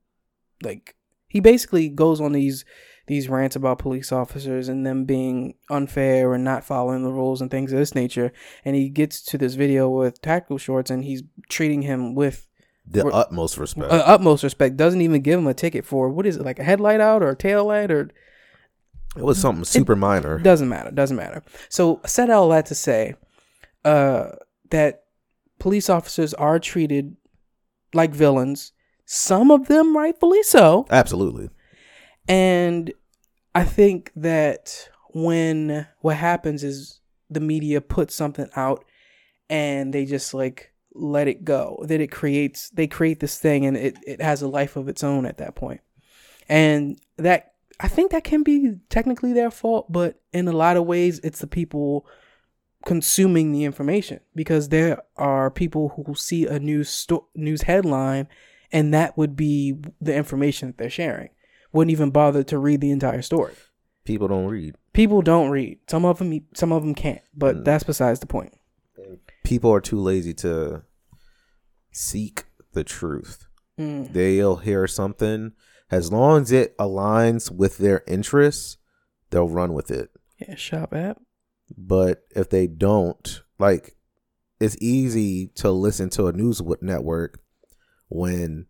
like, 0.64 0.96
he 1.28 1.40
basically 1.40 1.90
goes 1.90 2.22
on 2.22 2.32
these 2.32 2.64
these 3.06 3.28
rants 3.28 3.56
about 3.56 3.80
police 3.80 4.14
officers 4.14 4.70
and 4.70 4.86
them 4.86 5.04
being 5.04 5.56
unfair 5.70 6.34
and 6.34 6.44
not 6.44 6.64
following 6.64 7.04
the 7.04 7.12
rules 7.12 7.42
and 7.42 7.52
things 7.52 7.74
of 7.74 7.80
this 7.80 7.94
nature. 7.94 8.32
And 8.64 8.78
he 8.78 8.88
gets 8.88 9.22
to 9.24 9.38
this 9.38 9.56
video 9.56 9.90
with 9.90 10.22
tactical 10.22 10.58
shorts 10.58 10.90
and 10.90 11.04
he's 11.04 11.22
treating 11.50 11.82
him 11.82 12.16
with 12.16 12.48
The 12.86 13.06
utmost 13.08 13.58
respect. 13.58 13.92
uh, 13.92 14.04
utmost 14.06 14.44
respect. 14.44 14.78
Doesn't 14.78 15.02
even 15.02 15.22
give 15.22 15.40
him 15.40 15.48
a 15.48 15.54
ticket 15.54 15.86
for 15.86 16.10
what 16.10 16.26
is 16.26 16.38
it 16.38 16.44
like 16.44 16.60
a 16.60 16.64
headlight 16.64 17.00
out 17.00 17.24
or 17.24 17.30
a 17.30 17.36
tail 17.36 17.66
light 17.66 17.90
or 17.92 18.12
it 19.16 19.24
was 19.24 19.38
something 19.40 19.64
super 19.64 19.96
minor. 19.96 20.40
doesn't 20.40 20.70
matter. 20.70 20.92
Doesn't 20.92 21.18
matter. 21.18 21.44
So 21.70 22.02
I 22.04 22.08
said 22.08 22.30
all 22.30 22.50
that 22.50 22.66
to 22.68 22.76
say 22.76 23.16
uh, 23.86 24.30
that 24.72 25.04
police 25.60 25.90
officers 25.90 26.34
are 26.34 26.60
treated 26.60 27.16
like 27.94 28.12
villains. 28.12 28.74
Some 29.06 29.52
of 29.52 29.68
them 29.68 29.96
rightfully 29.96 30.44
so. 30.44 30.88
Absolutely. 30.90 31.50
And 32.28 32.92
I 33.54 33.64
think 33.64 34.12
that 34.16 34.90
when 35.14 35.88
what 36.00 36.18
happens 36.18 36.64
is 36.64 37.00
the 37.30 37.40
media 37.40 37.82
puts 37.82 38.16
something 38.16 38.50
out 38.56 38.84
and 39.50 39.94
they 39.94 40.06
just 40.06 40.34
like 40.34 40.73
let 40.96 41.28
it 41.28 41.44
go, 41.44 41.84
that 41.88 42.02
it 42.02 42.12
creates 42.12 42.70
they 42.70 42.88
create 42.88 43.20
this 43.20 43.40
thing 43.40 43.66
and 43.66 43.76
it, 43.78 43.98
it 44.06 44.22
has 44.22 44.42
a 44.42 44.48
life 44.48 44.76
of 44.76 44.88
its 44.88 45.04
own 45.04 45.26
at 45.26 45.38
that 45.38 45.56
point. 45.56 45.82
And 46.50 47.00
that 47.18 47.54
I 47.80 47.88
think 47.88 48.12
that 48.12 48.24
can 48.24 48.44
be 48.44 48.76
technically 48.90 49.34
their 49.34 49.50
fault, 49.52 49.92
but 49.92 50.22
in 50.32 50.48
a 50.48 50.52
lot 50.54 50.78
of 50.78 50.86
ways 50.86 51.20
it's 51.24 51.40
the 51.40 51.48
people 51.48 52.06
consuming 52.86 53.52
the 53.52 53.64
information 53.64 54.20
because 54.36 54.70
there 54.70 55.02
are 55.16 55.50
people 55.50 55.90
who 56.06 56.14
see 56.16 56.46
a 56.46 56.60
news 56.60 56.90
sto- 56.90 57.28
news 57.34 57.62
headline 57.64 58.28
and 58.72 58.94
that 58.94 59.18
would 59.18 59.36
be 59.36 59.76
the 60.02 60.14
information 60.14 60.68
that 60.70 60.78
they're 60.78 60.90
sharing 60.90 61.30
wouldn't 61.72 61.92
even 61.92 62.12
bother 62.12 62.44
to 62.44 62.58
read 62.58 62.82
the 62.82 62.92
entire 62.92 63.22
story. 63.22 63.54
People 64.06 64.28
don't 64.28 64.48
read. 64.48 64.76
People 64.92 65.22
don't 65.22 65.50
read. 65.50 65.80
Some 65.88 66.06
of 66.06 66.20
them, 66.20 66.40
some 66.54 66.72
of 66.72 66.84
them 66.84 66.94
can't. 66.94 67.22
But 67.34 67.58
Mm. 67.58 67.66
that's 67.66 67.84
besides 67.86 68.20
the 68.20 68.28
point. 68.28 68.54
People 69.44 69.72
are 69.74 69.82
too 69.82 70.00
lazy 70.00 70.34
to 70.36 70.84
seek 71.92 72.46
the 72.74 72.84
truth. 72.84 73.46
Mm. 73.80 74.12
They'll 74.14 74.58
hear 74.58 74.88
something 74.88 75.54
as 75.92 76.12
long 76.12 76.42
as 76.42 76.52
it 76.52 76.76
aligns 76.78 77.52
with 77.52 77.78
their 77.78 78.04
interests, 78.08 78.78
they'll 79.30 79.50
run 79.50 79.74
with 79.74 79.92
it. 79.92 80.10
Yeah, 80.40 80.56
shop 80.56 80.94
app. 80.94 81.22
But 81.78 82.24
if 82.36 82.50
they 82.50 82.66
don't, 82.68 83.42
like, 83.60 83.96
it's 84.60 84.76
easy 84.82 85.48
to 85.56 85.72
listen 85.72 86.10
to 86.12 86.28
a 86.28 86.34
news 86.34 86.62
network 86.82 87.40
when, 88.10 88.66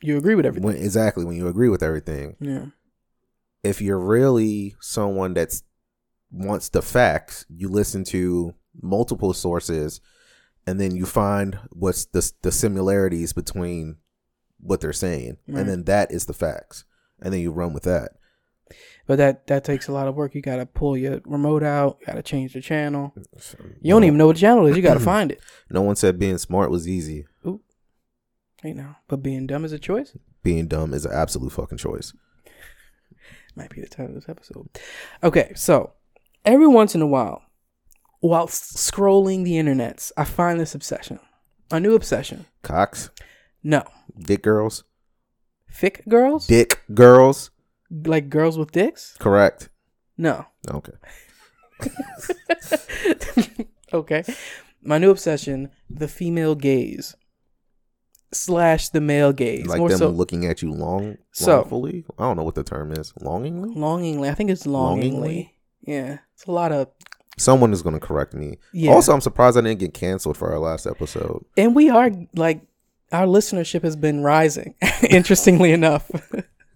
You 0.00 0.16
agree 0.16 0.34
with 0.34 0.46
everything. 0.46 0.66
when 0.66 0.76
exactly 0.76 1.24
when 1.24 1.36
you 1.36 1.46
agree 1.48 1.68
with 1.68 1.82
everything. 1.82 2.36
yeah. 2.40 2.66
If 3.62 3.80
you're 3.82 3.98
really 3.98 4.76
someone 4.80 5.34
that's 5.34 5.62
wants 6.30 6.68
the 6.68 6.82
facts, 6.82 7.44
you 7.48 7.68
listen 7.68 8.04
to 8.04 8.54
multiple 8.80 9.32
sources, 9.32 10.00
and 10.66 10.80
then 10.80 10.94
you 10.96 11.06
find 11.06 11.58
what's 11.70 12.04
the 12.06 12.30
the 12.42 12.52
similarities 12.52 13.32
between 13.32 13.96
what 14.58 14.80
they're 14.80 14.92
saying, 14.92 15.36
Right. 15.48 15.60
and 15.60 15.68
then 15.68 15.84
that 15.84 16.10
is 16.10 16.26
the 16.26 16.32
facts, 16.34 16.84
and 17.20 17.32
then 17.32 17.40
you 17.40 17.50
run 17.52 17.72
with 17.72 17.82
that. 17.84 18.12
But 19.06 19.18
that 19.18 19.46
that 19.46 19.62
takes 19.64 19.86
a 19.86 19.92
lot 19.92 20.08
of 20.08 20.16
work. 20.16 20.34
You 20.34 20.42
gotta 20.42 20.66
pull 20.66 20.96
your 20.96 21.20
remote 21.24 21.62
out. 21.62 21.98
You 22.00 22.06
gotta 22.08 22.22
change 22.22 22.52
the 22.54 22.60
channel. 22.60 23.14
You 23.80 23.90
don't 23.94 24.02
even 24.04 24.18
know 24.18 24.26
what 24.26 24.36
channel 24.36 24.66
is 24.66 24.76
You 24.76 24.82
gotta 24.82 24.98
find 25.14 25.30
it. 25.30 25.40
No 25.70 25.82
one 25.82 25.94
said 25.96 26.18
being 26.18 26.38
smart 26.38 26.70
was 26.70 26.88
easy. 26.88 27.26
You 27.44 28.74
know. 28.74 28.96
But 29.06 29.22
being 29.22 29.46
dumb 29.46 29.64
is 29.64 29.70
a 29.72 29.78
choice. 29.78 30.16
Being 30.42 30.66
dumb 30.66 30.92
is 30.94 31.04
an 31.06 31.12
absolute 31.12 31.52
fucking 31.52 31.78
choice. 31.78 32.12
Might 33.54 33.70
be 33.70 33.80
the 33.80 33.86
title 33.86 34.06
of 34.06 34.14
this 34.14 34.28
episode. 34.28 34.68
Okay, 35.22 35.52
so 35.54 35.92
every 36.44 36.66
once 36.66 36.94
in 36.96 37.02
a 37.02 37.06
while, 37.06 37.42
while 38.26 38.44
s- 38.44 38.72
scrolling 38.90 39.44
the 39.44 39.52
internets, 39.54 40.12
I 40.16 40.24
find 40.24 40.58
this 40.60 40.74
obsession, 40.74 41.18
a 41.70 41.80
new 41.80 41.94
obsession. 41.94 42.46
Cox, 42.62 43.10
No, 43.62 43.82
dick 44.18 44.42
girls, 44.42 44.84
thick 45.70 46.02
girls, 46.08 46.46
dick 46.46 46.82
girls. 46.94 47.50
like 47.90 48.28
girls 48.28 48.58
with 48.58 48.72
dicks. 48.72 49.16
Correct. 49.18 49.68
No, 50.18 50.46
Okay. 50.70 50.92
okay. 53.92 54.24
My 54.82 54.98
new 54.98 55.10
obsession: 55.10 55.70
the 55.90 56.08
female 56.08 56.54
gaze 56.54 57.14
slash 58.32 58.88
the 58.90 59.00
male 59.00 59.32
gaze. 59.32 59.66
Like 59.66 59.78
More 59.78 59.88
them 59.88 59.98
so 59.98 60.08
looking 60.08 60.46
at 60.46 60.62
you 60.62 60.72
long, 60.72 61.16
So- 61.32 61.58
longfully. 61.58 62.04
I 62.18 62.22
don't 62.24 62.36
know 62.36 62.44
what 62.44 62.54
the 62.54 62.64
term 62.64 62.92
is. 62.92 63.12
Longingly. 63.20 63.74
longingly. 63.74 64.28
I 64.28 64.34
think 64.34 64.50
it's 64.50 64.66
longingly. 64.66 65.10
Longingly? 65.20 65.52
Yeah, 65.82 66.18
it's 66.34 66.44
a 66.46 66.50
lot 66.52 66.72
of 66.72 66.88
Someone 67.38 67.72
is 67.72 67.82
going 67.82 67.98
to 67.98 68.00
correct 68.06 68.32
me. 68.34 68.58
yeah. 68.72 68.92
Also, 68.92 69.12
I'm 69.12 69.20
surprised 69.20 69.58
I 69.58 69.60
didn't 69.60 69.78
get 69.80 69.92
canceled 69.94 70.36
for 70.36 70.50
our 70.52 70.58
last 70.58 70.86
episode. 70.86 71.44
and 71.56 71.74
we 71.74 71.90
are 71.90 72.10
like 72.34 72.60
our 73.12 73.26
listenership 73.26 73.82
has 73.82 73.94
been 73.96 74.22
rising. 74.22 74.74
interestingly 75.10 75.72
enough. 75.72 76.10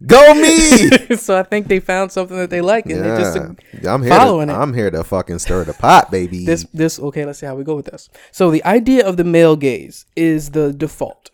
Go 0.07 0.33
me! 0.35 0.89
so 1.17 1.39
I 1.39 1.43
think 1.43 1.69
they 1.69 1.81
found 1.81 2.11
something 2.13 2.37
that 2.37 2.49
they 2.51 2.61
like, 2.63 2.87
and 2.87 3.05
they 3.05 3.19
just 3.21 3.37
Yeah, 3.83 3.93
I'm 3.95 4.03
here. 4.03 4.11
following 4.11 4.49
to, 4.49 4.55
it. 4.55 4.57
I'm 4.57 4.73
here 4.73 4.91
to 4.91 5.05
fucking 5.05 5.41
stir 5.41 5.65
the 5.65 5.75
pot, 5.75 6.11
baby. 6.11 6.47
this 6.47 6.65
this 6.73 6.99
okay. 6.99 7.25
Let's 7.27 7.39
see 7.41 7.47
how 7.47 7.55
we 7.55 7.65
go 7.65 7.77
with 7.77 7.87
this. 7.87 8.09
So 8.33 8.51
the 8.51 8.65
idea 8.65 9.07
of 9.07 9.17
the 9.19 9.25
male 9.25 9.57
gaze 9.57 10.07
is 10.17 10.51
the 10.53 10.73
default. 10.73 11.31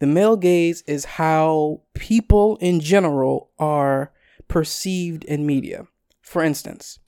The 0.00 0.06
male 0.06 0.36
gaze 0.36 0.82
is 0.86 1.04
how 1.04 1.80
people 1.94 2.56
in 2.60 2.80
general 2.80 3.50
are 3.58 4.12
perceived 4.48 5.24
in 5.24 5.46
media. 5.46 5.86
For 6.20 6.42
instance, 6.42 6.98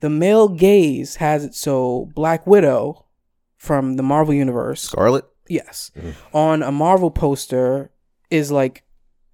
the 0.00 0.10
male 0.10 0.48
gaze 0.48 1.16
has 1.16 1.44
it 1.44 1.54
so 1.54 2.10
Black 2.14 2.46
Widow 2.46 3.04
from 3.56 3.94
the 3.96 4.02
Marvel 4.02 4.34
universe 4.34 4.82
Scarlett. 4.82 5.24
Yes. 5.48 5.90
Mm-hmm. 5.96 6.36
On 6.36 6.62
a 6.62 6.70
Marvel 6.72 7.10
poster 7.10 7.90
is 8.30 8.50
like 8.52 8.84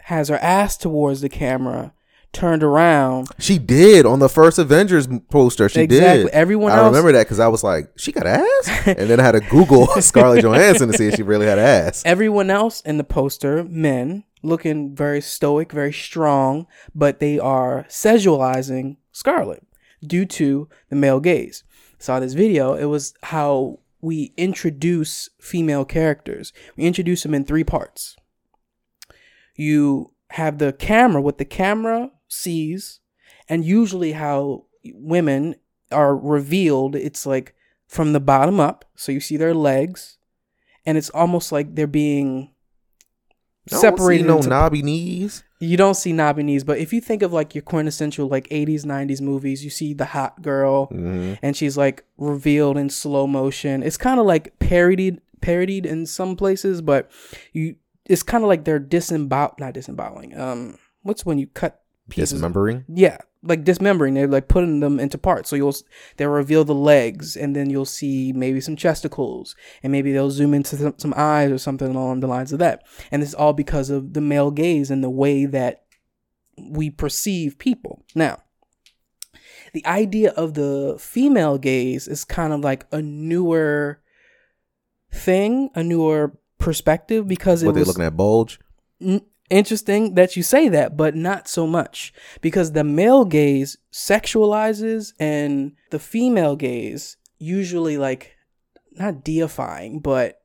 has 0.02 0.28
her 0.28 0.36
ass 0.38 0.76
towards 0.76 1.20
the 1.22 1.28
camera, 1.28 1.92
turned 2.32 2.62
around. 2.62 3.28
She 3.38 3.58
did 3.58 4.04
on 4.06 4.18
the 4.18 4.28
first 4.28 4.58
Avengers 4.58 5.08
poster. 5.30 5.68
She 5.68 5.80
Exactly. 5.82 6.24
did. 6.24 6.32
Everyone 6.32 6.72
I 6.72 6.76
else- 6.76 6.86
remember 6.86 7.12
that 7.12 7.24
because 7.24 7.40
I 7.40 7.48
was 7.48 7.64
like, 7.64 7.90
she 7.96 8.12
got 8.12 8.26
ass, 8.26 8.82
and 8.86 9.08
then 9.10 9.18
I 9.18 9.22
had 9.24 9.32
to 9.32 9.40
Google 9.40 9.86
Scarlett 10.00 10.42
Johansson 10.42 10.90
to 10.92 10.96
see 10.98 11.08
if 11.08 11.14
she 11.16 11.22
really 11.22 11.46
had 11.46 11.58
ass. 11.58 12.02
Everyone 12.04 12.50
else 12.50 12.80
in 12.82 12.98
the 12.98 13.04
poster, 13.04 13.64
men, 13.64 14.24
looking 14.42 14.94
very 14.94 15.20
stoic, 15.22 15.72
very 15.72 15.92
strong, 15.92 16.66
but 16.94 17.18
they 17.18 17.38
are 17.38 17.86
sexualizing 17.88 18.96
Scarlett 19.10 19.63
due 20.06 20.26
to 20.26 20.68
the 20.88 20.96
male 20.96 21.20
gaze. 21.20 21.64
Saw 21.98 22.20
this 22.20 22.34
video, 22.34 22.74
it 22.74 22.86
was 22.86 23.14
how 23.22 23.80
we 24.00 24.34
introduce 24.36 25.30
female 25.40 25.84
characters. 25.84 26.52
We 26.76 26.84
introduce 26.84 27.22
them 27.22 27.34
in 27.34 27.44
three 27.44 27.64
parts. 27.64 28.16
You 29.56 30.12
have 30.30 30.58
the 30.58 30.72
camera, 30.72 31.22
what 31.22 31.38
the 31.38 31.44
camera 31.44 32.10
sees, 32.28 33.00
and 33.48 33.64
usually 33.64 34.12
how 34.12 34.66
women 34.92 35.54
are 35.90 36.16
revealed, 36.16 36.96
it's 36.96 37.24
like 37.24 37.54
from 37.86 38.12
the 38.12 38.20
bottom 38.20 38.60
up. 38.60 38.84
So 38.96 39.12
you 39.12 39.20
see 39.20 39.36
their 39.36 39.54
legs, 39.54 40.18
and 40.84 40.98
it's 40.98 41.10
almost 41.10 41.52
like 41.52 41.74
they're 41.74 41.86
being 41.86 42.50
I 43.72 43.76
separated. 43.76 44.26
no 44.26 44.36
into- 44.36 44.48
knobby 44.50 44.82
knees. 44.82 45.42
you 45.60 45.76
don't 45.78 45.94
see 45.94 46.12
knobby 46.12 46.42
knees, 46.42 46.64
but 46.64 46.78
if 46.78 46.92
you 46.92 47.00
think 47.00 47.22
of 47.22 47.32
like 47.32 47.54
your 47.54 47.62
quintessential 47.62 48.28
like 48.28 48.46
80s, 48.50 48.84
90s 48.84 49.20
movies, 49.22 49.64
you 49.64 49.70
see 49.70 49.94
the 49.94 50.04
hot 50.04 50.42
girl 50.42 50.88
Mhm. 50.88 51.38
and 51.42 51.56
she's 51.56 51.76
like 51.76 52.04
revealed 52.18 52.76
in 52.76 52.90
slow 52.90 53.26
motion. 53.26 53.82
It's 53.82 53.96
kind 53.96 54.20
of 54.20 54.26
like 54.26 54.58
parodied 54.58 55.20
parodied 55.40 55.84
in 55.86 56.06
some 56.06 56.36
places, 56.36 56.80
but 56.82 57.10
you 57.52 57.76
it's 58.06 58.22
kind 58.22 58.44
of 58.44 58.48
like 58.48 58.64
they're 58.64 58.78
disembowel 58.78 59.54
not 59.58 59.72
disemboweling. 59.74 60.36
Um 60.38 60.76
what's 61.02 61.24
when 61.24 61.38
you 61.38 61.46
cut 61.46 61.80
pieces 62.08 62.40
Dismembering. 62.40 62.84
yeah, 62.88 63.18
like 63.42 63.64
dismembering. 63.64 64.14
They're 64.14 64.26
like 64.26 64.48
putting 64.48 64.80
them 64.80 65.00
into 65.00 65.18
parts. 65.18 65.50
So 65.50 65.56
you'll 65.56 65.74
they'll 66.16 66.28
reveal 66.30 66.64
the 66.64 66.74
legs, 66.74 67.36
and 67.36 67.54
then 67.54 67.70
you'll 67.70 67.84
see 67.84 68.32
maybe 68.32 68.60
some 68.60 68.76
chesticles, 68.76 69.54
and 69.82 69.90
maybe 69.92 70.12
they'll 70.12 70.30
zoom 70.30 70.54
into 70.54 70.76
some, 70.76 70.94
some 70.98 71.14
eyes 71.16 71.50
or 71.50 71.58
something 71.58 71.88
along 71.94 72.20
the 72.20 72.26
lines 72.26 72.52
of 72.52 72.58
that. 72.58 72.84
And 73.10 73.22
it's 73.22 73.34
all 73.34 73.52
because 73.52 73.90
of 73.90 74.12
the 74.12 74.20
male 74.20 74.50
gaze 74.50 74.90
and 74.90 75.02
the 75.02 75.10
way 75.10 75.46
that 75.46 75.84
we 76.58 76.90
perceive 76.90 77.58
people. 77.58 78.04
Now, 78.14 78.38
the 79.72 79.84
idea 79.86 80.30
of 80.32 80.54
the 80.54 80.96
female 81.00 81.58
gaze 81.58 82.06
is 82.06 82.24
kind 82.24 82.52
of 82.52 82.60
like 82.60 82.86
a 82.92 83.02
newer 83.02 84.00
thing, 85.12 85.70
a 85.74 85.82
newer 85.82 86.36
perspective 86.58 87.26
because 87.26 87.62
it 87.62 87.66
What 87.66 87.74
they 87.74 87.84
looking 87.84 88.04
at 88.04 88.16
bulge? 88.16 88.60
N- 89.00 89.22
interesting 89.50 90.14
that 90.14 90.36
you 90.36 90.42
say 90.42 90.68
that, 90.68 90.96
but 90.96 91.14
not 91.14 91.48
so 91.48 91.66
much 91.66 92.12
because 92.40 92.72
the 92.72 92.84
male 92.84 93.24
gaze 93.24 93.76
sexualizes 93.92 95.12
and 95.20 95.72
the 95.90 95.98
female 95.98 96.56
gaze 96.56 97.16
usually 97.38 97.96
like 97.98 98.34
not 98.92 99.24
deifying, 99.24 100.00
but 100.00 100.40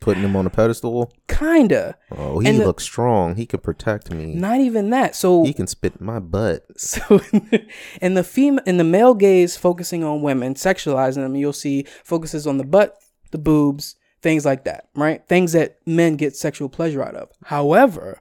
Putting 0.00 0.22
him 0.22 0.36
on 0.36 0.46
a 0.46 0.50
pedestal. 0.50 1.12
kinda. 1.26 1.96
Oh, 2.16 2.38
he 2.38 2.48
And 2.48 2.60
the- 2.60 2.66
looks 2.66 2.84
strong. 2.84 3.34
He 3.34 3.46
can 3.46 3.58
protect 3.58 4.12
me. 4.12 4.32
Not 4.32 4.60
even 4.60 4.90
that. 4.90 5.16
So 5.16 5.42
he 5.42 5.52
can 5.52 5.66
spit 5.66 6.00
my 6.00 6.20
butt. 6.20 6.64
So 6.76 7.20
in 8.00 8.14
the 8.14 8.22
female 8.22 8.62
in 8.64 8.76
the 8.76 8.84
male 8.84 9.14
gaze 9.14 9.56
focusing 9.56 10.04
on 10.04 10.22
women, 10.22 10.54
sexualizing 10.54 11.16
them, 11.16 11.34
you'll 11.34 11.52
see 11.52 11.84
focuses 12.04 12.46
on 12.46 12.58
the 12.58 12.64
butt, 12.64 12.96
the 13.32 13.38
boobs, 13.38 13.96
things 14.22 14.44
like 14.44 14.64
that, 14.64 14.88
right? 14.94 15.26
Things 15.28 15.52
that 15.52 15.78
men 15.86 16.16
get 16.16 16.36
sexual 16.36 16.68
pleasure 16.68 17.02
out 17.02 17.14
of. 17.14 17.30
However, 17.44 18.20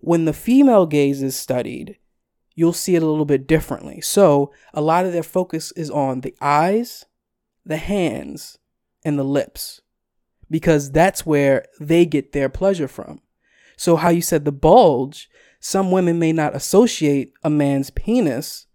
when 0.00 0.24
the 0.24 0.32
female 0.32 0.86
gaze 0.86 1.22
is 1.22 1.36
studied, 1.36 1.96
you'll 2.54 2.72
see 2.72 2.96
it 2.96 3.02
a 3.02 3.06
little 3.06 3.24
bit 3.24 3.46
differently. 3.46 4.00
So 4.00 4.52
a 4.74 4.80
lot 4.80 5.06
of 5.06 5.12
their 5.12 5.22
focus 5.22 5.72
is 5.72 5.90
on 5.90 6.20
the 6.20 6.34
eyes, 6.40 7.06
the 7.64 7.76
hands, 7.76 8.58
and 9.04 9.18
the 9.18 9.24
lips. 9.24 9.80
Because 10.50 10.90
that's 10.90 11.24
where 11.24 11.64
they 11.80 12.04
get 12.04 12.32
their 12.32 12.48
pleasure 12.48 12.88
from. 12.88 13.22
So 13.76 13.96
how 13.96 14.10
you 14.10 14.20
said 14.20 14.44
the 14.44 14.52
bulge, 14.52 15.30
some 15.60 15.90
women 15.90 16.18
may 16.18 16.32
not 16.32 16.54
associate 16.54 17.32
a 17.42 17.48
man's 17.48 17.90
penis 17.90 18.66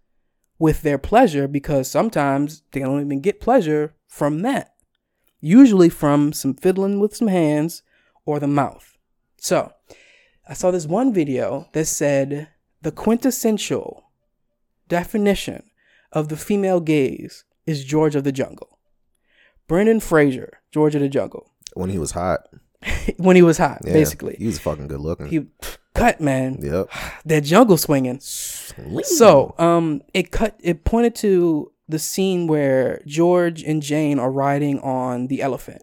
with 0.58 0.82
their 0.82 0.98
pleasure 0.98 1.46
because 1.46 1.88
sometimes 1.88 2.62
they 2.72 2.80
don't 2.80 3.00
even 3.00 3.20
get 3.20 3.40
pleasure 3.40 3.94
from 4.08 4.40
that. 4.40 4.74
Usually 5.40 5.88
from 5.88 6.32
some 6.32 6.54
fiddling 6.54 6.98
with 7.00 7.16
some 7.16 7.28
hands 7.28 7.82
or 8.24 8.40
the 8.40 8.46
mouth. 8.46 8.96
So, 9.36 9.72
I 10.48 10.54
saw 10.54 10.70
this 10.70 10.86
one 10.86 11.12
video 11.12 11.68
that 11.72 11.84
said 11.86 12.48
the 12.82 12.90
quintessential 12.90 14.04
definition 14.88 15.62
of 16.12 16.28
the 16.28 16.36
female 16.36 16.80
gaze 16.80 17.44
is 17.66 17.84
George 17.84 18.16
of 18.16 18.24
the 18.24 18.32
Jungle. 18.32 18.78
Brendan 19.66 20.00
Fraser, 20.00 20.60
George 20.72 20.94
of 20.94 21.02
the 21.02 21.08
Jungle. 21.08 21.52
When 21.74 21.90
he 21.90 21.98
was 21.98 22.12
hot. 22.12 22.48
when 23.18 23.36
he 23.36 23.42
was 23.42 23.58
hot, 23.58 23.82
Yeah, 23.84 23.92
basically. 23.92 24.36
He 24.38 24.46
was 24.46 24.58
fucking 24.58 24.88
good 24.88 25.00
looking. 25.00 25.26
He 25.26 25.46
cut 25.94 26.20
man. 26.20 26.58
yep. 26.62 26.88
That 27.24 27.44
jungle 27.44 27.76
swinging. 27.76 28.20
So, 28.20 29.54
um, 29.58 30.02
it 30.14 30.30
cut. 30.30 30.58
It 30.62 30.84
pointed 30.84 31.14
to 31.16 31.72
the 31.88 31.98
scene 31.98 32.46
where 32.46 33.02
George 33.06 33.62
and 33.62 33.82
Jane 33.82 34.18
are 34.18 34.30
riding 34.30 34.78
on 34.80 35.28
the 35.28 35.40
elephant, 35.42 35.82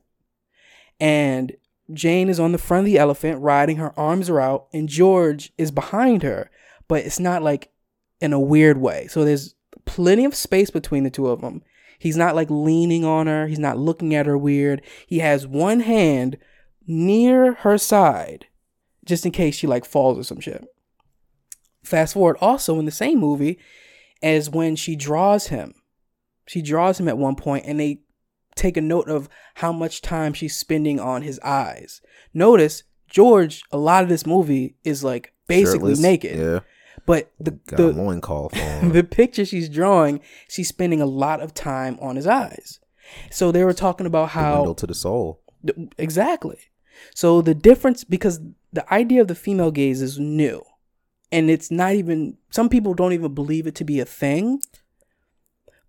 and 1.00 1.56
Jane 1.94 2.30
is 2.30 2.40
on 2.40 2.52
the 2.52 2.58
front 2.58 2.82
of 2.82 2.86
the 2.86 2.98
elephant, 2.98 3.42
riding. 3.42 3.78
Her 3.78 3.98
arms 4.00 4.30
are 4.30 4.40
out, 4.40 4.68
and 4.74 4.90
George 4.90 5.52
is 5.58 5.72
behind 5.72 6.24
her, 6.24 6.50
but 6.88 7.06
it's 7.06 7.20
not 7.20 7.44
like 7.44 7.72
in 8.22 8.34
a 8.34 8.40
weird 8.40 8.78
way. 8.78 9.08
So 9.08 9.24
there's 9.24 9.56
plenty 9.86 10.26
of 10.26 10.36
space 10.36 10.70
between 10.70 11.04
the 11.04 11.10
two 11.10 11.28
of 11.28 11.42
them. 11.42 11.62
He's 12.00 12.18
not 12.18 12.36
like 12.36 12.50
leaning 12.50 13.06
on 13.06 13.28
her. 13.28 13.48
He's 13.48 13.60
not 13.60 13.78
looking 13.78 14.14
at 14.14 14.26
her 14.26 14.38
weird. 14.38 14.82
He 15.08 15.20
has 15.20 15.48
one 15.48 15.82
hand 15.82 16.38
near 16.88 17.54
her 17.54 17.78
side, 17.78 18.48
just 19.06 19.26
in 19.26 19.32
case 19.32 19.56
she 19.56 19.68
like 19.68 19.86
falls 19.86 20.18
or 20.18 20.24
some 20.24 20.40
shit. 20.40 20.66
Fast 21.84 22.14
forward 22.14 22.38
also 22.42 22.80
in 22.80 22.86
the 22.86 22.92
same 22.92 23.20
movie 23.20 23.60
as 24.22 24.50
when 24.50 24.76
she 24.76 24.96
draws 24.96 25.48
him. 25.48 25.74
She 26.48 26.62
draws 26.62 27.00
him 27.00 27.08
at 27.08 27.18
one 27.18 27.36
point 27.36 27.66
and 27.68 27.80
they 27.80 28.00
take 28.56 28.78
a 28.78 28.82
note 28.82 29.10
of 29.10 29.28
how 29.56 29.72
much 29.74 30.02
time 30.02 30.34
she's 30.34 30.56
spending 30.56 31.00
on 31.00 31.22
his 31.24 31.40
eyes. 31.40 32.02
Notice 32.34 32.84
George, 33.10 33.64
a 33.72 33.78
lot 33.78 34.04
of 34.04 34.10
this 34.10 34.26
movie 34.26 34.76
is 34.84 35.04
like 35.04 35.34
basically 35.48 35.92
Shirtless. 35.92 36.00
naked. 36.00 36.38
Yeah. 36.38 36.60
But 37.06 37.32
the 37.40 37.52
Got 37.52 37.78
the, 37.78 37.92
loincloth 37.94 38.58
on. 38.84 38.92
the 38.94 39.04
picture 39.04 39.46
she's 39.46 39.70
drawing, 39.70 40.22
she's 40.48 40.68
spending 40.70 41.02
a 41.02 41.06
lot 41.06 41.42
of 41.42 41.54
time 41.54 41.98
on 42.02 42.16
his 42.16 42.26
eyes. 42.28 42.80
So 43.30 43.52
they 43.52 43.64
were 43.64 43.74
talking 43.74 44.06
about 44.08 44.30
how 44.30 44.74
to 44.74 44.88
the 44.88 44.96
soul. 44.96 45.42
Th- 45.66 45.90
Exactly. 45.98 46.58
So 47.14 47.42
the 47.42 47.54
difference 47.54 48.04
because 48.04 48.40
the 48.72 48.92
idea 48.94 49.22
of 49.22 49.28
the 49.28 49.36
female 49.36 49.72
gaze 49.72 50.02
is 50.02 50.18
new. 50.18 50.64
And 51.32 51.50
it's 51.50 51.70
not 51.70 51.94
even 51.94 52.38
some 52.50 52.70
people 52.70 52.94
don't 52.94 53.14
even 53.14 53.34
believe 53.34 53.68
it 53.68 53.76
to 53.76 53.84
be 53.84 54.00
a 54.00 54.06
thing. 54.06 54.62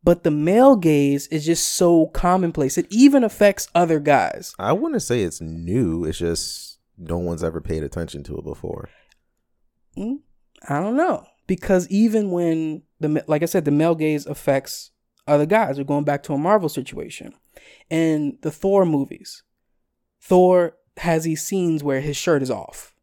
But 0.06 0.22
the 0.22 0.30
male 0.30 0.76
gaze 0.76 1.26
is 1.26 1.44
just 1.44 1.74
so 1.74 2.06
commonplace. 2.06 2.78
It 2.78 2.86
even 2.90 3.24
affects 3.24 3.66
other 3.74 3.98
guys. 3.98 4.54
I 4.56 4.72
wouldn't 4.72 5.02
say 5.02 5.22
it's 5.22 5.40
new. 5.40 6.04
It's 6.04 6.18
just 6.18 6.78
no 6.96 7.18
one's 7.18 7.42
ever 7.42 7.60
paid 7.60 7.82
attention 7.82 8.22
to 8.22 8.38
it 8.38 8.44
before. 8.44 8.88
Mm, 9.98 10.20
I 10.68 10.78
don't 10.78 10.96
know 10.96 11.26
because 11.48 11.88
even 11.88 12.30
when 12.30 12.82
the 13.00 13.24
like 13.26 13.42
I 13.42 13.46
said, 13.46 13.64
the 13.64 13.72
male 13.72 13.96
gaze 13.96 14.26
affects 14.26 14.92
other 15.26 15.44
guys. 15.44 15.76
We're 15.76 15.82
going 15.82 16.04
back 16.04 16.22
to 16.24 16.34
a 16.34 16.38
Marvel 16.38 16.68
situation, 16.68 17.34
in 17.90 18.38
the 18.42 18.52
Thor 18.52 18.86
movies, 18.86 19.42
Thor 20.20 20.76
has 20.98 21.24
these 21.24 21.42
scenes 21.42 21.82
where 21.82 22.00
his 22.00 22.16
shirt 22.16 22.42
is 22.42 22.50
off, 22.50 22.94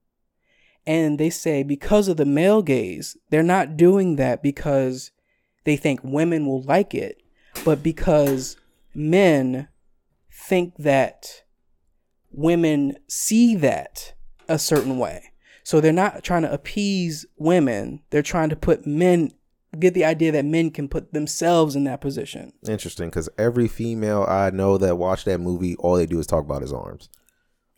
and 0.87 1.19
they 1.19 1.29
say 1.29 1.63
because 1.63 2.07
of 2.07 2.15
the 2.15 2.23
male 2.25 2.61
gaze, 2.61 3.17
they're 3.29 3.43
not 3.43 3.75
doing 3.75 4.15
that 4.15 4.41
because 4.41 5.11
they 5.63 5.77
think 5.77 6.01
women 6.03 6.45
will 6.45 6.61
like 6.63 6.93
it, 6.93 7.21
but 7.65 7.83
because 7.83 8.57
men 8.93 9.67
think 10.31 10.75
that 10.77 11.43
women 12.31 12.97
see 13.07 13.55
that 13.55 14.13
a 14.47 14.59
certain 14.59 14.97
way. 14.97 15.31
So 15.63 15.79
they're 15.79 15.93
not 15.93 16.23
trying 16.23 16.41
to 16.41 16.51
appease 16.51 17.25
women. 17.37 18.01
They're 18.09 18.21
trying 18.21 18.49
to 18.49 18.55
put 18.55 18.85
men 18.85 19.31
get 19.79 19.93
the 19.93 20.05
idea 20.05 20.31
that 20.31 20.45
men 20.45 20.69
can 20.69 20.87
put 20.87 21.13
themselves 21.13 21.75
in 21.75 21.83
that 21.85 22.01
position. 22.01 22.53
Interesting, 22.67 23.09
because 23.09 23.29
every 23.37 23.67
female 23.67 24.23
I 24.27 24.51
know 24.51 24.77
that 24.77 24.97
watched 24.97 25.25
that 25.25 25.39
movie, 25.39 25.75
all 25.77 25.95
they 25.95 26.05
do 26.05 26.19
is 26.19 26.27
talk 26.27 26.45
about 26.45 26.61
his 26.61 26.73
arms. 26.73 27.09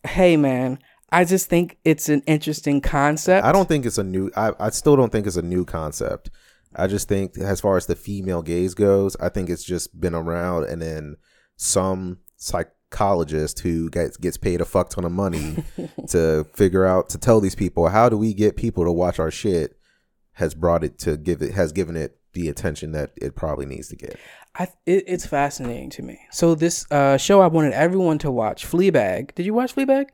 Hey 0.05 0.35
man, 0.35 0.79
I 1.11 1.23
just 1.23 1.49
think 1.49 1.77
it's 1.85 2.09
an 2.09 2.21
interesting 2.27 2.81
concept. 2.81 3.45
I 3.45 3.51
don't 3.51 3.67
think 3.67 3.85
it's 3.85 3.97
a 3.97 4.03
new. 4.03 4.29
I, 4.35 4.51
I 4.59 4.69
still 4.71 4.95
don't 4.95 5.11
think 5.11 5.25
it's 5.25 5.37
a 5.37 5.41
new 5.41 5.63
concept. 5.63 6.29
I 6.77 6.87
just 6.87 7.07
think, 7.07 7.37
as 7.37 7.61
far 7.61 7.77
as 7.77 7.85
the 7.85 7.95
female 7.95 8.41
gaze 8.41 8.73
goes, 8.73 9.15
I 9.17 9.29
think 9.29 9.49
it's 9.49 9.63
just 9.63 9.99
been 9.99 10.15
around, 10.15 10.65
and 10.65 10.81
then 10.81 11.15
some 11.55 12.19
psychologist 12.37 13.59
who 13.59 13.89
gets 13.89 14.17
gets 14.17 14.37
paid 14.37 14.61
a 14.61 14.65
fuck 14.65 14.89
ton 14.89 15.05
of 15.05 15.11
money 15.11 15.63
to 16.09 16.45
figure 16.53 16.85
out 16.85 17.09
to 17.09 17.17
tell 17.17 17.39
these 17.39 17.55
people 17.55 17.87
how 17.89 18.09
do 18.09 18.17
we 18.17 18.33
get 18.33 18.57
people 18.57 18.83
to 18.83 18.91
watch 18.91 19.19
our 19.19 19.31
shit 19.31 19.77
has 20.33 20.53
brought 20.53 20.83
it 20.83 20.99
to 20.99 21.17
give 21.17 21.41
it 21.41 21.53
has 21.53 21.71
given 21.71 21.95
it 21.95 22.19
the 22.33 22.49
attention 22.49 22.91
that 22.91 23.11
it 23.15 23.35
probably 23.35 23.65
needs 23.65 23.87
to 23.87 23.95
get. 23.95 24.19
I 24.55 24.67
it, 24.85 25.05
it's 25.07 25.25
fascinating 25.25 25.89
to 25.91 26.03
me. 26.03 26.19
So 26.31 26.53
this 26.53 26.85
uh, 26.91 27.17
show 27.17 27.41
I 27.41 27.47
wanted 27.47 27.73
everyone 27.73 28.19
to 28.19 28.31
watch, 28.31 28.67
Fleabag. 28.67 29.33
Did 29.35 29.45
you 29.45 29.53
watch 29.53 29.73
Fleabag? 29.73 30.09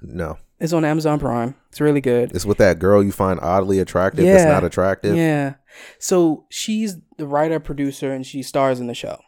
No, 0.00 0.38
It's 0.60 0.72
on 0.72 0.84
Amazon 0.84 1.20
Prime. 1.20 1.54
It's 1.68 1.80
really 1.80 2.00
good. 2.00 2.32
it's 2.34 2.44
with 2.44 2.58
that 2.58 2.78
girl 2.78 3.02
you 3.02 3.12
find 3.12 3.38
oddly 3.40 3.78
attractive. 3.78 4.24
That's 4.24 4.44
not 4.44 4.64
attractive. 4.64 5.16
Yeah. 5.16 5.54
So 5.98 6.46
she's 6.48 6.96
the 7.16 7.26
writer 7.26 7.60
producer 7.60 8.12
and 8.12 8.26
she 8.26 8.42
stars 8.42 8.80
in 8.80 8.88
the 8.88 8.94
show. 8.94 9.20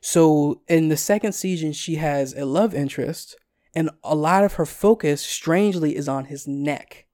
So 0.00 0.60
in 0.68 0.88
the 0.88 0.96
second 0.96 1.32
season, 1.32 1.72
she 1.72 1.96
has 1.96 2.34
a 2.34 2.44
love 2.44 2.74
interest, 2.74 3.36
and 3.74 3.90
a 4.04 4.14
lot 4.14 4.44
of 4.44 4.54
her 4.54 4.66
focus, 4.66 5.22
strangely, 5.22 5.96
is 5.96 6.08
on 6.08 6.26
his 6.26 6.46
neck. 6.46 7.06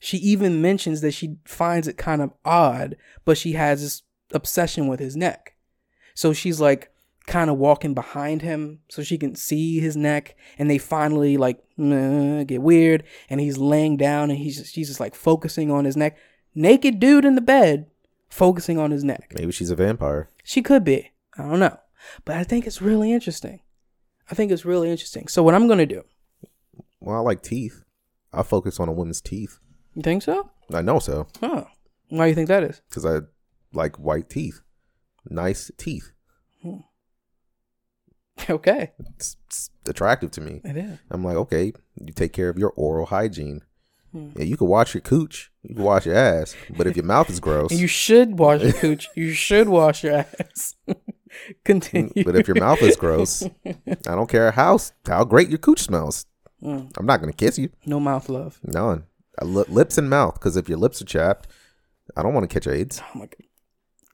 She 0.00 0.16
even 0.18 0.62
mentions 0.62 1.00
that 1.00 1.12
she 1.12 1.36
finds 1.44 1.86
it 1.86 1.96
kind 1.98 2.22
of 2.22 2.32
odd, 2.44 2.96
but 3.24 3.36
she 3.36 3.52
has 3.52 3.82
this 3.82 4.02
obsession 4.32 4.86
with 4.88 4.98
his 4.98 5.14
neck. 5.14 5.56
So 6.14 6.32
she's 6.32 6.60
like 6.60 6.90
kind 7.26 7.48
of 7.50 7.56
walking 7.58 7.94
behind 7.94 8.42
him 8.42 8.80
so 8.88 9.02
she 9.02 9.16
can 9.18 9.34
see 9.34 9.78
his 9.80 9.96
neck, 9.96 10.36
and 10.58 10.68
they 10.70 10.78
finally 10.78 11.36
like 11.36 11.62
"Nah," 11.76 12.44
get 12.44 12.62
weird, 12.62 13.04
and 13.30 13.40
he's 13.40 13.58
laying 13.58 13.96
down 13.96 14.30
and 14.30 14.38
he's 14.38 14.70
she's 14.70 14.88
just 14.88 15.00
like 15.00 15.14
focusing 15.14 15.70
on 15.70 15.84
his 15.84 15.96
neck. 15.96 16.16
Naked 16.54 17.00
dude 17.00 17.24
in 17.24 17.34
the 17.34 17.40
bed, 17.40 17.86
focusing 18.28 18.78
on 18.78 18.90
his 18.90 19.02
neck. 19.04 19.32
Maybe 19.34 19.52
she's 19.52 19.70
a 19.70 19.76
vampire. 19.76 20.28
She 20.44 20.60
could 20.62 20.84
be. 20.84 21.12
I 21.38 21.42
don't 21.44 21.60
know. 21.60 21.78
But 22.24 22.36
I 22.36 22.44
think 22.44 22.66
it's 22.66 22.82
really 22.82 23.12
interesting. 23.12 23.60
I 24.30 24.34
think 24.34 24.50
it's 24.52 24.64
really 24.64 24.90
interesting. 24.90 25.28
So 25.28 25.42
what 25.42 25.54
I'm 25.54 25.68
gonna 25.68 25.86
do? 25.86 26.02
Well, 27.00 27.16
I 27.16 27.20
like 27.20 27.42
teeth. 27.42 27.84
I 28.32 28.42
focus 28.42 28.78
on 28.80 28.88
a 28.88 28.92
woman's 28.92 29.20
teeth. 29.20 29.58
You 29.94 30.02
think 30.02 30.22
so? 30.22 30.50
I 30.72 30.80
know 30.82 30.98
so 30.98 31.26
Huh. 31.40 31.64
Why 32.08 32.24
do 32.24 32.28
you 32.30 32.34
think 32.34 32.48
that 32.48 32.62
is? 32.64 32.80
because 32.88 33.04
I 33.06 33.20
like 33.72 33.96
white 33.98 34.28
teeth, 34.28 34.60
nice 35.28 35.70
teeth. 35.78 36.12
Hmm. 36.62 36.78
Okay. 38.50 38.92
It's, 39.16 39.36
it's 39.46 39.70
attractive 39.86 40.30
to 40.32 40.40
me. 40.40 40.60
It 40.64 40.76
is. 40.76 40.98
I'm 41.10 41.24
like, 41.24 41.36
okay, 41.36 41.72
you 42.00 42.12
take 42.12 42.32
care 42.32 42.48
of 42.48 42.58
your 42.58 42.70
oral 42.76 43.06
hygiene. 43.06 43.62
Hmm. 44.12 44.30
Yeah, 44.36 44.44
you 44.44 44.56
can 44.56 44.66
wash 44.68 44.94
your 44.94 45.00
cooch, 45.00 45.50
you 45.62 45.74
can 45.74 45.84
wash 45.84 46.04
your 46.06 46.14
ass, 46.14 46.54
but 46.76 46.86
if 46.86 46.96
your 46.96 47.04
mouth 47.06 47.30
is 47.30 47.40
gross, 47.48 47.72
you 47.72 47.86
should 47.86 48.38
wash 48.38 48.62
your 48.62 48.72
cooch. 48.74 49.08
You 49.14 49.32
should 49.32 49.68
wash 49.68 50.04
your 50.04 50.16
ass. 50.16 50.74
Continue. 51.64 52.12
but 52.24 52.36
if 52.36 52.46
your 52.46 52.58
mouth 52.60 52.82
is 52.82 52.94
gross, 52.96 53.42
I 53.64 54.14
don't 54.14 54.28
care 54.28 54.50
how 54.50 54.78
how 55.06 55.24
great 55.24 55.48
your 55.48 55.58
cooch 55.58 55.80
smells. 55.80 56.26
Mm. 56.62 56.92
I'm 56.98 57.06
not 57.06 57.20
gonna 57.20 57.32
kiss 57.32 57.58
you. 57.58 57.70
no 57.86 57.98
mouth 57.98 58.28
love. 58.28 58.60
None. 58.62 59.04
Li- 59.42 59.64
lips 59.68 59.96
and 59.96 60.10
mouth, 60.10 60.34
because 60.34 60.56
if 60.58 60.68
your 60.68 60.78
lips 60.78 61.00
are 61.00 61.06
chapped, 61.06 61.48
I 62.16 62.22
don't 62.22 62.34
want 62.34 62.48
to 62.48 62.52
catch 62.52 62.66
AIDS. 62.66 63.00
Oh 63.02 63.18
my 63.18 63.24
god. 63.26 63.36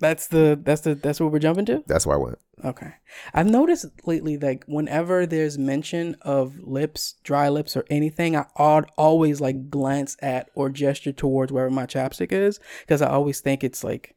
That's 0.01 0.29
the 0.29 0.59
that's 0.63 0.83
the 0.83 0.95
that's 0.95 1.19
what 1.19 1.33
we're 1.33 1.41
jumping 1.41 1.67
to? 1.67 1.83
That's 1.89 2.07
why 2.07 2.15
I 2.15 2.19
went. 2.19 2.39
Okay. 2.65 2.93
I've 3.35 3.49
noticed 3.49 3.87
lately 4.07 4.37
like 4.39 4.65
whenever 4.67 5.27
there's 5.27 5.59
mention 5.59 6.15
of 6.23 6.59
lips, 6.61 7.17
dry 7.25 7.49
lips 7.49 7.77
or 7.77 7.85
anything, 7.91 8.37
I 8.37 8.47
al- 8.59 8.87
always 8.97 9.41
like 9.41 9.71
glance 9.71 10.17
at 10.23 10.51
or 10.55 10.69
gesture 10.71 11.11
towards 11.13 11.51
wherever 11.53 11.71
my 11.73 11.87
chapstick 11.87 12.31
is 12.33 12.61
because 12.81 13.03
I 13.03 13.09
always 13.09 13.41
think 13.41 13.65
it's 13.65 13.83
like 13.83 14.15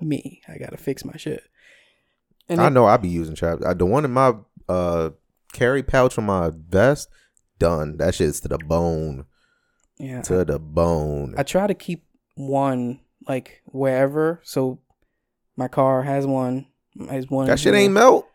me. 0.00 0.40
I 0.48 0.58
got 0.58 0.70
to 0.70 0.76
fix 0.76 1.04
my 1.04 1.16
shit. 1.16 1.42
And 2.48 2.60
I 2.60 2.68
it- 2.68 2.70
know 2.70 2.86
I 2.86 2.96
be 2.96 3.08
using 3.08 3.34
chap. 3.34 3.58
I, 3.66 3.74
the 3.74 3.86
one 3.86 4.04
in 4.04 4.12
my 4.12 4.34
uh 4.68 5.10
carry 5.52 5.82
pouch 5.82 6.16
on 6.18 6.24
my 6.24 6.50
vest, 6.68 7.08
done. 7.58 7.96
That 7.98 8.14
shit's 8.14 8.40
to 8.40 8.48
the 8.48 8.58
bone. 8.58 9.26
yeah. 9.98 10.22
To 10.22 10.44
the 10.44 10.58
bone. 10.58 11.34
I 11.36 11.42
try 11.42 11.66
to 11.66 11.74
keep 11.74 12.04
one 12.36 13.00
like 13.28 13.60
wherever 13.66 14.40
so 14.44 14.78
my 15.56 15.68
car 15.68 16.02
has 16.02 16.26
one 16.26 16.66
has 17.10 17.28
one 17.28 17.46
that 17.46 17.58
shit 17.60 17.74
ain't 17.74 17.92
melt. 17.92 18.26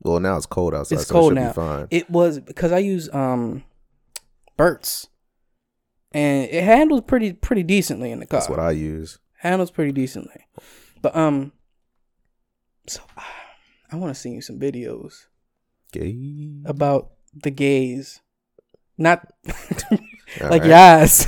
Well, 0.00 0.20
now 0.20 0.36
it's 0.36 0.46
cold 0.46 0.74
outside, 0.74 0.96
It's 0.96 1.06
so 1.08 1.14
cold 1.14 1.32
it 1.32 1.36
should 1.36 1.42
now. 1.42 1.48
be 1.50 1.54
fine. 1.54 1.88
It 1.90 2.10
was 2.10 2.38
because 2.40 2.70
I 2.72 2.78
use 2.78 3.08
um 3.12 3.64
Burt's, 4.56 5.08
and 6.12 6.48
it 6.48 6.62
handles 6.64 7.02
pretty 7.06 7.32
pretty 7.32 7.62
decently 7.62 8.10
in 8.10 8.20
the 8.20 8.26
car. 8.26 8.38
That's 8.40 8.48
what 8.50 8.58
I 8.60 8.70
use. 8.70 9.18
handles 9.40 9.70
pretty 9.70 9.92
decently, 9.92 10.46
but 11.02 11.14
um, 11.16 11.52
so 12.86 13.00
I 13.90 13.96
want 13.96 14.14
to 14.14 14.20
send 14.20 14.34
you 14.34 14.40
some 14.42 14.58
videos 14.58 15.26
Gay. 15.92 16.16
about 16.64 17.10
the 17.34 17.50
gays, 17.50 18.20
not 18.96 19.26
like 20.40 20.62
right. 20.62 20.64
yes, 20.64 21.26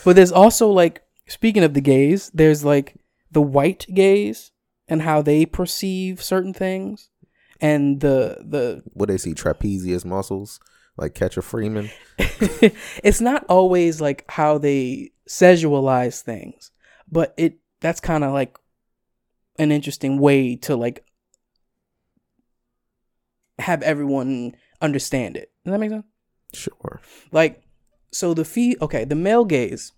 but 0.04 0.16
there's 0.16 0.32
also 0.32 0.70
like 0.70 1.02
speaking 1.30 1.62
of 1.62 1.74
the 1.74 1.80
gays, 1.80 2.30
there's 2.34 2.64
like 2.64 2.96
the 3.30 3.40
white 3.40 3.86
gays 3.94 4.50
and 4.88 5.02
how 5.02 5.22
they 5.22 5.46
perceive 5.46 6.22
certain 6.22 6.52
things, 6.52 7.08
and 7.60 8.00
the 8.00 8.44
the 8.44 8.82
What 8.92 9.08
they 9.08 9.18
see 9.18 9.32
trapezius 9.32 10.04
muscles 10.04 10.60
like 10.96 11.14
Catcher 11.14 11.42
Freeman. 11.42 11.90
it's 12.18 13.20
not 13.20 13.46
always 13.48 14.00
like 14.00 14.24
how 14.28 14.58
they 14.58 15.12
sexualize 15.28 16.20
things, 16.20 16.72
but 17.10 17.32
it 17.36 17.58
that's 17.80 18.00
kind 18.00 18.24
of 18.24 18.32
like 18.32 18.58
an 19.58 19.70
interesting 19.70 20.18
way 20.18 20.56
to 20.56 20.74
like 20.76 21.04
have 23.60 23.82
everyone 23.82 24.56
understand 24.80 25.36
it. 25.36 25.52
Does 25.64 25.72
that 25.72 25.78
make 25.78 25.90
sense? 25.90 26.04
Sure. 26.52 27.00
Like, 27.30 27.62
so 28.12 28.34
the 28.34 28.44
fee, 28.44 28.76
okay, 28.80 29.04
the 29.04 29.14
male 29.14 29.44
gaze. 29.44 29.92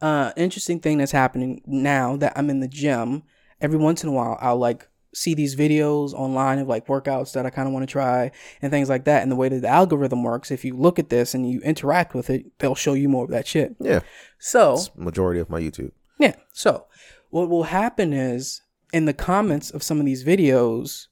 Uh, 0.00 0.32
interesting 0.36 0.80
thing 0.80 0.98
that's 0.98 1.12
happening 1.12 1.62
now 1.66 2.16
that 2.16 2.32
I'm 2.36 2.50
in 2.50 2.60
the 2.60 2.68
gym. 2.68 3.24
Every 3.60 3.78
once 3.78 4.02
in 4.02 4.08
a 4.08 4.12
while, 4.12 4.38
I'll 4.40 4.58
like 4.58 4.88
see 5.14 5.34
these 5.34 5.56
videos 5.56 6.12
online 6.12 6.58
of 6.58 6.68
like 6.68 6.86
workouts 6.86 7.32
that 7.32 7.46
I 7.46 7.50
kind 7.50 7.66
of 7.66 7.74
want 7.74 7.88
to 7.88 7.90
try 7.90 8.30
and 8.62 8.70
things 8.70 8.88
like 8.88 9.04
that. 9.04 9.22
And 9.22 9.32
the 9.32 9.36
way 9.36 9.48
that 9.48 9.62
the 9.62 9.68
algorithm 9.68 10.22
works, 10.22 10.50
if 10.50 10.64
you 10.64 10.76
look 10.76 10.98
at 10.98 11.08
this 11.08 11.34
and 11.34 11.50
you 11.50 11.60
interact 11.62 12.14
with 12.14 12.30
it, 12.30 12.46
they'll 12.58 12.74
show 12.74 12.94
you 12.94 13.08
more 13.08 13.24
of 13.24 13.30
that 13.30 13.46
shit. 13.46 13.74
Yeah. 13.80 14.00
So, 14.38 14.78
majority 14.96 15.40
of 15.40 15.50
my 15.50 15.60
YouTube. 15.60 15.92
yeah. 16.18 16.36
So, 16.52 16.86
what 17.30 17.48
will 17.48 17.64
happen 17.64 18.12
is 18.12 18.62
in 18.92 19.04
the 19.04 19.12
comments 19.12 19.70
of 19.70 19.82
some 19.82 19.98
of 19.98 20.06
these 20.06 20.24
videos, 20.24 21.06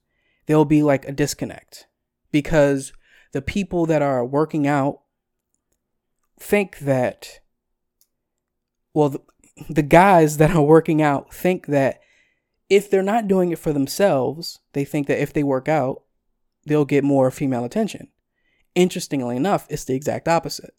there'll 0.46 0.64
be 0.64 0.83
like 0.83 1.07
a 1.09 1.12
disconnect 1.12 1.87
because 2.31 2.92
the 3.33 3.42
people 3.42 3.87
that 3.87 4.03
are 4.03 4.25
working 4.25 4.66
out 4.66 5.01
think 6.38 6.79
that, 6.79 7.40
well, 8.96 9.11
the, 9.11 9.20
the 9.68 9.82
guys 9.82 10.38
that 10.38 10.52
are 10.52 10.62
working 10.62 11.02
out 11.02 11.32
think 11.32 11.66
that 11.66 12.00
if 12.70 12.90
they're 12.90 13.02
not 13.02 13.28
doing 13.28 13.52
it 13.52 13.59
for 13.59 13.70
themselves, 13.70 14.61
they 14.72 14.87
think 14.87 15.06
that 15.06 15.20
if 15.20 15.35
they 15.35 15.42
work 15.42 15.68
out, 15.68 16.02
they'll 16.64 16.87
get 16.87 17.04
more 17.04 17.30
female 17.30 17.66
attention. 17.66 18.09
Interestingly 18.74 19.37
enough, 19.37 19.66
it's 19.68 19.85
the 19.85 19.94
exact 19.94 20.28
opposite. 20.28 20.72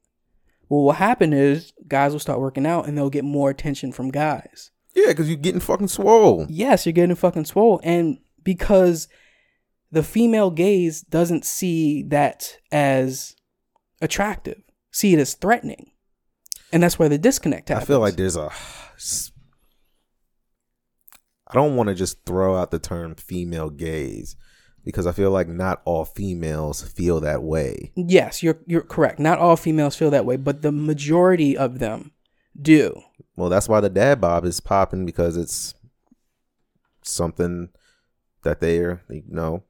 Well, 0.67 0.81
what 0.81 0.95
happened 0.95 1.35
is 1.35 1.73
guys 1.87 2.11
will 2.11 2.19
start 2.19 2.39
working 2.39 2.65
out 2.65 2.87
and 2.87 2.97
they'll 2.97 3.11
get 3.11 3.23
more 3.23 3.51
attention 3.51 3.91
from 3.91 4.09
guys. 4.09 4.71
Yeah, 4.95 5.09
because 5.09 5.29
you're 5.29 5.37
getting 5.37 5.61
fucking 5.61 5.89
swole. 5.89 6.47
Yes, 6.49 6.87
you're 6.87 6.93
getting 6.93 7.15
fucking 7.15 7.45
swole. 7.45 7.79
And 7.83 8.17
because 8.41 9.07
the 9.91 10.01
female 10.01 10.49
gaze 10.49 11.01
doesn't 11.01 11.45
see 11.45 12.01
that 12.07 12.57
as 12.71 13.35
attractive, 14.01 14.63
see 14.89 15.13
it 15.13 15.19
as 15.19 15.35
threatening. 15.35 15.91
And 16.71 16.83
that's 16.83 16.99
where 16.99 17.09
the 17.09 17.17
disconnect 17.17 17.69
happens. 17.69 17.85
I 17.85 17.87
feel 17.87 17.99
like 17.99 18.15
there's 18.15 18.35
a. 18.35 18.51
I 21.49 21.53
don't 21.53 21.77
want 21.77 21.87
to 21.87 21.95
just 21.95 22.25
throw 22.25 22.57
out 22.57 22.71
the 22.71 22.79
term 22.79 23.15
female 23.15 23.69
gaze 23.69 24.35
because 24.83 25.07
I 25.07 25.13
feel 25.13 25.31
like 25.31 25.47
not 25.47 25.81
all 25.85 26.03
females 26.03 26.81
feel 26.81 27.21
that 27.21 27.41
way. 27.41 27.91
Yes, 27.95 28.43
you're 28.43 28.59
you're 28.65 28.81
correct. 28.81 29.19
Not 29.19 29.39
all 29.39 29.55
females 29.55 29.95
feel 29.95 30.09
that 30.11 30.25
way, 30.25 30.35
but 30.35 30.61
the 30.61 30.71
majority 30.71 31.57
of 31.57 31.79
them 31.79 32.11
do. 32.61 33.01
Well, 33.35 33.49
that's 33.49 33.69
why 33.69 33.79
the 33.81 33.89
dad 33.89 34.19
bod 34.19 34.45
is 34.45 34.59
popping 34.59 35.05
because 35.05 35.37
it's 35.37 35.73
something 37.01 37.69
that 38.43 38.61
they're, 38.61 39.03
you 39.09 39.23
know, 39.27 39.63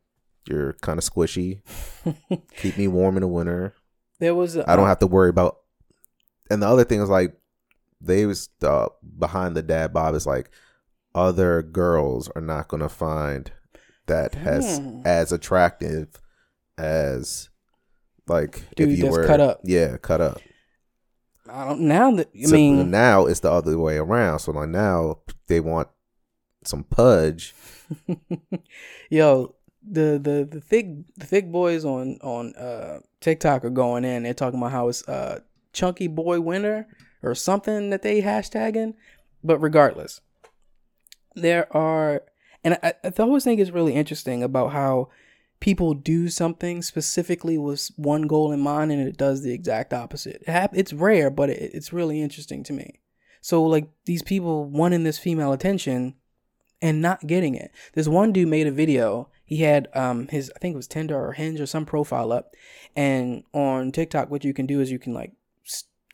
you're 0.47 0.73
kind 0.81 0.97
of 0.97 1.03
squishy. 1.03 1.61
Keep 2.57 2.77
me 2.77 2.87
warm 2.87 3.17
in 3.17 3.21
the 3.21 3.27
winter. 3.27 3.73
There 4.19 4.35
was 4.35 4.55
a, 4.55 4.69
I 4.69 4.75
don't 4.75 4.85
uh, 4.85 4.89
have 4.89 4.99
to 4.99 5.07
worry 5.07 5.29
about. 5.29 5.57
And 6.49 6.61
the 6.61 6.67
other 6.67 6.83
thing 6.83 7.01
is 7.01 7.09
like, 7.09 7.35
they 8.01 8.25
was 8.25 8.49
uh, 8.61 8.87
behind 9.17 9.55
the 9.55 9.63
dad 9.63 9.93
bod 9.93 10.15
is 10.15 10.25
like, 10.25 10.49
other 11.15 11.61
girls 11.63 12.29
are 12.35 12.41
not 12.41 12.67
gonna 12.67 12.89
find 12.89 13.51
that 14.05 14.35
as 14.35 14.77
Hmm. 14.77 15.01
as 15.03 15.31
attractive 15.31 16.09
as 16.77 17.49
like 18.27 18.63
Dude 18.75 18.89
if 18.89 18.99
you 18.99 19.07
were 19.07 19.25
cut 19.25 19.39
up. 19.39 19.61
Yeah, 19.63 19.97
cut 19.97 20.21
up. 20.21 20.39
I 21.49 21.65
don't 21.65 21.81
now 21.81 22.11
that 22.11 22.29
I 22.35 22.43
So 22.45 22.53
mean 22.53 22.91
now 22.91 23.25
it's 23.25 23.39
the 23.39 23.51
other 23.51 23.77
way 23.79 23.97
around. 23.97 24.39
So 24.39 24.51
like 24.51 24.69
now 24.69 25.19
they 25.47 25.59
want 25.59 25.87
some 26.63 26.83
pudge. 26.83 27.55
Yo, 29.09 29.55
the 29.81 30.19
the 30.21 30.47
the 30.49 30.61
thick 30.61 30.87
the 31.15 31.25
thick 31.25 31.51
boys 31.51 31.85
on 31.85 32.17
on 32.21 32.53
uh 32.55 32.99
TikTok 33.21 33.63
are 33.65 33.69
going 33.69 34.03
in. 34.05 34.23
They're 34.23 34.33
talking 34.33 34.59
about 34.59 34.71
how 34.71 34.89
it's 34.89 35.07
uh 35.07 35.39
chunky 35.73 36.07
boy 36.07 36.39
winter 36.39 36.87
or 37.23 37.35
something 37.35 37.89
that 37.89 38.01
they 38.01 38.21
hashtagging. 38.21 38.93
But 39.43 39.59
regardless, 39.59 40.21
there 41.35 41.75
are, 41.75 42.23
and 42.63 42.77
I, 42.83 42.93
I 43.03 43.11
always 43.19 43.43
think 43.43 43.59
it's 43.59 43.71
really 43.71 43.93
interesting 43.93 44.43
about 44.43 44.71
how 44.71 45.09
people 45.59 45.93
do 45.93 46.29
something 46.29 46.81
specifically 46.81 47.57
with 47.57 47.89
one 47.95 48.23
goal 48.23 48.51
in 48.51 48.59
mind 48.59 48.91
and 48.91 49.07
it 49.07 49.17
does 49.17 49.41
the 49.41 49.53
exact 49.53 49.93
opposite. 49.93 50.43
It's 50.47 50.93
rare, 50.93 51.29
but 51.29 51.49
it, 51.49 51.71
it's 51.73 51.93
really 51.93 52.21
interesting 52.21 52.63
to 52.63 52.73
me. 52.73 52.99
So 53.41 53.63
like 53.63 53.87
these 54.05 54.23
people 54.23 54.65
wanting 54.65 55.03
this 55.03 55.19
female 55.19 55.53
attention 55.53 56.15
and 56.81 57.01
not 57.01 57.25
getting 57.25 57.55
it. 57.55 57.71
This 57.93 58.07
one 58.07 58.31
dude 58.31 58.47
made 58.47 58.67
a 58.67 58.71
video. 58.71 59.29
He 59.45 59.57
had 59.61 59.87
um 59.93 60.27
his 60.27 60.51
I 60.55 60.59
think 60.59 60.73
it 60.73 60.77
was 60.77 60.87
Tinder 60.87 61.17
or 61.17 61.33
Hinge 61.33 61.59
or 61.59 61.65
some 61.65 61.85
profile 61.85 62.31
up, 62.31 62.53
and 62.95 63.43
on 63.53 63.91
TikTok, 63.91 64.29
what 64.29 64.43
you 64.43 64.53
can 64.53 64.65
do 64.65 64.81
is 64.81 64.91
you 64.91 64.99
can 64.99 65.13
like 65.13 65.31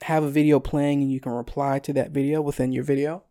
have 0.03 0.23
a 0.23 0.29
video 0.29 0.59
playing 0.59 1.01
and 1.01 1.11
you 1.11 1.19
can 1.19 1.31
reply 1.31 1.79
to 1.79 1.93
that 1.93 2.11
video 2.11 2.41
within 2.41 2.71
your 2.71 2.83
video. 2.83 3.23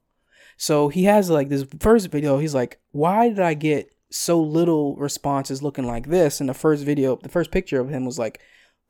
So 0.57 0.89
he 0.89 1.05
has 1.05 1.31
like 1.31 1.49
this 1.49 1.67
first 1.81 2.09
video. 2.09 2.39
He's 2.39 2.55
like, 2.55 2.81
"Why 2.93 3.29
did 3.29 3.41
I 3.41 3.55
get 3.55 3.95
so 4.11 4.41
little 4.41 4.97
responses 4.97 5.63
looking 5.63 5.87
like 5.87 6.09
this?" 6.09 6.41
And 6.41 6.49
the 6.49 6.55
first 6.55 6.85
video, 6.85 7.17
the 7.17 7.29
first 7.29 7.51
picture 7.51 7.81
of 7.81 7.89
him 7.89 8.05
was 8.05 8.19
like 8.19 8.41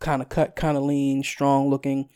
kind 0.02 0.20
of 0.20 0.28
cut, 0.28 0.56
kind 0.56 0.76
of 0.76 0.82
lean, 0.82 1.22
strong 1.22 1.70
looking. 1.70 2.08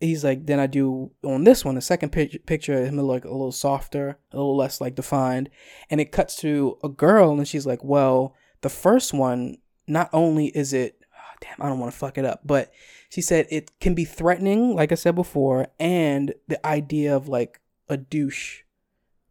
He's 0.00 0.24
like, 0.24 0.46
then 0.46 0.58
I 0.58 0.66
do 0.66 1.12
on 1.22 1.44
this 1.44 1.64
one, 1.64 1.76
the 1.76 1.80
second 1.80 2.10
picture, 2.10 2.38
picture 2.40 2.74
of 2.78 2.86
him 2.88 2.98
like 2.98 3.24
a 3.24 3.30
little 3.30 3.52
softer, 3.52 4.18
a 4.32 4.36
little 4.36 4.56
less 4.56 4.80
like 4.80 4.96
defined, 4.96 5.50
and 5.88 6.00
it 6.00 6.10
cuts 6.10 6.36
to 6.36 6.78
a 6.82 6.88
girl, 6.88 7.32
and 7.32 7.46
she's 7.46 7.66
like, 7.66 7.84
well, 7.84 8.34
the 8.62 8.68
first 8.68 9.14
one, 9.14 9.58
not 9.86 10.10
only 10.12 10.46
is 10.48 10.72
it, 10.72 11.03
damn, 11.44 11.64
I 11.64 11.68
don't 11.68 11.78
want 11.78 11.92
to 11.92 11.98
fuck 11.98 12.16
it 12.18 12.24
up, 12.24 12.40
but 12.44 12.72
she 13.10 13.20
said 13.20 13.46
it 13.50 13.70
can 13.80 13.94
be 13.94 14.04
threatening, 14.04 14.74
like 14.74 14.90
I 14.92 14.96
said 14.96 15.14
before, 15.14 15.68
and 15.78 16.34
the 16.48 16.64
idea 16.66 17.14
of 17.14 17.28
like 17.28 17.60
a 17.88 17.96
douche 17.96 18.62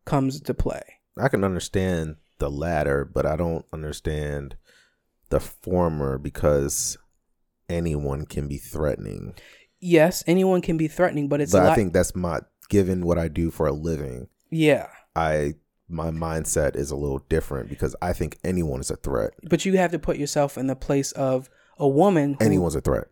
comes 0.06 0.38
into 0.38 0.54
play. 0.54 0.82
I 1.18 1.28
can 1.28 1.44
understand 1.44 2.18
the 2.40 2.50
latter, 2.50 3.06
but 3.06 3.26
I 3.26 3.36
don't 3.36 3.66
understand 3.74 4.56
the 5.30 5.40
former 5.40 6.18
because 6.18 6.98
anyone 7.70 8.26
can 8.26 8.48
be 8.48 8.58
threatening. 8.58 9.34
Yes, 9.80 10.24
anyone 10.28 10.62
can 10.62 10.78
be 10.78 10.88
threatening, 10.88 11.28
but 11.28 11.42
it's 11.42 11.52
but 11.52 11.64
I 11.64 11.68
lot. 11.70 11.76
think 11.76 11.94
that's 11.94 12.16
my 12.16 12.40
given 12.70 13.06
what 13.06 13.18
I 13.18 13.28
do 13.28 13.52
for 13.52 13.68
a 13.68 13.74
living. 13.74 14.28
yeah, 14.50 14.88
I 15.16 15.56
my 15.90 16.10
mindset 16.10 16.76
is 16.76 16.90
a 16.92 16.96
little 16.96 17.20
different 17.30 17.70
because 17.70 17.96
I 18.02 18.14
think 18.14 18.38
anyone 18.44 18.80
is 18.80 18.90
a 18.90 18.96
threat. 18.96 19.32
but 19.50 19.66
you 19.66 19.78
have 19.78 19.92
to 19.92 20.00
put 20.00 20.18
yourself 20.18 20.58
in 20.58 20.68
the 20.68 20.76
place 20.76 21.12
of 21.12 21.50
a 21.78 21.88
woman. 21.88 22.36
Who, 22.40 22.46
Anyone's 22.46 22.76
a 22.76 22.82
threat. 22.82 23.08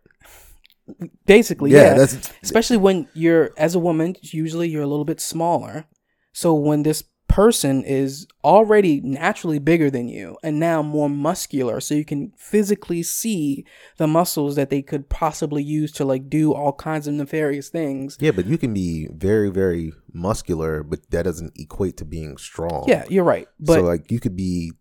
basically, 1.26 1.70
Yeah, 1.70 1.82
yeah. 1.82 1.94
that's 1.94 2.32
especially 2.42 2.76
when 2.76 3.08
you're 3.14 3.50
as 3.56 3.74
a 3.74 3.78
woman 3.78 4.16
usually 4.20 4.68
you're 4.68 4.82
a 4.82 4.86
little 4.86 5.04
bit 5.04 5.20
smaller 5.20 5.86
so 6.32 6.52
when 6.54 6.82
this 6.82 7.04
person 7.28 7.82
is 7.82 8.26
already 8.44 9.00
naturally 9.00 9.58
bigger 9.58 9.90
than 9.90 10.06
you 10.06 10.36
and 10.42 10.60
now 10.60 10.82
more 10.82 11.08
muscular 11.08 11.80
so 11.80 11.94
you 11.94 12.04
can 12.04 12.30
physically 12.36 13.02
see 13.02 13.64
the 13.96 14.06
muscles 14.06 14.54
that 14.56 14.68
they 14.68 14.82
could 14.82 15.08
possibly 15.08 15.62
use 15.62 15.90
to 15.92 16.04
like 16.04 16.28
do 16.28 16.52
all 16.52 16.74
kinds 16.74 17.06
of 17.06 17.14
nefarious 17.14 17.70
things 17.70 18.18
yeah, 18.20 18.32
but 18.32 18.44
you 18.44 18.58
can 18.58 18.74
be 18.74 19.08
very 19.14 19.50
very 19.50 19.92
muscular, 20.12 20.82
but 20.82 21.10
that 21.10 21.22
doesn't 21.22 21.52
equate 21.58 21.96
to 21.96 22.04
being 22.04 22.36
strong. 22.36 22.84
yeah 22.86 23.04
you're 23.08 23.24
right 23.24 23.48
but 23.58 23.76
so 23.76 23.82
like 23.82 24.10
you 24.10 24.20
could 24.20 24.36
be 24.36 24.72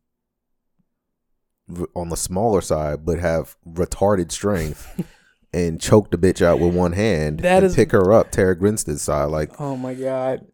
on 1.96 2.10
the 2.10 2.18
smaller 2.18 2.62
side, 2.62 3.06
but 3.06 3.20
have 3.20 3.56
retarded 3.68 4.32
strength. 4.32 4.88
And 5.54 5.82
choke 5.82 6.12
the 6.12 6.18
bitch 6.18 6.42
out 6.42 6.60
with 6.62 6.74
one 6.74 6.94
hand 6.94 7.42
That 7.42 7.58
and 7.58 7.66
is- 7.66 7.76
pick 7.76 7.92
her 7.92 8.14
up, 8.14 8.32
Tara 8.32 8.56
Grinstead 8.56 9.02
side. 9.02 9.26
Like, 9.26 9.52
oh 9.60 9.76
my 9.76 9.94
god 9.96 10.46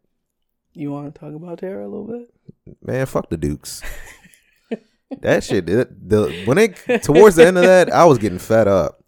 you 0.72 0.90
want 0.90 1.14
to 1.14 1.20
talk 1.20 1.32
about 1.34 1.60
Tara 1.60 1.84
a 1.84 1.88
little 1.88 2.08
bit 2.08 2.76
man, 2.82 3.06
fuck 3.06 3.30
the 3.30 3.36
Dukes. 3.36 3.80
that 5.20 5.44
shit, 5.44 5.68
it, 5.68 6.08
the 6.08 6.42
when 6.46 6.58
it 6.58 7.02
towards 7.04 7.36
the 7.36 7.46
end 7.46 7.56
of 7.58 7.62
that, 7.64 7.92
I 7.92 8.04
was 8.06 8.18
getting 8.18 8.40
fed 8.40 8.66
up. 8.66 9.00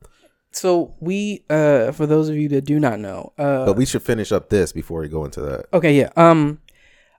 so 0.53 0.95
we 1.01 1.45
uh 1.51 1.91
for 1.91 2.07
those 2.07 2.29
of 2.29 2.37
you 2.37 2.49
that 2.51 2.65
do 2.67 2.79
not 2.79 3.01
know 3.01 3.33
uh 3.37 3.67
But 3.67 3.77
we 3.77 3.85
should 3.85 4.03
finish 4.03 4.31
up 4.31 4.49
this 4.49 4.73
before 4.73 5.01
we 5.01 5.09
go 5.09 5.25
into 5.25 5.41
that. 5.43 5.67
Okay, 5.73 5.97
yeah. 5.99 6.11
Um, 6.17 6.61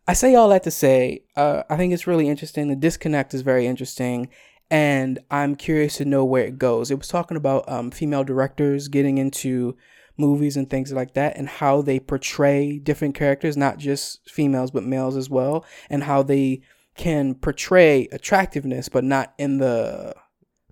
I 0.08 0.14
say 0.14 0.34
all 0.36 0.48
that 0.48 0.64
to 0.64 0.72
say, 0.72 1.24
uh, 1.36 1.64
I 1.70 1.76
think 1.78 1.94
it's 1.94 2.08
really 2.08 2.28
interesting. 2.30 2.70
The 2.70 2.76
disconnect 2.76 3.34
is 3.34 3.42
very 3.42 3.68
interesting, 3.68 4.30
and 4.72 5.20
I'm 5.30 5.56
curious 5.56 5.98
to 5.98 6.06
know 6.06 6.24
where 6.24 6.46
it 6.46 6.58
goes. 6.58 6.90
It 6.90 6.98
was 6.98 7.10
talking 7.10 7.38
about 7.38 7.70
um, 7.70 7.92
female 7.92 8.24
directors 8.24 8.88
getting 8.88 9.18
into 9.18 9.78
movies 10.18 10.56
and 10.58 10.70
things 10.70 10.92
like 10.94 11.14
that, 11.14 11.38
and 11.38 11.48
how 11.48 11.82
they 11.82 12.00
portray 12.00 12.80
different 12.80 13.14
characters, 13.14 13.58
not 13.58 13.78
just 13.78 14.28
females 14.30 14.72
but 14.72 14.84
males 14.84 15.18
as 15.18 15.30
well, 15.30 15.66
and 15.90 16.04
how 16.04 16.24
they 16.24 16.62
can 16.96 17.36
portray 17.36 18.08
attractiveness, 18.12 18.90
but 18.90 19.04
not 19.04 19.34
in 19.38 19.58
the 19.60 20.16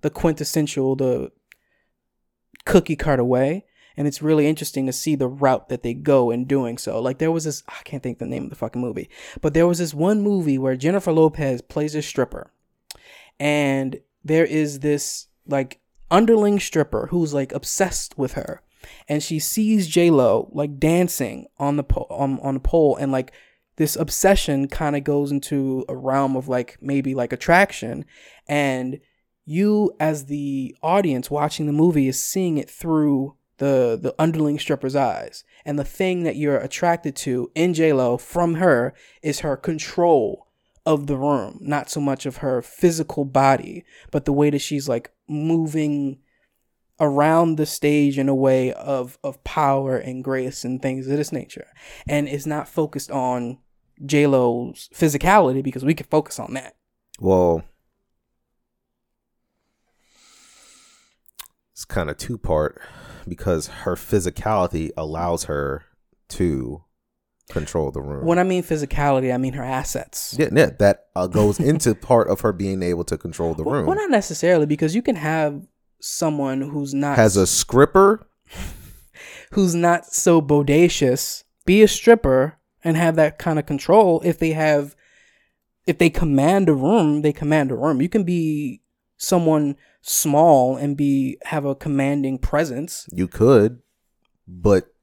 the 0.02 0.10
quintessential, 0.10 0.96
the 0.96 1.32
cookie 2.66 2.96
cutter 2.96 3.24
way 3.24 3.66
and 4.00 4.08
it's 4.08 4.22
really 4.22 4.48
interesting 4.48 4.86
to 4.86 4.94
see 4.94 5.16
the 5.16 5.28
route 5.28 5.68
that 5.68 5.84
they 5.84 5.94
go 5.94 6.32
in 6.32 6.46
doing 6.46 6.78
so. 6.78 7.02
Like 7.02 7.18
there 7.18 7.34
was 7.34 7.44
this 7.44 7.64
I 7.68 7.82
can't 7.84 8.02
think 8.02 8.18
the 8.18 8.26
name 8.26 8.46
of 8.46 8.50
the 8.50 8.56
fucking 8.56 8.82
movie, 8.82 9.10
but 9.42 9.54
there 9.54 9.68
was 9.68 9.80
this 9.80 9.94
one 9.94 10.22
movie 10.22 10.58
where 10.58 10.78
Jennifer 10.78 11.12
Lopez 11.12 11.62
plays 11.62 11.96
a 11.96 12.02
stripper. 12.02 12.50
And 13.40 14.00
there 14.24 14.46
is 14.46 14.80
this 14.80 15.28
like 15.48 15.80
underling 16.12 16.60
stripper 16.60 17.08
who's 17.08 17.34
like 17.34 17.52
obsessed 17.52 18.18
with 18.18 18.34
her. 18.34 18.62
And 19.08 19.22
she 19.22 19.40
sees 19.40 19.88
J 19.88 20.10
Lo 20.10 20.50
like 20.54 20.80
dancing 20.80 21.48
on 21.58 21.78
the 21.78 21.84
po- 21.84 22.08
on 22.10 22.40
on 22.40 22.60
pole. 22.60 22.96
And 22.96 23.12
like 23.12 23.32
this 23.76 23.96
obsession 23.96 24.68
kind 24.68 24.96
of 24.96 25.04
goes 25.04 25.32
into 25.32 25.86
a 25.88 25.96
realm 25.96 26.36
of 26.36 26.48
like 26.48 26.78
maybe 26.82 27.16
like 27.16 27.34
attraction. 27.34 28.06
And 28.48 29.00
you 29.46 29.94
as 30.00 30.26
the 30.26 30.76
audience 30.84 31.32
watching 31.32 31.66
the 31.66 31.74
movie 31.74 32.08
is 32.08 32.24
seeing 32.24 32.58
it 32.58 32.70
through 32.70 33.36
the 33.58 33.98
the 34.02 34.16
underling 34.20 34.60
stripper's 34.60 34.96
eyes. 34.96 35.44
And 35.66 35.78
the 35.78 35.84
thing 35.84 36.24
that 36.24 36.36
you're 36.36 36.58
attracted 36.58 37.16
to 37.18 37.52
in 37.56 37.74
j-lo 37.74 38.18
from 38.18 38.56
her 38.56 38.94
is 39.22 39.42
her 39.42 39.58
control 39.58 40.48
of 40.86 41.08
the 41.08 41.18
room 41.18 41.58
not 41.62 41.90
so 41.90 42.00
much 42.00 42.26
of 42.26 42.38
her 42.38 42.62
physical 42.62 43.26
body 43.26 43.84
but 44.12 44.26
the 44.26 44.34
way 44.34 44.50
that 44.50 44.60
she's 44.60 44.90
like 44.90 45.12
moving 45.28 46.20
around 47.00 47.56
the 47.56 47.66
stage 47.66 48.18
in 48.18 48.28
a 48.28 48.36
way 48.36 48.74
of 48.74 49.18
of 49.24 49.44
power 49.44 49.98
and 49.98 50.24
grace 50.24 50.64
and 50.66 50.82
things 50.82 51.08
of 51.08 51.18
this 51.18 51.32
nature. 51.32 51.68
And 52.08 52.28
it's 52.28 52.46
not 52.46 52.68
focused 52.68 53.10
on 53.12 53.60
j-lo's 54.06 54.90
physicality 54.94 55.64
because 55.64 55.86
we 55.86 55.94
can 55.94 56.08
focus 56.08 56.40
on 56.40 56.54
that. 56.54 56.76
Well, 57.20 57.64
it's 61.72 61.86
kind 61.86 62.10
of 62.10 62.18
two 62.18 62.38
part 62.38 62.82
because 63.28 63.68
her 63.68 63.96
physicality 63.96 64.92
allows 64.98 65.46
her 65.46 65.86
to 66.30 66.84
control 67.50 67.92
the 67.92 68.02
room. 68.02 68.26
When 68.26 68.40
I 68.40 68.44
mean 68.44 68.64
physicality, 68.64 69.34
I 69.34 69.38
mean 69.38 69.54
her 69.54 69.64
assets. 69.64 70.36
yeah, 70.38 70.50
yeah, 70.52 70.70
that 70.80 71.08
uh, 71.16 71.28
goes 71.28 71.60
into 71.60 71.96
part 71.96 72.30
of 72.30 72.42
her 72.42 72.54
being 72.54 72.82
able 72.84 73.04
to 73.06 73.18
control 73.18 73.54
the 73.54 73.64
room. 73.64 73.86
well, 73.86 73.98
not 73.98 74.10
necessarily 74.10 74.66
because 74.66 74.96
you 74.96 75.02
can 75.02 75.16
have 75.16 75.66
someone 76.00 76.62
who's 76.62 76.94
not 76.94 77.18
Has 77.18 77.36
a 77.36 77.46
stripper, 77.46 78.28
who's 79.52 79.76
not 79.76 80.06
so 80.06 80.42
bodacious 80.42 81.44
be 81.66 81.82
a 81.84 81.88
stripper 81.88 82.58
and 82.84 82.98
have 82.98 83.16
that 83.16 83.38
kind 83.38 83.60
of 83.60 83.66
control 83.66 84.22
if 84.26 84.40
they 84.40 84.54
have 84.54 84.96
if 85.86 85.98
they 85.98 86.10
command 86.10 86.70
a 86.70 86.74
room 86.74 87.22
they 87.22 87.34
command 87.34 87.72
a 87.72 87.76
room 87.76 88.02
you 88.02 88.10
can 88.10 88.24
be 88.24 88.82
someone 89.18 89.76
small 90.02 90.76
and 90.78 90.98
be 90.98 91.38
have 91.46 91.66
a 91.66 91.76
commanding 91.76 92.38
presence 92.38 93.08
you 93.12 93.28
could, 93.28 93.82
but 94.48 94.94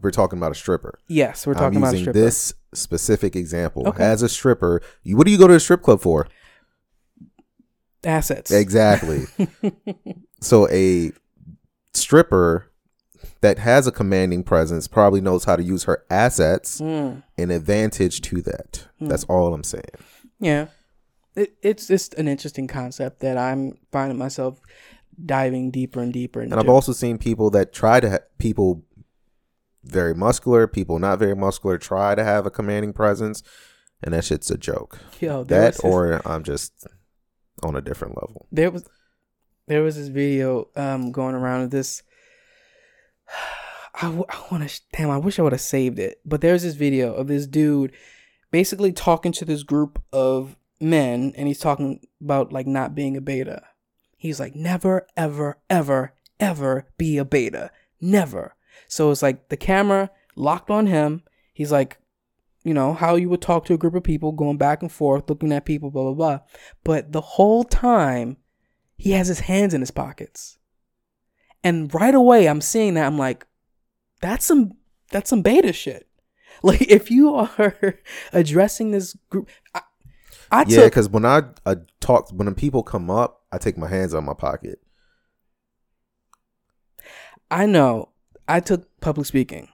we're 0.00 0.10
talking 0.10 0.38
about 0.38 0.52
a 0.52 0.54
stripper. 0.54 0.98
yes 1.08 1.46
we're 1.46 1.54
talking 1.54 1.76
I'm 1.78 1.82
about 1.82 1.94
a 1.94 1.98
using 1.98 2.04
stripper 2.12 2.20
this 2.20 2.52
specific 2.74 3.34
example. 3.36 3.88
Okay. 3.88 4.04
As 4.04 4.22
a 4.22 4.28
stripper, 4.28 4.80
you, 5.02 5.16
what 5.16 5.26
do 5.26 5.32
you 5.32 5.38
go 5.38 5.48
to 5.48 5.54
a 5.54 5.60
strip 5.60 5.82
club 5.82 6.00
for? 6.00 6.28
assets 8.04 8.50
Exactly. 8.50 9.24
so 10.40 10.68
a 10.70 11.12
stripper 11.94 12.70
that 13.40 13.58
has 13.58 13.86
a 13.86 13.92
commanding 13.92 14.42
presence 14.42 14.86
probably 14.88 15.20
knows 15.20 15.44
how 15.44 15.56
to 15.56 15.62
use 15.62 15.84
her 15.84 16.04
assets 16.10 16.80
Mm, 16.80 17.22
in 17.36 17.50
advantage 17.50 18.20
to 18.22 18.42
that. 18.42 18.86
That's 19.00 19.24
all 19.24 19.52
I'm 19.54 19.64
saying. 19.64 19.84
yeah 20.38 20.66
it, 21.34 21.54
it's 21.62 21.86
just 21.88 22.14
an 22.14 22.26
interesting 22.28 22.66
concept 22.66 23.20
that 23.20 23.36
i'm 23.38 23.78
finding 23.92 24.18
myself 24.18 24.60
diving 25.24 25.70
deeper 25.70 26.00
and 26.00 26.12
deeper 26.12 26.40
into 26.40 26.52
And 26.54 26.60
I've 26.60 26.68
also 26.68 26.92
seen 26.92 27.18
people 27.18 27.50
that 27.50 27.72
try 27.72 27.98
to 28.00 28.10
ha- 28.10 28.18
people 28.38 28.84
very 29.90 30.14
muscular, 30.14 30.66
people 30.66 30.98
not 30.98 31.18
very 31.18 31.34
muscular 31.36 31.78
try 31.78 32.14
to 32.14 32.24
have 32.24 32.46
a 32.46 32.50
commanding 32.50 32.92
presence, 32.92 33.42
and 34.02 34.14
that 34.14 34.24
shit's 34.24 34.50
a 34.50 34.58
joke. 34.58 34.98
Yo, 35.20 35.44
That 35.44 35.74
this- 35.74 35.80
or 35.80 36.20
I'm 36.26 36.42
just 36.44 36.86
on 37.62 37.74
a 37.76 37.80
different 37.80 38.14
level. 38.16 38.46
there 38.52 38.70
was 38.70 38.86
there 39.66 39.82
was 39.82 39.96
this 39.96 40.08
video 40.08 40.68
um 40.76 41.10
going 41.12 41.34
around 41.34 41.62
of 41.62 41.70
this. 41.70 42.02
I, 44.00 44.02
w- 44.06 44.24
I 44.28 44.44
want 44.50 44.68
to 44.68 44.80
damn 44.92 45.10
I 45.10 45.18
wish 45.18 45.38
I 45.38 45.42
would 45.42 45.52
have 45.52 45.60
saved 45.60 45.98
it. 45.98 46.20
But 46.24 46.40
there's 46.40 46.62
this 46.62 46.74
video 46.76 47.12
of 47.14 47.26
this 47.26 47.46
dude 47.46 47.92
basically 48.50 48.92
talking 48.92 49.32
to 49.32 49.44
this 49.44 49.62
group 49.64 50.00
of 50.12 50.56
men 50.80 51.32
and 51.36 51.48
he's 51.48 51.58
talking 51.58 52.00
about 52.22 52.52
like 52.52 52.66
not 52.66 52.94
being 52.94 53.16
a 53.16 53.20
beta. 53.20 53.62
He's 54.16 54.38
like 54.38 54.54
never 54.54 55.06
ever 55.16 55.58
ever 55.68 56.14
ever 56.38 56.86
be 56.96 57.18
a 57.18 57.24
beta. 57.24 57.70
Never 58.00 58.54
so 58.88 59.10
it's 59.10 59.22
like 59.22 59.48
the 59.48 59.56
camera 59.56 60.10
locked 60.34 60.70
on 60.70 60.86
him. 60.86 61.22
He's 61.52 61.70
like 61.70 61.98
you 62.64 62.74
know 62.74 62.92
how 62.92 63.14
you 63.14 63.28
would 63.28 63.40
talk 63.40 63.64
to 63.66 63.74
a 63.74 63.78
group 63.78 63.94
of 63.94 64.02
people 64.02 64.32
going 64.32 64.56
back 64.56 64.82
and 64.82 64.90
forth 64.90 65.28
looking 65.28 65.52
at 65.52 65.64
people 65.64 65.90
blah 65.90 66.02
blah 66.02 66.12
blah. 66.12 66.38
But 66.84 67.12
the 67.12 67.20
whole 67.20 67.64
time 67.64 68.38
he 68.96 69.12
has 69.12 69.28
his 69.28 69.40
hands 69.40 69.74
in 69.74 69.80
his 69.80 69.90
pockets. 69.90 70.58
And 71.62 71.92
right 71.94 72.14
away 72.14 72.48
i'm 72.48 72.60
seeing 72.60 72.94
that 72.94 73.06
i'm 73.06 73.18
like 73.18 73.46
that's 74.20 74.46
some 74.46 74.72
that's 75.10 75.30
some 75.30 75.42
beta 75.42 75.72
shit. 75.72 76.06
Like 76.60 76.82
if 76.82 77.08
you 77.08 77.34
are 77.36 78.00
addressing 78.32 78.90
this 78.90 79.16
group 79.30 79.48
i, 79.76 79.82
I 80.50 80.64
Yeah, 80.66 80.84
because 80.84 81.08
when 81.08 81.24
I, 81.24 81.42
I 81.64 81.76
talk, 82.00 82.30
when 82.30 82.52
people 82.54 82.82
come 82.82 83.10
up, 83.10 83.42
I 83.52 83.58
take 83.58 83.76
my 83.76 83.88
hands 83.88 84.14
out 84.14 84.18
of 84.18 84.24
my 84.24 84.34
pocket. 84.34 84.80
I 87.50 87.66
know 87.66 88.10
I 88.48 88.60
took 88.60 88.88
public 89.00 89.26
speaking 89.26 89.68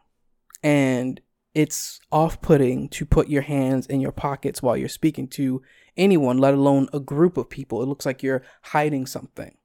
and 0.62 1.20
it's 1.54 2.00
off 2.10 2.40
putting 2.40 2.88
to 2.88 3.06
put 3.06 3.28
your 3.28 3.42
hands 3.42 3.86
in 3.86 4.00
your 4.00 4.12
pockets 4.12 4.60
while 4.60 4.76
you're 4.76 4.88
speaking 4.88 5.28
to 5.28 5.62
anyone, 5.96 6.38
let 6.38 6.54
alone 6.54 6.88
a 6.92 6.98
group 6.98 7.36
of 7.36 7.48
people. 7.48 7.80
It 7.82 7.86
looks 7.86 8.04
like 8.04 8.22
you're 8.22 8.42
hiding 8.62 9.06
something. 9.06 9.56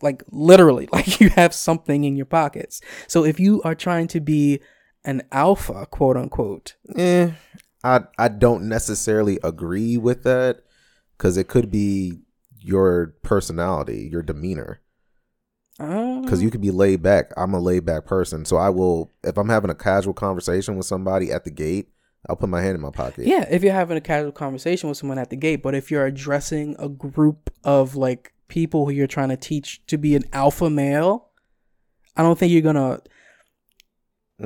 Like 0.00 0.22
literally, 0.30 0.88
like 0.92 1.20
you 1.20 1.30
have 1.30 1.52
something 1.52 2.04
in 2.04 2.16
your 2.16 2.26
pockets. 2.26 2.80
So 3.08 3.24
if 3.24 3.40
you 3.40 3.60
are 3.62 3.74
trying 3.74 4.06
to 4.08 4.20
be 4.20 4.60
an 5.04 5.22
alpha, 5.32 5.86
quote 5.86 6.16
unquote, 6.16 6.76
Eh, 6.94 7.32
I 7.82 8.00
I 8.16 8.28
don't 8.28 8.68
necessarily 8.68 9.40
agree 9.42 9.96
with 9.96 10.22
that 10.22 10.60
because 11.16 11.36
it 11.36 11.48
could 11.48 11.70
be 11.70 12.20
your 12.60 13.14
personality, 13.22 14.08
your 14.10 14.22
demeanor. 14.22 14.80
Because 15.78 16.42
you 16.42 16.50
could 16.50 16.60
be 16.60 16.72
laid 16.72 17.02
back. 17.02 17.32
I'm 17.36 17.54
a 17.54 17.60
laid 17.60 17.84
back 17.84 18.04
person, 18.04 18.44
so 18.44 18.56
I 18.56 18.68
will. 18.68 19.12
If 19.22 19.38
I'm 19.38 19.48
having 19.48 19.70
a 19.70 19.74
casual 19.74 20.12
conversation 20.12 20.76
with 20.76 20.86
somebody 20.86 21.30
at 21.30 21.44
the 21.44 21.50
gate, 21.50 21.88
I'll 22.28 22.36
put 22.36 22.48
my 22.48 22.60
hand 22.60 22.74
in 22.74 22.80
my 22.80 22.90
pocket. 22.90 23.26
Yeah, 23.26 23.46
if 23.48 23.62
you're 23.62 23.72
having 23.72 23.96
a 23.96 24.00
casual 24.00 24.32
conversation 24.32 24.88
with 24.88 24.98
someone 24.98 25.18
at 25.18 25.30
the 25.30 25.36
gate, 25.36 25.62
but 25.62 25.74
if 25.74 25.90
you're 25.90 26.04
addressing 26.04 26.74
a 26.78 26.88
group 26.88 27.50
of 27.62 27.94
like 27.94 28.32
people 28.48 28.86
who 28.86 28.92
you're 28.92 29.06
trying 29.06 29.28
to 29.28 29.36
teach 29.36 29.84
to 29.86 29.96
be 29.96 30.16
an 30.16 30.24
alpha 30.32 30.68
male, 30.68 31.28
I 32.16 32.22
don't 32.22 32.38
think 32.38 32.52
you're 32.52 32.62
gonna 32.62 33.00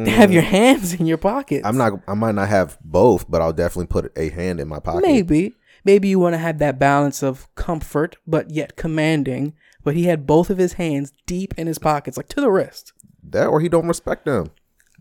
have 0.07 0.33
your 0.33 0.43
hands 0.43 0.95
in 0.95 1.07
your 1.07 1.19
pockets. 1.19 1.65
Mm. 1.65 1.69
I'm 1.69 1.77
not. 1.77 1.93
I 2.07 2.15
might 2.15 2.35
not 2.35 2.49
have 2.49 2.79
both, 2.83 3.31
but 3.31 3.41
I'll 3.41 3.53
definitely 3.53 3.87
put 3.87 4.13
a 4.17 4.29
hand 4.31 4.61
in 4.61 4.69
my 4.69 4.79
pocket. 4.79 5.03
Maybe, 5.03 5.55
maybe 5.85 6.09
you 6.09 6.19
want 6.19 6.35
to 6.35 6.39
have 6.39 6.59
that 6.59 6.79
balance 6.79 7.23
of 7.23 7.53
comfort 7.55 8.17
but 8.27 8.51
yet 8.51 8.77
commanding. 8.77 9.55
But 9.85 9.95
he 9.95 10.05
had 10.05 10.27
both 10.27 10.49
of 10.51 10.59
his 10.59 10.75
hands 10.75 11.13
deep 11.27 11.55
in 11.57 11.67
his 11.67 11.79
pockets, 11.79 12.17
like 12.17 12.29
to 12.29 12.41
the 12.41 12.51
wrist. 12.51 12.93
that, 13.25 13.47
or 13.47 13.61
he 13.61 13.69
don't 13.69 13.89
respect 13.89 14.25
them. 14.25 14.51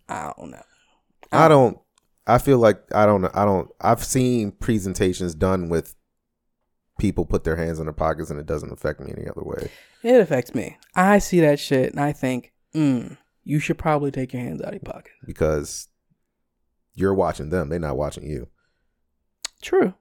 I 0.10 0.34
don't 0.38 0.52
know. 0.52 0.64
I 1.32 1.48
don't. 1.48 1.78
I 2.28 2.38
feel 2.38 2.58
like 2.58 2.82
I 2.94 3.06
don't. 3.06 3.26
I 3.26 3.46
don't. 3.46 3.70
I've 3.80 4.04
seen 4.04 4.52
presentations 4.52 5.36
done 5.36 5.70
with 5.70 5.96
people 7.00 7.26
put 7.26 7.44
their 7.44 7.56
hands 7.56 7.80
in 7.80 7.86
their 7.86 7.94
pockets, 7.94 8.30
and 8.30 8.40
it 8.40 8.46
doesn't 8.46 8.72
affect 8.72 9.00
me 9.00 9.12
any 9.16 9.28
other 9.28 9.44
way. 9.44 9.70
It 10.04 10.20
affects 10.20 10.54
me. 10.56 10.78
I 10.96 11.20
see 11.20 11.40
that 11.42 11.60
shit 11.60 11.92
and 11.92 12.00
I 12.00 12.12
think, 12.12 12.52
mm, 12.76 13.18
you 13.44 13.60
should 13.60 13.78
probably 13.78 14.12
take 14.12 14.34
your 14.34 14.42
hands 14.42 14.62
out 14.62 14.70
of 14.70 14.82
your 14.84 14.94
pocket. 14.94 15.12
because 15.26 15.88
you're 16.96 17.14
watching 17.14 17.50
them; 17.50 17.70
they're 17.70 17.80
not 17.80 17.98
watching 17.98 18.24
you. 18.30 18.48
True. 19.62 19.94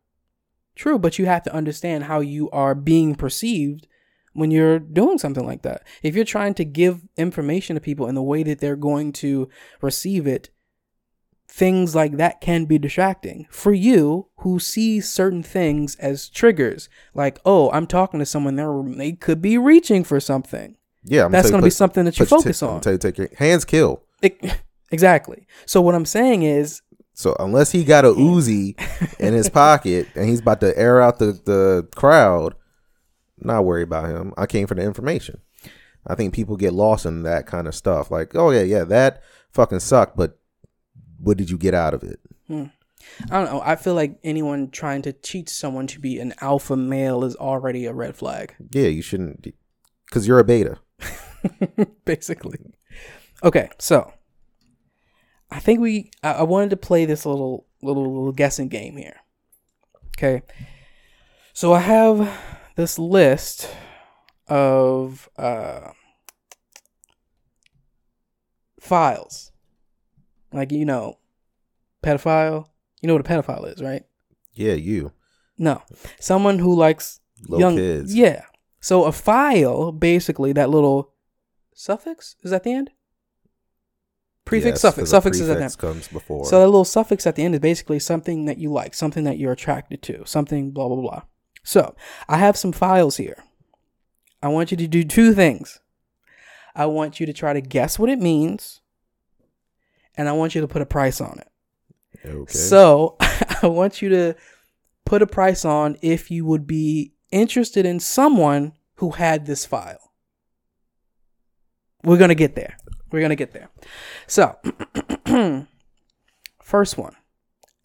True, 0.74 0.98
but 0.98 1.18
you 1.18 1.26
have 1.26 1.42
to 1.42 1.54
understand 1.54 2.04
how 2.04 2.20
you 2.20 2.48
are 2.50 2.74
being 2.74 3.14
perceived 3.14 3.86
when 4.32 4.50
you're 4.50 4.78
doing 4.78 5.18
something 5.18 5.46
like 5.46 5.62
that. 5.62 5.82
If 6.02 6.14
you're 6.14 6.24
trying 6.24 6.54
to 6.54 6.64
give 6.64 7.00
information 7.16 7.74
to 7.74 7.80
people 7.80 8.06
in 8.06 8.14
the 8.14 8.22
way 8.22 8.42
that 8.44 8.60
they're 8.60 8.76
going 8.76 9.12
to 9.14 9.48
receive 9.80 10.26
it, 10.26 10.50
things 11.48 11.96
like 11.96 12.16
that 12.16 12.40
can 12.40 12.64
be 12.64 12.78
distracting 12.78 13.46
for 13.50 13.72
you 13.72 14.28
who 14.38 14.60
sees 14.60 15.08
certain 15.08 15.42
things 15.42 15.96
as 15.96 16.28
triggers. 16.28 16.88
Like, 17.12 17.40
oh, 17.44 17.70
I'm 17.72 17.86
talking 17.86 18.20
to 18.20 18.26
someone 18.26 18.56
there 18.56 18.82
they 18.86 19.12
could 19.12 19.42
be 19.42 19.58
reaching 19.58 20.04
for 20.04 20.20
something. 20.20 20.76
Yeah, 21.04 21.24
I'm 21.24 21.32
That's 21.32 21.50
going 21.50 21.62
to 21.62 21.66
be 21.66 21.70
something 21.70 22.04
that 22.04 22.18
you 22.18 22.26
focus 22.26 22.60
t- 22.60 22.66
on. 22.66 22.80
Tell 22.80 22.92
you, 22.92 22.98
take 22.98 23.18
your 23.18 23.30
hands 23.36 23.64
kill. 23.64 24.02
It- 24.22 24.62
exactly. 24.92 25.46
So 25.66 25.80
what 25.80 25.94
I'm 25.94 26.04
saying 26.06 26.42
is 26.42 26.82
So 27.14 27.34
unless 27.40 27.72
he 27.72 27.84
got 27.84 28.04
a 28.04 28.08
Uzi 28.08 28.78
in 29.18 29.34
his 29.34 29.48
pocket 29.62 30.08
and 30.14 30.28
he's 30.28 30.40
about 30.40 30.60
to 30.60 30.76
air 30.78 31.00
out 31.02 31.18
the 31.18 31.32
the 31.44 31.88
crowd, 31.96 32.54
not 33.44 33.64
worry 33.64 33.82
about 33.82 34.08
him. 34.08 34.32
I 34.36 34.46
came 34.46 34.66
for 34.66 34.74
the 34.74 34.82
information. 34.82 35.40
I 36.06 36.14
think 36.14 36.34
people 36.34 36.56
get 36.56 36.72
lost 36.72 37.06
in 37.06 37.22
that 37.24 37.46
kind 37.46 37.66
of 37.68 37.74
stuff. 37.74 38.10
Like, 38.10 38.34
oh 38.34 38.50
yeah, 38.50 38.62
yeah, 38.62 38.84
that 38.84 39.22
fucking 39.52 39.80
sucked, 39.80 40.16
but 40.16 40.38
what 41.18 41.36
did 41.36 41.50
you 41.50 41.58
get 41.58 41.74
out 41.74 41.94
of 41.94 42.02
it? 42.02 42.20
Hmm. 42.46 42.66
I 43.30 43.42
don't 43.42 43.52
know. 43.52 43.62
I 43.64 43.76
feel 43.76 43.94
like 43.94 44.18
anyone 44.22 44.70
trying 44.70 45.02
to 45.02 45.12
teach 45.12 45.48
someone 45.48 45.86
to 45.88 46.00
be 46.00 46.18
an 46.18 46.34
alpha 46.40 46.76
male 46.76 47.24
is 47.24 47.36
already 47.36 47.86
a 47.86 47.92
red 47.92 48.16
flag. 48.16 48.54
Yeah, 48.70 48.88
you 48.88 49.02
shouldn't, 49.02 49.46
because 50.06 50.26
you're 50.26 50.38
a 50.38 50.44
beta. 50.44 50.78
Basically. 52.04 52.58
Okay, 53.42 53.70
so 53.78 54.12
I 55.50 55.60
think 55.60 55.80
we. 55.80 56.10
I, 56.22 56.32
I 56.32 56.42
wanted 56.42 56.70
to 56.70 56.76
play 56.76 57.04
this 57.06 57.24
little 57.24 57.66
little 57.82 58.04
little 58.04 58.32
guessing 58.32 58.68
game 58.68 58.96
here. 58.96 59.16
Okay, 60.18 60.42
so 61.54 61.72
I 61.72 61.80
have 61.80 62.38
this 62.80 62.98
list 62.98 63.68
of 64.48 65.28
uh, 65.36 65.90
files, 68.80 69.52
like 70.50 70.72
you 70.72 70.86
know, 70.86 71.18
pedophile. 72.02 72.68
You 73.02 73.06
know 73.06 73.14
what 73.14 73.26
a 73.26 73.28
pedophile 73.28 73.70
is, 73.70 73.82
right? 73.82 74.04
Yeah, 74.54 74.72
you 74.72 75.12
No, 75.58 75.82
someone 76.18 76.58
who 76.58 76.74
likes 76.74 77.20
little 77.42 77.60
young 77.60 77.76
kids. 77.76 78.14
Yeah. 78.14 78.44
So 78.80 79.04
a 79.04 79.12
file, 79.12 79.92
basically, 79.92 80.54
that 80.54 80.70
little 80.70 81.12
suffix 81.74 82.36
is 82.42 82.52
at 82.52 82.64
the 82.64 82.72
end. 82.72 82.90
Prefix, 84.46 84.76
Yes, 84.76 84.80
suffix, 84.80 85.10
suffix 85.10 85.38
is 85.38 85.50
at 85.50 85.58
the 85.58 85.64
end. 85.64 85.78
comes 85.78 86.08
before. 86.08 86.46
So 86.46 86.58
that 86.60 86.66
little 86.66 86.86
suffix 86.86 87.26
at 87.26 87.36
the 87.36 87.44
end 87.44 87.54
is 87.54 87.60
basically 87.60 87.98
something 87.98 88.46
that 88.46 88.56
you 88.56 88.72
like, 88.72 88.94
something 88.94 89.24
that 89.24 89.36
you're 89.36 89.52
attracted 89.52 90.02
to, 90.04 90.24
something 90.24 90.70
blah 90.70 90.88
blah 90.88 90.96
blah. 90.96 91.22
So 91.62 91.94
I 92.28 92.38
have 92.38 92.56
some 92.56 92.72
files 92.72 93.16
here. 93.16 93.44
I 94.42 94.48
want 94.48 94.70
you 94.70 94.76
to 94.78 94.86
do 94.86 95.04
two 95.04 95.34
things. 95.34 95.80
I 96.74 96.86
want 96.86 97.20
you 97.20 97.26
to 97.26 97.32
try 97.32 97.52
to 97.52 97.60
guess 97.60 97.98
what 97.98 98.08
it 98.08 98.20
means, 98.20 98.80
and 100.16 100.28
I 100.28 100.32
want 100.32 100.54
you 100.54 100.60
to 100.60 100.68
put 100.68 100.82
a 100.82 100.86
price 100.86 101.20
on 101.20 101.38
it. 101.40 102.28
Okay. 102.28 102.52
So 102.52 103.16
I 103.20 103.66
want 103.66 104.00
you 104.00 104.08
to 104.10 104.34
put 105.04 105.22
a 105.22 105.26
price 105.26 105.64
on 105.64 105.96
if 106.00 106.30
you 106.30 106.44
would 106.46 106.66
be 106.66 107.12
interested 107.32 107.84
in 107.84 108.00
someone 108.00 108.72
who 108.96 109.10
had 109.10 109.46
this 109.46 109.66
file. 109.66 110.12
We're 112.04 112.18
going 112.18 112.28
to 112.28 112.34
get 112.34 112.54
there. 112.54 112.76
We're 113.10 113.20
going 113.20 113.30
to 113.30 113.36
get 113.36 113.52
there. 113.52 113.70
So, 114.26 114.56
first 116.62 116.96
one 116.96 117.16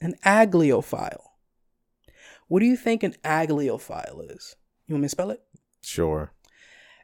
an 0.02 0.16
agliophile. 0.26 1.25
What 2.48 2.60
do 2.60 2.66
you 2.66 2.78
think 2.78 3.04
an 3.04 3.16
agliophile 3.24 4.36
is? 4.36 4.56
You 4.88 4.94
want 4.94 5.02
me 5.02 5.06
to 5.06 5.10
spell 5.10 5.32
it? 5.32 5.42
sure. 5.82 6.32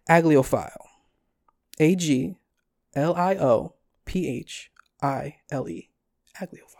Agliophile. 0.09 0.85
A 1.79 1.95
G 1.95 2.35
L 2.95 3.15
I 3.15 3.35
O 3.35 3.75
P 4.05 4.27
H 4.27 4.71
I 5.01 5.37
L 5.51 5.69
E. 5.69 5.89
Agliophile. 6.39 6.75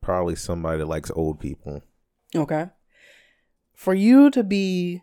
Probably 0.00 0.34
somebody 0.34 0.78
that 0.78 0.86
likes 0.86 1.10
old 1.14 1.38
people. 1.38 1.82
Okay. 2.34 2.66
For 3.74 3.94
you 3.94 4.30
to 4.30 4.42
be 4.42 5.02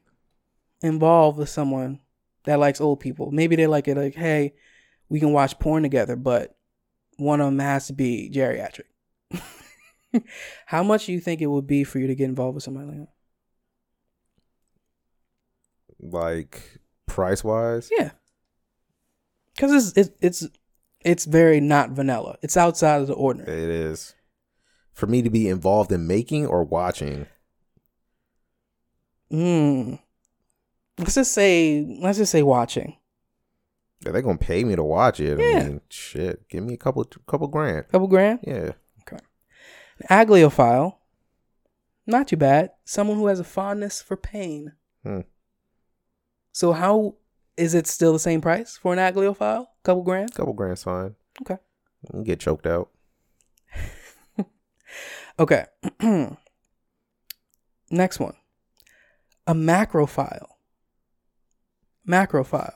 involved 0.81 1.37
with 1.37 1.49
someone 1.49 1.99
that 2.45 2.59
likes 2.59 2.81
old 2.81 2.99
people, 2.99 3.31
maybe 3.31 3.55
they 3.55 3.67
like 3.67 3.87
it 3.87 3.97
like, 3.97 4.15
hey, 4.15 4.53
we 5.09 5.19
can 5.19 5.31
watch 5.31 5.59
porn 5.59 5.83
together, 5.83 6.15
but 6.15 6.55
one 7.17 7.41
of 7.41 7.47
them 7.47 7.59
has 7.59 7.87
to 7.87 7.93
be 7.93 8.31
geriatric. 8.33 8.83
How 10.65 10.83
much 10.83 11.05
do 11.05 11.11
you 11.13 11.19
think 11.19 11.41
it 11.41 11.47
would 11.47 11.67
be 11.67 11.83
for 11.83 11.99
you 11.99 12.07
to 12.07 12.15
get 12.15 12.25
involved 12.29 12.55
with 12.55 12.63
somebody 12.63 12.87
like 12.87 12.97
that? 12.97 13.07
Like 16.01 16.79
price 17.05 17.43
wise, 17.43 17.89
Yeah. 17.97 18.11
Because 19.55 19.95
it's, 19.97 19.97
it's 19.97 20.15
it's 20.43 20.47
it's 21.01 21.25
very 21.25 21.59
not 21.59 21.91
vanilla. 21.91 22.37
It's 22.41 22.55
outside 22.55 23.01
of 23.01 23.07
the 23.07 23.13
ordinary. 23.13 23.51
it 23.63 23.69
is. 23.69 24.15
For 24.93 25.05
me 25.07 25.21
to 25.21 25.29
be 25.29 25.49
involved 25.49 25.91
in 25.91 26.07
making 26.07 26.45
or 26.47 26.63
watching, 26.63 27.25
Mm. 29.31 29.99
Let's 30.97 31.15
just 31.15 31.33
say 31.33 31.85
let's 32.01 32.17
just 32.17 32.31
say 32.31 32.41
watching. 32.41 32.95
yeah, 34.05 34.11
they're 34.11 34.21
gonna 34.21 34.37
pay 34.37 34.63
me 34.63 34.75
to 34.75 34.83
watch 34.83 35.19
it. 35.19 35.37
Yeah. 35.39 35.45
I 35.59 35.63
mean, 35.67 35.81
shit, 35.89 36.47
give 36.49 36.63
me 36.63 36.73
a 36.73 36.77
couple, 36.77 37.03
couple 37.27 37.47
grand. 37.47 37.87
Couple 37.89 38.07
grand. 38.07 38.39
Yeah, 38.43 38.71
Agliophile. 40.09 40.95
Not 42.05 42.27
too 42.27 42.37
bad. 42.37 42.71
Someone 42.85 43.17
who 43.17 43.27
has 43.27 43.39
a 43.39 43.43
fondness 43.43 44.01
for 44.01 44.17
pain. 44.17 44.73
Hmm. 45.03 45.21
So 46.51 46.73
how 46.73 47.15
is 47.55 47.73
it 47.73 47.87
still 47.87 48.13
the 48.13 48.19
same 48.19 48.41
price 48.41 48.77
for 48.77 48.93
an 48.93 48.99
agliophile? 48.99 49.67
Couple 49.83 50.03
grand? 50.03 50.33
couple 50.33 50.53
grand's 50.53 50.83
fine. 50.83 51.15
Okay. 51.41 51.57
You 52.13 52.23
get 52.23 52.39
choked 52.39 52.65
out. 52.65 52.89
Okay. 55.39 55.65
Next 57.91 58.19
one. 58.19 58.33
A 59.47 59.53
macrophile. 59.53 60.47
Macrophile. 62.07 62.73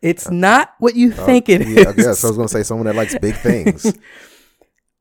It's 0.00 0.30
not 0.30 0.74
what 0.78 0.94
you 0.94 1.10
think 1.10 1.48
it 1.48 1.62
is. 1.62 1.78
Uh, 1.78 1.80
yeah, 1.80 1.88
I 1.88 1.92
guess 1.92 2.24
I 2.24 2.28
was 2.28 2.36
gonna 2.36 2.48
say 2.48 2.62
someone 2.62 2.86
that 2.86 2.94
likes 2.94 3.18
big 3.18 3.34
things. 3.42 3.92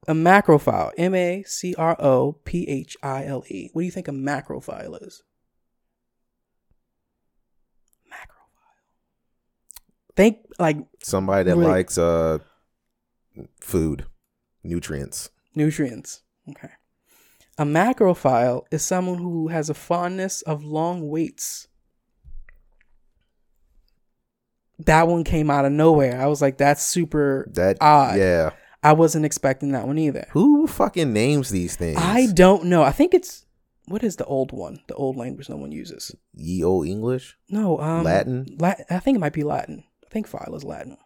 A 0.07 0.13
macrophile. 0.13 0.91
M 0.97 1.13
A 1.15 1.43
C 1.43 1.73
R 1.77 1.95
O 1.99 2.33
P 2.45 2.67
H 2.67 2.95
I 3.03 3.25
L 3.25 3.43
E. 3.49 3.69
What 3.73 3.81
do 3.81 3.85
you 3.85 3.91
think 3.91 4.07
a 4.07 4.11
macrophile 4.11 5.05
is? 5.05 5.23
Macrophile. 8.11 8.75
Think 10.15 10.37
like 10.59 10.77
somebody 11.03 11.49
that 11.49 11.57
Really? 11.57 11.69
likes 11.71 11.97
uh 11.97 12.39
food, 13.59 14.05
nutrients. 14.63 15.29
nutrients. 15.55 16.21
Okay. 16.49 16.69
A 17.57 17.63
macrophile 17.63 18.63
is 18.71 18.83
someone 18.83 19.17
who 19.17 19.47
has 19.47 19.69
a 19.69 19.73
fondness 19.73 20.41
of 20.43 20.63
long 20.63 21.07
waits. 21.09 21.67
That 24.79 25.07
one 25.07 25.23
came 25.23 25.49
out 25.49 25.63
of 25.63 25.71
nowhere. 25.71 26.21
I 26.21 26.27
was 26.27 26.41
like, 26.41 26.57
that's 26.57 26.83
super 26.83 27.49
That 27.53 27.77
odd. 27.79 28.17
yeah. 28.17 28.51
I 28.85 28.93
wasn't 28.93 29.25
expecting 29.25 29.71
that 29.71 29.87
one 29.87 29.97
either. 29.97 30.27
Who 30.29 30.67
fucking 30.67 31.11
names 31.11 31.49
these 31.49 31.75
things? 31.75 31.97
I 31.99 32.27
don't 32.27 32.65
know. 32.65 32.83
I 32.83 32.91
think 32.91 33.15
it's 33.15 33.43
what 33.85 34.03
is 34.03 34.17
the 34.17 34.25
old 34.25 34.51
one? 34.51 34.79
The 34.87 34.93
old 34.93 35.17
language 35.17 35.49
no 35.49 35.55
one 35.55 35.71
uses. 35.71 36.15
Ye 36.35 36.63
old 36.63 36.85
English. 36.85 37.35
No, 37.49 37.79
um, 37.79 38.03
Latin? 38.03 38.45
Lat- 38.59 38.85
I 38.91 38.99
think 38.99 39.15
it 39.15 39.19
might 39.19 39.33
be 39.33 39.43
Latin. 39.43 39.83
I 40.05 40.09
think 40.11 40.27
file 40.27 40.53
is 40.53 40.63
Latin. 40.63 40.97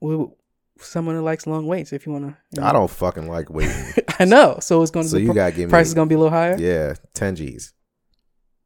Well, 0.00 0.38
someone 0.78 1.16
who 1.16 1.20
likes 1.20 1.46
long 1.46 1.66
waits. 1.66 1.92
If 1.92 2.06
you 2.06 2.12
want 2.12 2.34
to, 2.54 2.64
I 2.64 2.72
don't 2.72 2.90
fucking 2.90 3.28
like 3.28 3.50
waiting. 3.50 3.92
I 4.18 4.24
know. 4.24 4.56
So 4.62 4.80
it's 4.80 4.90
going 4.90 5.04
to. 5.04 5.10
so 5.10 5.16
the 5.16 5.22
you 5.22 5.34
gotta 5.34 5.52
give 5.54 5.68
me 5.68 5.70
price 5.70 5.88
is 5.88 5.94
going 5.94 6.08
to 6.08 6.10
be 6.10 6.14
a 6.14 6.18
little 6.18 6.32
higher. 6.32 6.56
Yeah, 6.58 6.94
ten 7.12 7.36
G's. 7.36 7.74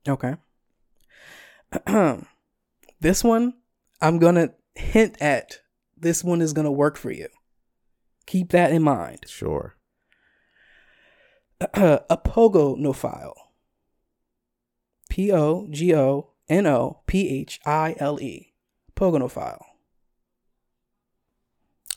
Okay. 0.09 0.37
this 3.01 3.25
one, 3.25 3.55
I'm 4.01 4.21
gonna 4.21 4.51
hint 4.77 5.21
at. 5.21 5.59
This 5.97 6.23
one 6.23 6.41
is 6.41 6.53
gonna 6.53 6.71
work 6.71 6.97
for 6.97 7.11
you. 7.11 7.27
Keep 8.27 8.51
that 8.51 8.72
in 8.72 8.83
mind. 8.83 9.20
Sure. 9.27 9.77
a 11.61 12.18
pogonophile. 12.25 13.35
P 15.09 15.31
O 15.31 15.66
G 15.70 15.95
O 15.95 16.31
N 16.49 16.66
O 16.66 17.01
P 17.07 17.29
H 17.29 17.61
I 17.64 17.95
L 17.99 18.20
E. 18.20 18.55
Pogonophile. 18.97 19.62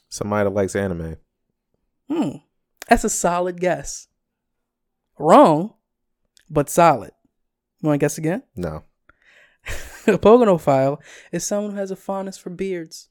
Somebody 0.09 0.45
that 0.45 0.55
likes 0.55 0.75
anime. 0.75 1.17
Hmm. 2.09 2.37
That's 2.87 3.03
a 3.03 3.09
solid 3.09 3.59
guess. 3.59 4.07
Wrong, 5.19 5.73
but 6.49 6.69
solid. 6.69 7.11
You 7.81 7.87
want 7.87 7.99
to 7.99 8.03
guess 8.03 8.17
again? 8.17 8.43
No. 8.55 8.83
a 10.07 10.17
pogonophile 10.17 10.99
is 11.31 11.45
someone 11.45 11.71
who 11.71 11.77
has 11.77 11.91
a 11.91 11.95
fondness 11.95 12.37
for 12.37 12.49
beards. 12.49 13.09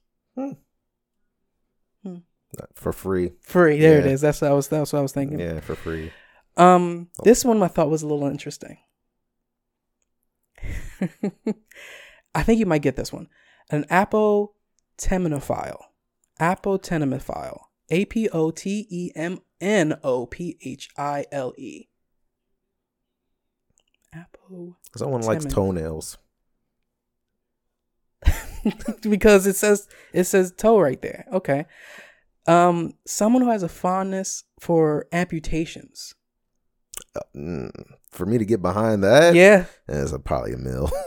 For 2.74 2.92
free. 2.92 3.32
Free. 3.42 3.78
There 3.80 3.98
it 4.00 4.06
Yeah. 4.06 4.12
is. 4.12 4.20
That's 4.20 4.40
what 4.40 4.50
I 4.50 4.54
was. 4.54 4.68
That's 4.68 4.92
what 4.92 4.98
I 5.00 5.02
was 5.02 5.12
thinking. 5.12 5.38
Yeah, 5.40 5.60
for 5.60 5.74
free. 5.74 6.12
Um, 6.56 7.08
this 7.22 7.44
one 7.44 7.62
I 7.62 7.68
thought 7.68 7.90
was 7.90 8.02
a 8.02 8.06
little 8.06 8.26
interesting. 8.28 8.78
I 12.34 12.42
think 12.42 12.58
you 12.58 12.66
might 12.66 12.82
get 12.82 12.96
this 12.96 13.12
one. 13.12 13.28
An 13.70 13.84
apotemnophile. 13.90 15.82
Apotemnophile. 16.40 17.60
A 17.90 18.04
P 18.06 18.28
O 18.30 18.50
T 18.50 18.86
E 18.90 19.10
M 19.14 19.40
N 19.60 19.98
O 20.02 20.26
P 20.26 20.56
H 20.62 20.88
I 20.96 21.26
L 21.30 21.52
E. 21.56 21.88
Apo. 24.14 24.76
Someone 24.96 25.22
likes 25.22 25.44
toenails. 25.44 26.18
because 29.02 29.46
it 29.46 29.56
says 29.56 29.86
it 30.12 30.24
says 30.24 30.52
toe 30.56 30.80
right 30.80 31.00
there. 31.02 31.26
Okay. 31.32 31.66
Um, 32.48 32.92
someone 33.06 33.42
who 33.42 33.50
has 33.50 33.62
a 33.62 33.68
fondness 33.68 34.44
for 34.60 35.06
amputations. 35.12 36.14
Mm, 37.36 37.70
for 38.10 38.24
me 38.26 38.38
to 38.38 38.44
get 38.44 38.62
behind 38.62 39.02
that, 39.04 39.34
Yeah. 39.34 39.64
that's 39.86 40.12
a, 40.12 40.18
probably 40.18 40.52
a 40.52 40.58
mill. 40.58 40.90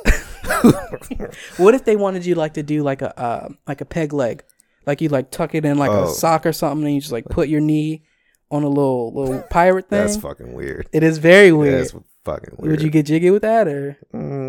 What 1.57 1.75
if 1.75 1.85
they 1.85 1.95
wanted 1.95 2.25
you 2.25 2.35
like 2.35 2.53
to 2.55 2.63
do 2.63 2.83
like 2.83 3.01
a 3.01 3.17
uh, 3.19 3.49
like 3.67 3.81
a 3.81 3.85
peg 3.85 4.13
leg, 4.13 4.43
like 4.85 4.99
you 5.01 5.09
like 5.09 5.31
tuck 5.31 5.55
it 5.55 5.63
in 5.65 5.77
like 5.77 5.91
Oh. 5.91 6.05
a 6.05 6.09
sock 6.09 6.45
or 6.45 6.51
something, 6.53 6.85
and 6.85 6.95
you 6.95 7.01
just 7.01 7.11
like 7.13 7.25
put 7.25 7.49
your 7.49 7.61
knee 7.61 8.03
on 8.51 8.63
a 8.63 8.67
little 8.67 9.13
little 9.13 9.41
pirate 9.49 9.89
thing? 9.89 9.99
That's 9.99 10.17
fucking 10.17 10.53
weird. 10.53 10.89
it 10.91 11.03
is 11.03 11.17
very 11.19 11.51
weird. 11.51 11.81
That's 11.81 11.93
fucking 12.25 12.55
weird. 12.57 12.71
Would 12.71 12.81
you 12.81 12.89
get 12.89 13.05
jiggy 13.05 13.29
with 13.31 13.43
that 13.43 13.67
or 13.67 13.97
Mm, 14.13 14.48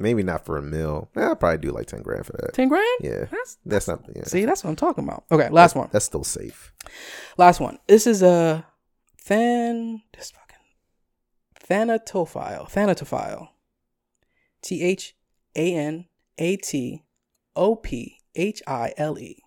maybe 0.00 0.22
not 0.22 0.44
for 0.44 0.56
a 0.56 0.62
mill. 0.62 1.08
Yeah, 1.16 1.28
I'll 1.28 1.36
probably 1.36 1.58
do 1.58 1.70
like 1.70 1.86
ten 1.86 2.02
grand 2.02 2.26
for 2.26 2.32
that. 2.32 2.54
ten 2.54 2.68
grand? 2.68 2.86
Yeah, 3.00 3.26
That's, 3.30 3.58
that's 3.64 3.86
not. 3.88 4.02
Yeah. 4.14 4.24
see, 4.24 4.44
that's 4.44 4.64
what 4.64 4.70
I'm 4.70 4.76
talking 4.76 5.04
about. 5.04 5.24
Okay, 5.30 5.48
last 5.50 5.76
one. 5.76 5.88
That's 5.92 6.04
still 6.04 6.24
safe. 6.24 6.72
Last 7.36 7.60
one. 7.60 7.78
This 7.86 8.06
is 8.06 8.22
a 8.22 8.66
than 9.28 10.02
this 10.16 10.32
fucking 10.32 10.56
thanatophile. 11.68 12.68
Thanatophile. 12.70 13.48
T 14.62 14.82
H 14.82 15.14
A 15.54 15.74
N 15.74 16.06
A 16.38 16.56
T 16.56 17.04
O 17.54 17.76
P 17.76 18.18
H 18.34 18.60
I 18.66 18.92
L 18.96 19.18
E. 19.18 19.42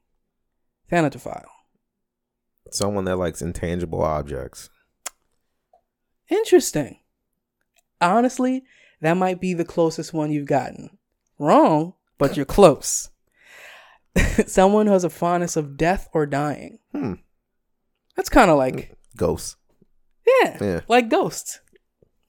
Thanatophile. 0.91 1.43
Someone 2.72 3.06
that 3.06 3.18
likes 3.18 3.41
intangible 3.41 4.01
objects. 4.01 4.70
Interesting. 6.30 6.99
Honestly, 7.99 8.64
that 9.04 9.16
might 9.18 9.39
be 9.39 9.54
the 9.54 9.66
closest 9.66 10.14
one 10.14 10.32
you've 10.32 10.47
gotten. 10.47 10.97
Wrong, 11.39 11.93
but 12.18 12.36
you're 12.36 12.45
close. 12.45 13.10
Someone 14.47 14.88
who 14.88 14.93
has 14.93 15.04
a 15.04 15.10
fondness 15.10 15.56
of 15.56 15.78
death 15.78 16.08
or 16.14 16.26
dying. 16.26 16.80
Hmm. 16.91 17.14
That's 18.16 18.30
kind 18.30 18.51
of 18.51 18.58
like 18.58 18.95
Ghosts. 19.18 19.56
yeah, 20.43 20.58
Yeah. 20.62 20.80
like 20.88 21.10
ghosts. 21.10 21.60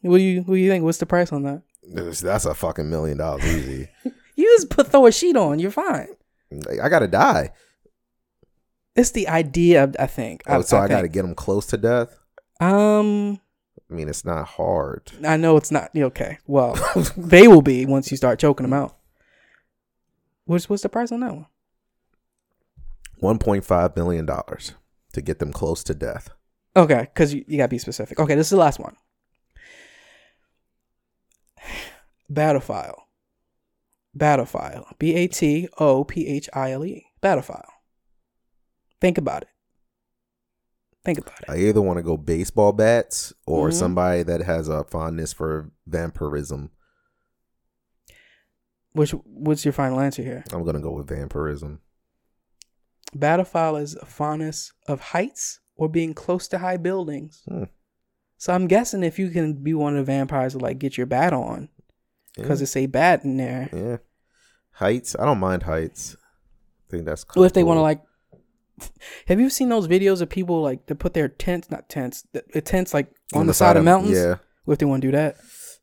What 0.01 0.19
do 0.19 0.23
you 0.23 0.41
what 0.43 0.55
do 0.55 0.61
you 0.61 0.71
think? 0.71 0.85
What's 0.85 0.99
the 0.99 1.07
price 1.07 1.33
on 1.33 1.43
that? 1.45 1.63
That's- 1.93 2.45
a 2.47 2.55
fucking 2.55 2.89
million 2.91 3.19
dollars 3.19 3.45
easy. 3.47 3.89
You 4.37 4.47
just 4.57 4.69
put 4.69 4.89
throw 4.89 5.07
a 5.07 5.13
sheet 5.13 5.37
on, 5.37 5.61
you're 5.61 5.71
fine. 5.71 6.09
I 6.83 6.89
gotta 6.89 7.07
die. 7.07 7.51
It's 8.97 9.13
the 9.13 9.29
idea. 9.29 9.93
I 9.99 10.09
think. 10.09 10.43
Oh, 10.49 10.61
so 10.63 10.77
I, 10.77 10.89
got 10.89 10.97
to 10.97 11.03
think. 11.03 11.15
get 11.15 11.23
them 11.23 11.37
close 11.37 11.67
to 11.67 11.77
death. 11.77 12.19
Um, 12.61 13.39
I 13.91 13.95
mean, 13.95 14.09
it's 14.09 14.25
not 14.25 14.47
hard. 14.47 15.13
I 15.27 15.37
know 15.37 15.57
it's 15.57 15.71
not 15.71 15.91
okay. 15.95 16.39
Well, 16.47 16.79
they 17.17 17.47
will 17.49 17.63
be 17.63 17.85
once 17.87 18.11
you 18.11 18.17
start 18.17 18.39
choking 18.39 18.65
them 18.65 18.73
out. 18.73 18.97
What's 20.47 20.69
what's 20.69 20.83
the 20.83 20.89
price 20.89 21.13
on 21.13 21.21
that 21.21 21.35
one? 21.35 21.47
One 23.19 23.39
point 23.39 23.65
five 23.65 23.97
million 23.97 24.27
dollars 24.27 24.73
to 25.13 25.23
get 25.23 25.39
them 25.39 25.53
close 25.53 25.85
to 25.85 25.95
death. 25.95 26.31
Okay, 26.77 27.09
because 27.13 27.33
you, 27.33 27.45
you 27.47 27.57
gotta 27.57 27.69
be 27.69 27.79
specific. 27.79 28.19
Okay, 28.19 28.35
this 28.35 28.49
is 28.49 28.51
the 28.51 28.57
last 28.57 28.79
one. 28.79 28.97
Batophile. 32.33 33.03
Batophile. 34.17 34.85
B 34.99 35.15
A 35.15 35.29
T 35.29 35.69
O 35.79 36.05
P 36.05 36.27
H 36.27 36.49
I 36.53 36.73
L 36.73 36.85
E. 36.85 37.07
Batophile. 37.23 37.63
Think 39.01 39.19
about 39.19 39.43
it. 39.43 39.49
Think 41.05 41.19
about 41.19 41.41
it. 41.43 41.51
I 41.51 41.57
either 41.59 41.83
want 41.83 41.99
to 41.99 42.03
go 42.03 42.17
baseball 42.17 42.73
bats 42.73 43.33
or 43.47 43.69
Mhm. 43.69 43.73
somebody 43.75 44.23
that 44.23 44.41
has 44.43 44.69
a 44.69 44.85
fondness 44.85 45.33
for 45.35 45.71
vampirism. 45.87 46.71
Which 48.93 49.11
what's 49.11 49.65
your 49.65 49.73
final 49.73 50.01
answer 50.01 50.23
here? 50.23 50.45
I'm 50.53 50.65
gonna 50.65 50.81
go 50.81 50.93
with 50.93 51.09
vampirism. 51.09 51.81
Batophile 53.17 53.81
is 53.81 53.97
a 53.97 54.07
fondness 54.07 54.73
of 54.87 55.01
heights 55.01 55.61
or 55.77 55.89
being 55.89 56.15
close 56.15 56.49
to 56.49 56.59
high 56.59 56.77
buildings. 56.77 57.43
Hmm. 57.49 57.65
So 58.39 58.53
I'm 58.53 58.67
guessing 58.67 59.03
if 59.03 59.19
you 59.19 59.31
can 59.31 59.63
be 59.63 59.75
one 59.75 59.97
of 59.97 60.07
the 60.07 60.13
vampires 60.13 60.53
to 60.53 60.59
like 60.59 60.79
get 60.79 60.97
your 60.97 61.07
bat 61.07 61.33
on, 61.33 61.69
because 62.37 62.61
Yeah. 62.61 62.65
it's 62.65 62.77
a 62.77 62.87
bat 62.87 63.25
in 63.25 63.37
there. 63.37 63.69
yeah, 63.73 63.97
heights. 64.73 65.17
I 65.19 65.25
don't 65.25 65.39
mind 65.41 65.65
heights. 65.65 66.17
I 66.89 66.91
think 66.91 67.05
that's. 67.05 67.25
Or 67.37 67.47
if 67.47 67.53
they 67.53 67.65
want 67.65 67.79
to 67.79 67.83
like, 67.83 68.01
have 69.27 69.41
you 69.41 69.51
seen 69.51 69.69
those 69.69 69.89
videos 69.89 70.21
of 70.21 70.29
people 70.29 70.63
like 70.63 70.87
to 70.87 70.95
put 70.95 71.15
their 71.15 71.29
tents, 71.29 71.71
not 71.71 71.89
tents, 71.89 72.27
the, 72.33 72.45
the 72.53 72.61
tents 72.61 72.93
like 72.95 73.13
on, 73.35 73.47
the, 73.47 73.55
side, 73.55 73.77
of 73.77 73.85
mountains? 73.85 74.17
Yeah, 74.17 74.37
What 74.65 74.75
if 74.75 74.79
they 74.79 74.87
want 74.87 75.03
to 75.03 75.09
do 75.09 75.13
that? 75.13 75.37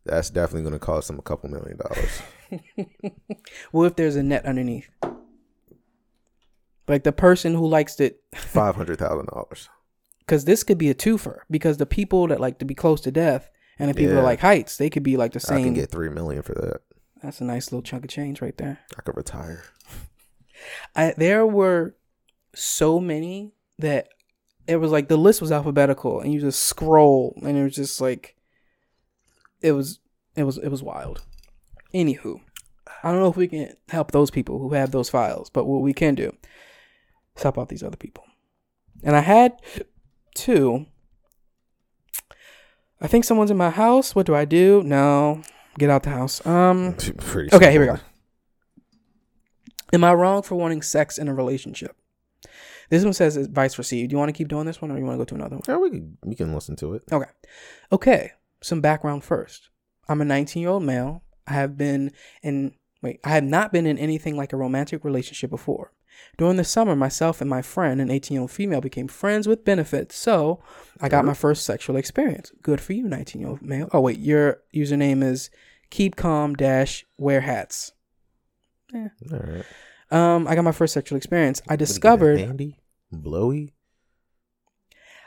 that's 0.06 0.30
definitely 0.30 0.64
gonna 0.64 0.80
cost 0.80 1.08
them 1.08 1.20
a 1.20 1.22
couple 1.22 1.50
million 1.50 1.78
dollars. 1.78 2.22
well, 3.72 3.86
if 3.86 3.96
there's 3.96 4.16
a 4.16 4.24
net 4.24 4.46
underneath? 4.46 4.90
Like 6.88 7.04
the 7.04 7.12
person 7.12 7.54
who 7.54 7.68
likes 7.68 8.00
it, 8.00 8.22
Five 8.36 8.76
hundred 8.76 9.00
thousand 9.00 9.28
dollars. 9.28 9.70
because 10.20 10.46
this 10.46 10.64
could 10.64 10.78
be 10.78 10.90
a 10.90 10.96
twofer. 10.96 11.40
Because 11.50 11.78
the 11.78 11.86
people 11.86 12.28
that 12.28 12.40
like 12.40 12.60
to 12.60 12.66
be 12.66 12.76
close 12.76 13.00
to 13.02 13.12
death 13.12 13.50
and 13.80 13.90
the 13.90 13.94
people 13.94 14.16
that 14.16 14.24
like 14.24 14.40
heights, 14.40 14.78
they 14.78 14.90
could 14.90 15.04
be 15.04 15.18
like 15.18 15.34
the 15.34 15.40
same. 15.40 15.60
I 15.60 15.64
can 15.64 15.74
get 15.74 15.92
three 15.92 16.10
million 16.10 16.42
for 16.42 16.54
that. 16.56 16.82
That's 17.24 17.40
a 17.40 17.44
nice 17.44 17.72
little 17.72 17.84
chunk 17.84 18.04
of 18.04 18.10
change 18.10 18.42
right 18.42 18.58
there. 18.58 18.80
I 18.98 19.02
could 19.04 19.16
retire. 19.16 19.64
I, 20.96 21.14
there 21.16 21.46
were 21.46 21.96
so 22.54 23.00
many 23.00 23.54
that 23.80 24.10
it 24.68 24.78
was 24.78 24.92
like 24.92 25.08
the 25.08 25.18
list 25.18 25.42
was 25.42 25.52
alphabetical 25.52 26.20
and 26.20 26.34
you 26.34 26.40
just 26.40 26.64
scroll 26.64 27.38
and 27.44 27.58
it 27.58 27.64
was 27.64 27.76
just 27.76 28.00
like 28.00 28.36
it 29.62 29.72
was 29.72 30.00
it 30.36 30.44
was 30.44 30.58
it 30.58 30.70
was 30.70 30.84
wild. 30.84 31.24
Anywho 31.94 32.40
i 33.04 33.12
don't 33.12 33.20
know 33.20 33.30
if 33.30 33.38
we 33.38 33.48
can 33.48 33.74
help 33.90 34.12
those 34.12 34.32
people 34.32 34.60
who 34.60 34.74
have 34.74 34.92
those 34.92 35.10
files 35.10 35.50
but 35.50 35.66
what 35.66 35.82
we 35.82 35.94
can 35.94 36.16
do 36.16 36.36
is 37.36 37.44
help 37.44 37.58
out 37.58 37.70
these 37.70 37.84
other 37.84 37.98
people. 37.98 38.24
And 39.04 39.16
i 39.16 39.22
had 39.22 39.54
two. 40.36 40.86
I 43.00 43.08
think 43.08 43.26
someone's 43.26 43.52
in 43.52 43.58
my 43.58 43.72
house. 43.72 44.16
What 44.16 44.26
do 44.26 44.36
i 44.36 44.46
do? 44.46 44.84
No. 44.84 45.42
Get 45.78 45.90
out 45.90 46.04
the 46.04 46.12
house. 46.12 46.46
Um 46.46 46.96
Pretty 47.18 47.54
Okay, 47.54 47.72
here 47.72 47.82
we 47.82 47.88
go. 47.88 47.98
Am 49.94 50.04
I 50.04 50.14
wrong 50.14 50.42
for 50.42 50.56
wanting 50.56 50.82
sex 50.82 51.18
in 51.18 51.28
a 51.28 51.34
relationship? 51.34 51.96
This 52.92 53.06
one 53.06 53.14
says 53.14 53.38
advice 53.38 53.78
received. 53.78 54.10
Do 54.10 54.16
you 54.16 54.18
want 54.18 54.28
to 54.28 54.34
keep 54.34 54.50
doing 54.50 54.66
this 54.66 54.82
one 54.82 54.92
or 54.92 54.98
you 54.98 55.06
want 55.06 55.16
to 55.16 55.20
go 55.20 55.24
to 55.24 55.36
another 55.36 55.56
one? 55.56 55.64
Yeah, 55.66 55.78
we 55.78 55.90
can, 55.90 56.18
we 56.26 56.36
can 56.36 56.54
listen 56.54 56.76
to 56.76 56.94
it. 56.96 57.04
Okay. 57.10 57.30
Okay. 57.90 58.32
Some 58.62 58.82
background 58.82 59.24
first. 59.24 59.70
I'm 60.10 60.20
a 60.20 60.26
19 60.26 60.62
year 60.62 60.72
old 60.72 60.84
male. 60.84 61.24
I 61.48 61.54
have 61.54 61.78
been 61.78 62.12
in, 62.44 62.76
wait, 63.02 63.22
I 63.24 63.30
have 63.30 63.46
not 63.46 63.72
been 63.72 63.86
in 63.86 63.98
anything 63.98 64.36
like 64.36 64.52
a 64.52 64.58
romantic 64.58 65.06
relationship 65.06 65.50
before. 65.50 65.94
During 66.38 66.58
the 66.58 66.66
summer, 66.66 66.94
myself 66.94 67.40
and 67.40 67.50
my 67.50 67.62
friend, 67.62 68.02
an 68.02 68.12
18 68.12 68.36
year 68.36 68.42
old 68.42 68.52
female, 68.52 68.82
became 68.82 69.08
friends 69.08 69.48
with 69.48 69.64
benefits. 69.64 70.18
So 70.18 70.62
I 71.00 71.08
got 71.08 71.24
my 71.24 71.34
first 71.34 71.66
sexual 71.66 71.96
experience. 71.96 72.52
Good 72.62 72.82
for 72.82 72.92
you, 72.92 73.08
19 73.08 73.40
year 73.40 73.50
old 73.52 73.62
male. 73.62 73.88
Oh, 73.94 74.02
wait, 74.02 74.20
your 74.20 74.60
username 74.76 75.24
is 75.24 75.50
keep 75.92 76.18
calm 76.18 76.56
dash 76.56 77.06
wear 77.18 77.40
hats. 77.40 77.94
Yeah. 78.94 79.08
All 79.32 79.40
right. 79.40 79.66
Um, 80.12 80.46
I 80.46 80.56
got 80.56 80.66
my 80.66 80.74
first 80.74 80.94
sexual 80.94 81.16
experience. 81.16 81.62
I 81.70 81.74
What 81.74 81.80
do 81.80 81.84
you 81.84 81.88
discovered 81.88 82.76
blowy. 83.12 83.74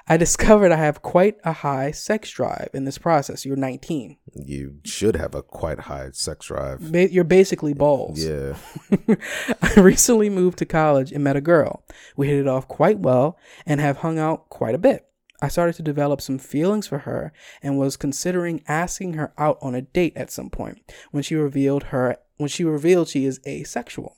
I 0.06 0.18
discovered 0.18 0.70
I 0.70 0.76
have 0.76 1.00
quite 1.00 1.36
a 1.44 1.52
high 1.52 1.90
sex 1.90 2.30
drive 2.30 2.68
in 2.74 2.84
this 2.84 2.98
process. 2.98 3.46
You're 3.46 3.56
19. 3.56 4.18
You 4.34 4.80
should 4.84 5.16
have 5.16 5.34
a 5.34 5.42
quite 5.42 5.80
high 5.80 6.10
sex 6.12 6.46
drive. 6.46 6.92
Ba- 6.92 7.10
you're 7.10 7.24
basically 7.24 7.72
balls. 7.72 8.22
Yeah. 8.22 8.56
I 9.62 9.80
recently 9.80 10.28
moved 10.28 10.58
to 10.58 10.66
college 10.66 11.10
and 11.10 11.24
met 11.24 11.36
a 11.36 11.40
girl. 11.40 11.84
We 12.18 12.28
hit 12.28 12.38
it 12.38 12.46
off 12.46 12.68
quite 12.68 12.98
well 12.98 13.38
and 13.64 13.80
have 13.80 13.98
hung 13.98 14.18
out 14.18 14.50
quite 14.50 14.74
a 14.74 14.78
bit. 14.78 15.06
I 15.40 15.48
started 15.48 15.74
to 15.76 15.82
develop 15.82 16.20
some 16.20 16.38
feelings 16.38 16.86
for 16.86 17.00
her 17.00 17.32
and 17.62 17.78
was 17.78 17.96
considering 17.96 18.62
asking 18.68 19.14
her 19.14 19.32
out 19.38 19.58
on 19.62 19.74
a 19.74 19.82
date 19.82 20.16
at 20.16 20.30
some 20.30 20.50
point 20.50 20.82
when 21.12 21.22
she 21.22 21.34
revealed 21.34 21.84
her 21.84 22.16
when 22.36 22.48
she 22.48 22.64
revealed 22.64 23.08
she 23.08 23.24
is 23.24 23.40
asexual. 23.46 24.16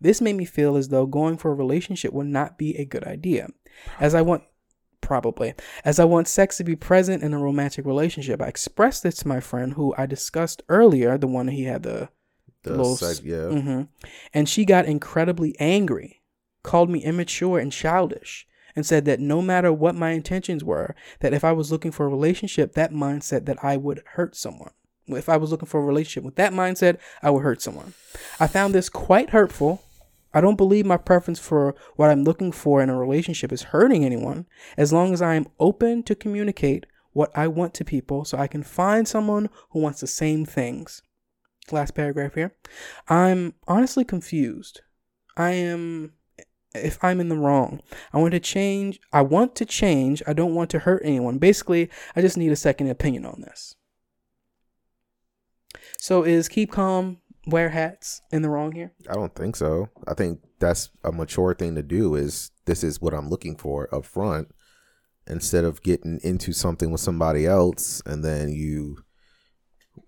This 0.00 0.20
made 0.20 0.36
me 0.36 0.44
feel 0.44 0.76
as 0.76 0.88
though 0.88 1.06
going 1.06 1.36
for 1.36 1.50
a 1.50 1.54
relationship 1.54 2.12
would 2.12 2.26
not 2.26 2.56
be 2.58 2.76
a 2.76 2.84
good 2.84 3.04
idea. 3.04 3.48
As 3.98 4.14
I 4.14 4.22
want 4.22 4.42
probably 5.00 5.54
as 5.84 5.98
I 5.98 6.04
want 6.04 6.28
sex 6.28 6.56
to 6.58 6.64
be 6.64 6.76
present 6.76 7.22
in 7.22 7.32
a 7.34 7.38
romantic 7.38 7.86
relationship. 7.86 8.40
I 8.42 8.46
expressed 8.48 9.02
this 9.02 9.16
to 9.16 9.28
my 9.28 9.40
friend 9.40 9.72
who 9.74 9.94
I 9.96 10.06
discussed 10.06 10.62
earlier, 10.68 11.16
the 11.18 11.26
one 11.26 11.48
he 11.48 11.64
had 11.64 11.82
the 11.82 12.10
The 12.62 12.70
Little 12.76 12.96
sex, 12.96 13.18
s- 13.20 13.24
yeah. 13.24 13.48
hmm 13.48 13.82
And 14.34 14.48
she 14.48 14.64
got 14.64 14.84
incredibly 14.84 15.56
angry, 15.58 16.22
called 16.62 16.90
me 16.90 17.02
immature 17.02 17.58
and 17.58 17.72
childish, 17.72 18.46
and 18.76 18.84
said 18.84 19.06
that 19.06 19.20
no 19.20 19.40
matter 19.42 19.72
what 19.72 19.94
my 19.94 20.10
intentions 20.10 20.62
were, 20.62 20.94
that 21.20 21.32
if 21.32 21.44
I 21.44 21.52
was 21.52 21.72
looking 21.72 21.90
for 21.92 22.04
a 22.06 22.10
relationship, 22.10 22.74
that 22.74 22.92
mindset 22.92 23.46
that 23.46 23.62
I 23.64 23.76
would 23.78 24.02
hurt 24.14 24.36
someone. 24.36 24.72
If 25.08 25.28
I 25.28 25.38
was 25.38 25.50
looking 25.50 25.66
for 25.66 25.80
a 25.80 25.84
relationship 25.84 26.22
with 26.24 26.36
that 26.36 26.52
mindset, 26.52 26.98
I 27.22 27.30
would 27.30 27.42
hurt 27.42 27.62
someone. 27.62 27.94
I 28.38 28.46
found 28.46 28.74
this 28.74 28.88
quite 28.90 29.30
hurtful. 29.30 29.82
I 30.32 30.40
don't 30.40 30.56
believe 30.56 30.86
my 30.86 30.96
preference 30.96 31.38
for 31.38 31.74
what 31.96 32.10
I'm 32.10 32.24
looking 32.24 32.52
for 32.52 32.82
in 32.82 32.88
a 32.88 32.96
relationship 32.96 33.52
is 33.52 33.62
hurting 33.62 34.04
anyone, 34.04 34.46
as 34.76 34.92
long 34.92 35.12
as 35.12 35.20
I 35.20 35.34
am 35.34 35.48
open 35.58 36.02
to 36.04 36.14
communicate 36.14 36.86
what 37.12 37.30
I 37.36 37.48
want 37.48 37.74
to 37.74 37.84
people 37.84 38.24
so 38.24 38.38
I 38.38 38.46
can 38.46 38.62
find 38.62 39.08
someone 39.08 39.50
who 39.70 39.80
wants 39.80 40.00
the 40.00 40.06
same 40.06 40.44
things. 40.44 41.02
Last 41.72 41.94
paragraph 41.94 42.34
here. 42.34 42.54
I'm 43.08 43.54
honestly 43.66 44.04
confused. 44.04 44.80
I 45.36 45.50
am 45.50 46.12
if 46.74 47.02
I'm 47.02 47.20
in 47.20 47.28
the 47.28 47.36
wrong. 47.36 47.80
I 48.12 48.18
want 48.18 48.32
to 48.32 48.40
change. 48.40 49.00
I 49.12 49.22
want 49.22 49.56
to 49.56 49.64
change. 49.64 50.22
I 50.26 50.32
don't 50.32 50.54
want 50.54 50.70
to 50.70 50.80
hurt 50.80 51.02
anyone. 51.04 51.38
Basically, 51.38 51.90
I 52.14 52.20
just 52.20 52.36
need 52.36 52.52
a 52.52 52.56
second 52.56 52.88
opinion 52.88 53.26
on 53.26 53.40
this. 53.40 53.74
So 55.98 56.22
is 56.22 56.48
keep 56.48 56.70
calm, 56.70 57.18
wear 57.46 57.70
hats 57.70 58.22
in 58.30 58.42
the 58.42 58.50
wrong 58.50 58.72
here? 58.72 58.92
I 59.08 59.14
don't 59.14 59.34
think 59.34 59.56
so. 59.56 59.88
I 60.06 60.14
think 60.14 60.40
that's 60.58 60.90
a 61.04 61.12
mature 61.12 61.54
thing 61.54 61.74
to 61.74 61.82
do 61.82 62.14
is 62.14 62.50
this 62.66 62.84
is 62.84 63.00
what 63.00 63.14
I'm 63.14 63.28
looking 63.28 63.56
for 63.56 63.92
up 63.94 64.04
front 64.04 64.48
instead 65.26 65.64
of 65.64 65.82
getting 65.82 66.20
into 66.22 66.52
something 66.52 66.90
with 66.90 67.00
somebody 67.00 67.46
else 67.46 68.02
and 68.04 68.24
then 68.24 68.50
you 68.50 68.98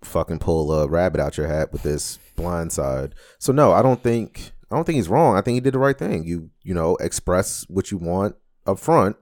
fucking 0.03 0.39
pull 0.39 0.71
a 0.71 0.87
rabbit 0.87 1.21
out 1.21 1.37
your 1.37 1.47
hat 1.47 1.71
with 1.71 1.83
this 1.83 2.19
blind 2.35 2.71
side. 2.71 3.15
So 3.39 3.53
no, 3.53 3.71
I 3.71 3.81
don't 3.81 4.01
think 4.01 4.51
I 4.71 4.75
don't 4.75 4.85
think 4.85 4.97
he's 4.97 5.09
wrong. 5.09 5.37
I 5.37 5.41
think 5.41 5.55
he 5.55 5.61
did 5.61 5.73
the 5.73 5.79
right 5.79 5.97
thing. 5.97 6.23
You 6.23 6.49
you 6.61 6.73
know, 6.73 6.95
express 6.97 7.65
what 7.69 7.91
you 7.91 7.97
want 7.97 8.35
up 8.65 8.79
front 8.79 9.17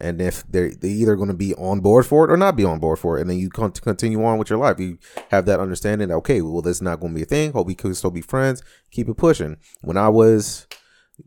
and 0.00 0.20
if 0.20 0.44
they're 0.48 0.70
they 0.70 0.88
either 0.88 1.16
going 1.16 1.28
to 1.28 1.34
be 1.34 1.54
on 1.54 1.80
board 1.80 2.06
for 2.06 2.24
it 2.24 2.30
or 2.32 2.36
not 2.36 2.56
be 2.56 2.64
on 2.64 2.78
board 2.78 2.98
for 2.98 3.18
it, 3.18 3.20
and 3.22 3.30
then 3.30 3.38
you 3.38 3.50
con- 3.50 3.72
continue 3.72 4.24
on 4.24 4.38
with 4.38 4.50
your 4.50 4.58
life, 4.58 4.80
you 4.80 4.98
have 5.30 5.46
that 5.46 5.60
understanding. 5.60 6.08
That, 6.08 6.14
okay, 6.16 6.40
well, 6.42 6.62
this 6.62 6.80
not 6.80 7.00
going 7.00 7.12
to 7.12 7.16
be 7.16 7.22
a 7.22 7.26
thing. 7.26 7.52
Hope 7.52 7.66
we 7.66 7.74
could 7.74 7.96
still 7.96 8.10
be 8.10 8.20
friends. 8.22 8.62
Keep 8.90 9.08
it 9.08 9.16
pushing. 9.16 9.56
When 9.82 9.96
I 9.96 10.08
was 10.08 10.66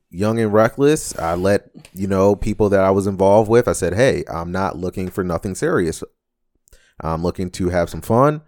young 0.09 0.39
and 0.39 0.51
reckless, 0.51 1.17
I 1.19 1.35
let 1.35 1.69
you 1.93 2.07
know 2.07 2.35
people 2.35 2.69
that 2.69 2.83
I 2.83 2.91
was 2.91 3.05
involved 3.07 3.49
with. 3.49 3.67
I 3.67 3.73
said, 3.73 3.93
hey, 3.93 4.23
I'm 4.31 4.51
not 4.51 4.77
looking 4.77 5.09
for 5.09 5.23
nothing 5.23 5.55
serious. 5.55 6.03
I'm 7.01 7.21
looking 7.23 7.49
to 7.51 7.69
have 7.69 7.89
some 7.89 8.01
fun, 8.01 8.41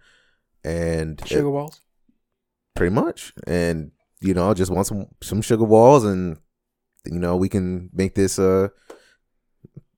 and 0.64 1.20
it- 1.22 1.28
Sugar 1.28 1.50
walls. 1.50 1.82
pretty 2.76 2.94
much, 2.94 3.34
and 3.48 3.92
you 4.22 4.34
know, 4.34 4.54
just 4.54 4.72
want 4.72 4.88
some 4.88 5.08
some 5.22 5.42
sugar 5.42 5.64
walls, 5.66 6.04
and 6.04 6.38
you 7.06 7.20
know, 7.20 7.36
we 7.36 7.50
can 7.50 7.90
make 7.94 8.16
this 8.16 8.40
uh 8.40 8.70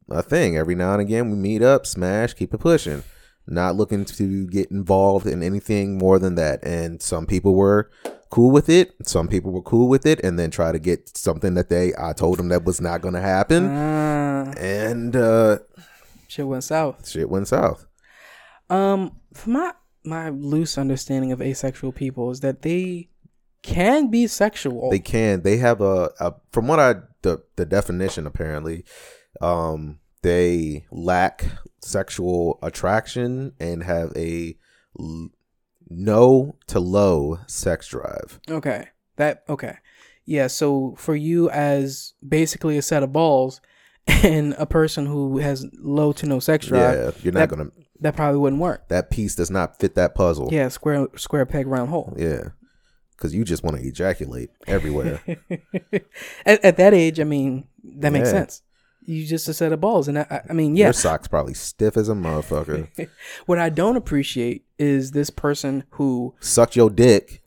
a 0.10 0.22
thing 0.24 0.58
every 0.58 0.76
now 0.76 0.94
and 0.94 1.02
again. 1.02 1.30
We 1.30 1.38
meet 1.38 1.62
up, 1.62 1.86
smash, 1.86 2.34
keep 2.34 2.54
it 2.54 2.60
pushing. 2.60 3.04
not 3.50 3.76
looking 3.76 4.04
to 4.04 4.46
get 4.48 4.70
involved 4.72 5.26
in 5.26 5.42
anything 5.42 5.98
more 5.98 6.20
than 6.20 6.36
that. 6.36 6.60
And 6.64 7.02
some 7.02 7.26
people 7.26 7.56
were 7.56 7.90
cool 8.30 8.52
with 8.52 8.68
it. 8.68 8.94
Some 9.06 9.28
people 9.30 9.52
were 9.54 9.62
cool 9.62 9.88
with 9.88 10.06
it, 10.06 10.20
and 10.22 10.38
then 10.38 10.52
try 10.52 10.72
to 10.74 10.80
get 10.80 11.18
something 11.18 11.54
that 11.54 11.70
they 11.70 11.94
I 11.98 12.12
told 12.14 12.40
them 12.40 12.50
that 12.50 12.66
was 12.66 12.82
not 12.82 13.02
going 13.02 13.14
to 13.14 13.22
happen, 13.22 13.68
Ah, 13.70 14.52
and 14.58 15.16
uh, 15.16 15.60
shit 16.28 16.46
went 16.48 16.66
south. 16.66 17.08
shit 17.08 17.30
went 17.30 17.48
south. 17.48 17.86
Um, 18.70 19.14
for 19.34 19.50
my 19.50 19.72
my 20.04 20.30
loose 20.30 20.78
understanding 20.78 21.32
of 21.32 21.42
asexual 21.42 21.92
people 21.94 22.32
is 22.32 22.42
that 22.42 22.62
they 22.64 23.10
can 23.64 24.10
be 24.10 24.28
sexual. 24.28 24.90
They 24.90 25.00
can. 25.00 25.42
They 25.44 25.58
have 25.58 25.80
a, 25.80 26.12
a 26.20 26.34
from 26.52 26.68
what 26.68 26.80
I 26.82 26.96
the 27.22 27.44
the 27.56 27.66
definition 27.66 28.28
apparently, 28.28 28.84
um, 29.42 30.00
they 30.24 30.86
lack 30.92 31.46
sexual 31.82 32.60
attraction 32.62 33.54
and 33.60 33.84
have 33.84 34.12
a 34.16 34.58
l- 35.00 35.30
no 35.90 36.56
to 36.68 36.80
low 36.80 37.40
sex 37.48 37.88
drive. 37.88 38.40
Okay. 38.50 38.88
That 39.18 39.44
okay. 39.50 39.78
Yeah, 40.26 40.48
so 40.48 40.94
for 40.98 41.16
you 41.16 41.50
as 41.50 42.14
basically 42.28 42.78
a 42.78 42.82
set 42.82 43.02
of 43.04 43.14
balls 43.14 43.62
and 44.08 44.54
a 44.58 44.66
person 44.66 45.06
who 45.06 45.38
has 45.38 45.66
low 45.80 46.12
to 46.14 46.26
no 46.26 46.40
sex 46.40 46.68
drive, 46.68 46.96
yeah, 46.96 47.12
you're 47.24 47.34
not 47.34 47.50
that- 47.50 47.50
gonna. 47.56 47.70
that 48.02 48.16
probably 48.16 48.40
wouldn't 48.40 48.62
work. 48.62 48.90
That 48.90 49.10
piece 49.10 49.36
does 49.36 49.50
not 49.50 49.80
fit 49.80 49.96
that 49.96 50.14
puzzle. 50.16 50.50
Yeah, 50.52 50.68
square 50.68 51.08
square 51.16 51.46
peg 51.46 51.68
round 51.68 51.90
hole. 51.90 52.14
Yeah. 52.18 52.50
Because 53.12 53.34
you 53.34 53.44
just 53.44 53.64
want 53.64 53.78
to 53.78 53.82
ejaculate 53.88 54.52
everywhere. 54.68 55.22
at, 56.46 56.64
at 56.64 56.78
that 56.78 56.94
age, 56.94 57.20
I 57.20 57.24
mean, 57.24 57.66
that 57.84 58.12
makes 58.12 58.28
Yeah. 58.28 58.32
sense. 58.34 58.62
You 59.10 59.26
just 59.26 59.48
a 59.48 59.54
set 59.54 59.72
of 59.72 59.80
balls, 59.80 60.08
and 60.10 60.20
I, 60.20 60.42
I- 60.50 60.54
mean, 60.54 60.76
yeah. 60.76 60.88
Your 60.88 60.94
sock's 60.94 61.28
probably 61.30 61.54
stiff 61.54 61.96
as 61.98 62.10
a 62.10 62.14
motherfucker. 62.14 62.90
What 63.46 63.58
I 63.58 63.70
don't 63.70 63.96
appreciate 63.96 64.66
is 64.78 65.12
this 65.12 65.30
person 65.30 65.86
who 65.92 66.36
Sucked 66.42 66.76
your 66.76 66.90
dick. 66.90 67.42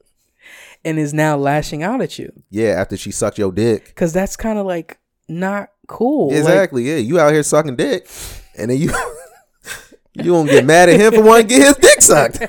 and 0.84 0.98
is 0.98 1.12
now 1.12 1.36
lashing 1.36 1.82
out 1.82 2.00
at 2.00 2.18
you 2.20 2.32
Yeah, 2.50 2.68
after 2.80 2.96
she 2.96 3.10
sucked 3.10 3.36
your 3.38 3.50
dick. 3.50 3.86
because 3.86 4.12
that's 4.12 4.36
kind 4.36 4.58
of 4.60 4.64
like 4.66 4.98
not 5.28 5.70
cool. 5.88 6.28
Like, 6.28 6.38
Exactly. 6.38 6.84
yeah, 6.88 6.96
you 6.98 7.18
out 7.18 7.32
here 7.32 7.42
sucking 7.42 7.74
dick, 7.74 8.08
and 8.56 8.70
then 8.70 8.78
you 8.78 8.92
you 10.14 10.30
gonna 10.30 10.48
get 10.50 10.64
mad 10.64 10.88
at 10.88 11.00
him 11.00 11.12
for 11.14 11.22
wanting 11.22 11.48
to 11.48 11.54
get 11.56 11.66
his 11.66 11.76
dick 11.78 12.00
sucked. 12.00 12.42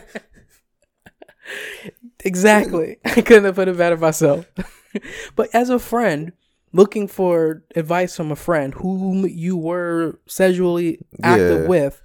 Exactly. 2.24 2.98
I 3.06 3.22
couldn't 3.22 3.46
have 3.46 3.56
put 3.56 3.68
it 3.68 3.78
better 3.78 3.98
myself. 3.98 4.46
but 5.36 5.50
as 5.54 5.70
a 5.70 5.80
friend, 5.80 6.34
looking 6.78 7.08
for 7.08 7.64
advice 7.76 8.16
from 8.16 8.32
a 8.32 8.36
friend 8.36 8.74
whom 8.76 9.28
you 9.28 9.58
were 9.58 10.20
sexually 10.28 11.00
active 11.24 11.64
Yeah. 11.64 11.68
with, 11.68 12.02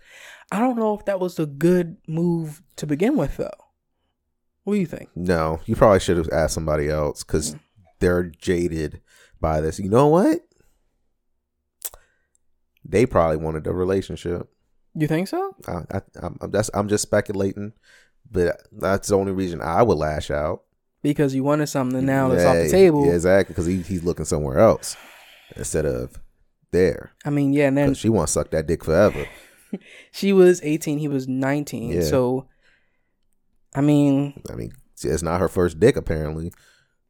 I 0.50 0.58
don't 0.58 0.76
know 0.76 0.94
if 0.98 1.04
that 1.04 1.20
was 1.20 1.38
a 1.38 1.46
good 1.46 1.98
move 2.08 2.62
to 2.76 2.86
begin 2.86 3.16
with, 3.16 3.36
though. 3.36 3.50
What 4.64 4.74
do 4.74 4.80
you 4.80 4.86
think? 4.86 5.10
No, 5.14 5.60
you 5.66 5.76
probably 5.76 6.00
should 6.00 6.16
have 6.16 6.30
asked 6.32 6.54
somebody 6.54 6.88
else 6.88 7.22
because 7.22 7.54
mm. 7.54 7.60
they're 8.00 8.24
jaded 8.24 9.02
by 9.40 9.60
this. 9.60 9.78
You 9.78 9.90
know 9.90 10.08
what? 10.08 10.40
They 12.84 13.06
probably 13.06 13.36
wanted 13.36 13.66
a 13.66 13.72
relationship. 13.72 14.48
You 14.94 15.06
think 15.06 15.28
so? 15.28 15.54
I, 15.66 15.82
I, 15.90 16.00
I'm, 16.22 16.38
that's 16.50 16.70
I'm 16.74 16.88
just 16.88 17.02
speculating, 17.02 17.72
but 18.30 18.62
that's 18.72 19.08
the 19.08 19.16
only 19.16 19.32
reason 19.32 19.60
I 19.60 19.82
would 19.82 19.98
lash 19.98 20.30
out. 20.30 20.62
Because 21.02 21.34
you 21.34 21.42
wanted 21.42 21.66
something 21.66 22.06
now 22.06 22.28
that's 22.28 22.44
off 22.44 22.54
the 22.56 22.68
table. 22.70 23.06
Yeah, 23.06 23.12
exactly, 23.14 23.52
because 23.52 23.66
he, 23.66 23.82
he's 23.82 24.04
looking 24.04 24.24
somewhere 24.24 24.58
else 24.58 24.96
instead 25.56 25.84
of 25.84 26.20
there. 26.70 27.12
I 27.24 27.30
mean, 27.30 27.52
yeah, 27.52 27.68
and 27.68 27.76
then 27.76 27.94
she 27.94 28.08
wants 28.08 28.32
to 28.32 28.40
suck 28.40 28.50
that 28.52 28.66
dick 28.66 28.84
forever. 28.84 29.26
she 30.12 30.32
was 30.32 30.60
18, 30.62 30.98
he 30.98 31.08
was 31.08 31.26
19. 31.26 31.90
Yeah. 31.90 32.00
So, 32.02 32.46
I 33.74 33.80
mean, 33.80 34.40
I 34.50 34.54
mean, 34.54 34.72
it's 35.02 35.22
not 35.22 35.40
her 35.40 35.48
first 35.48 35.80
dick 35.80 35.96
apparently. 35.96 36.52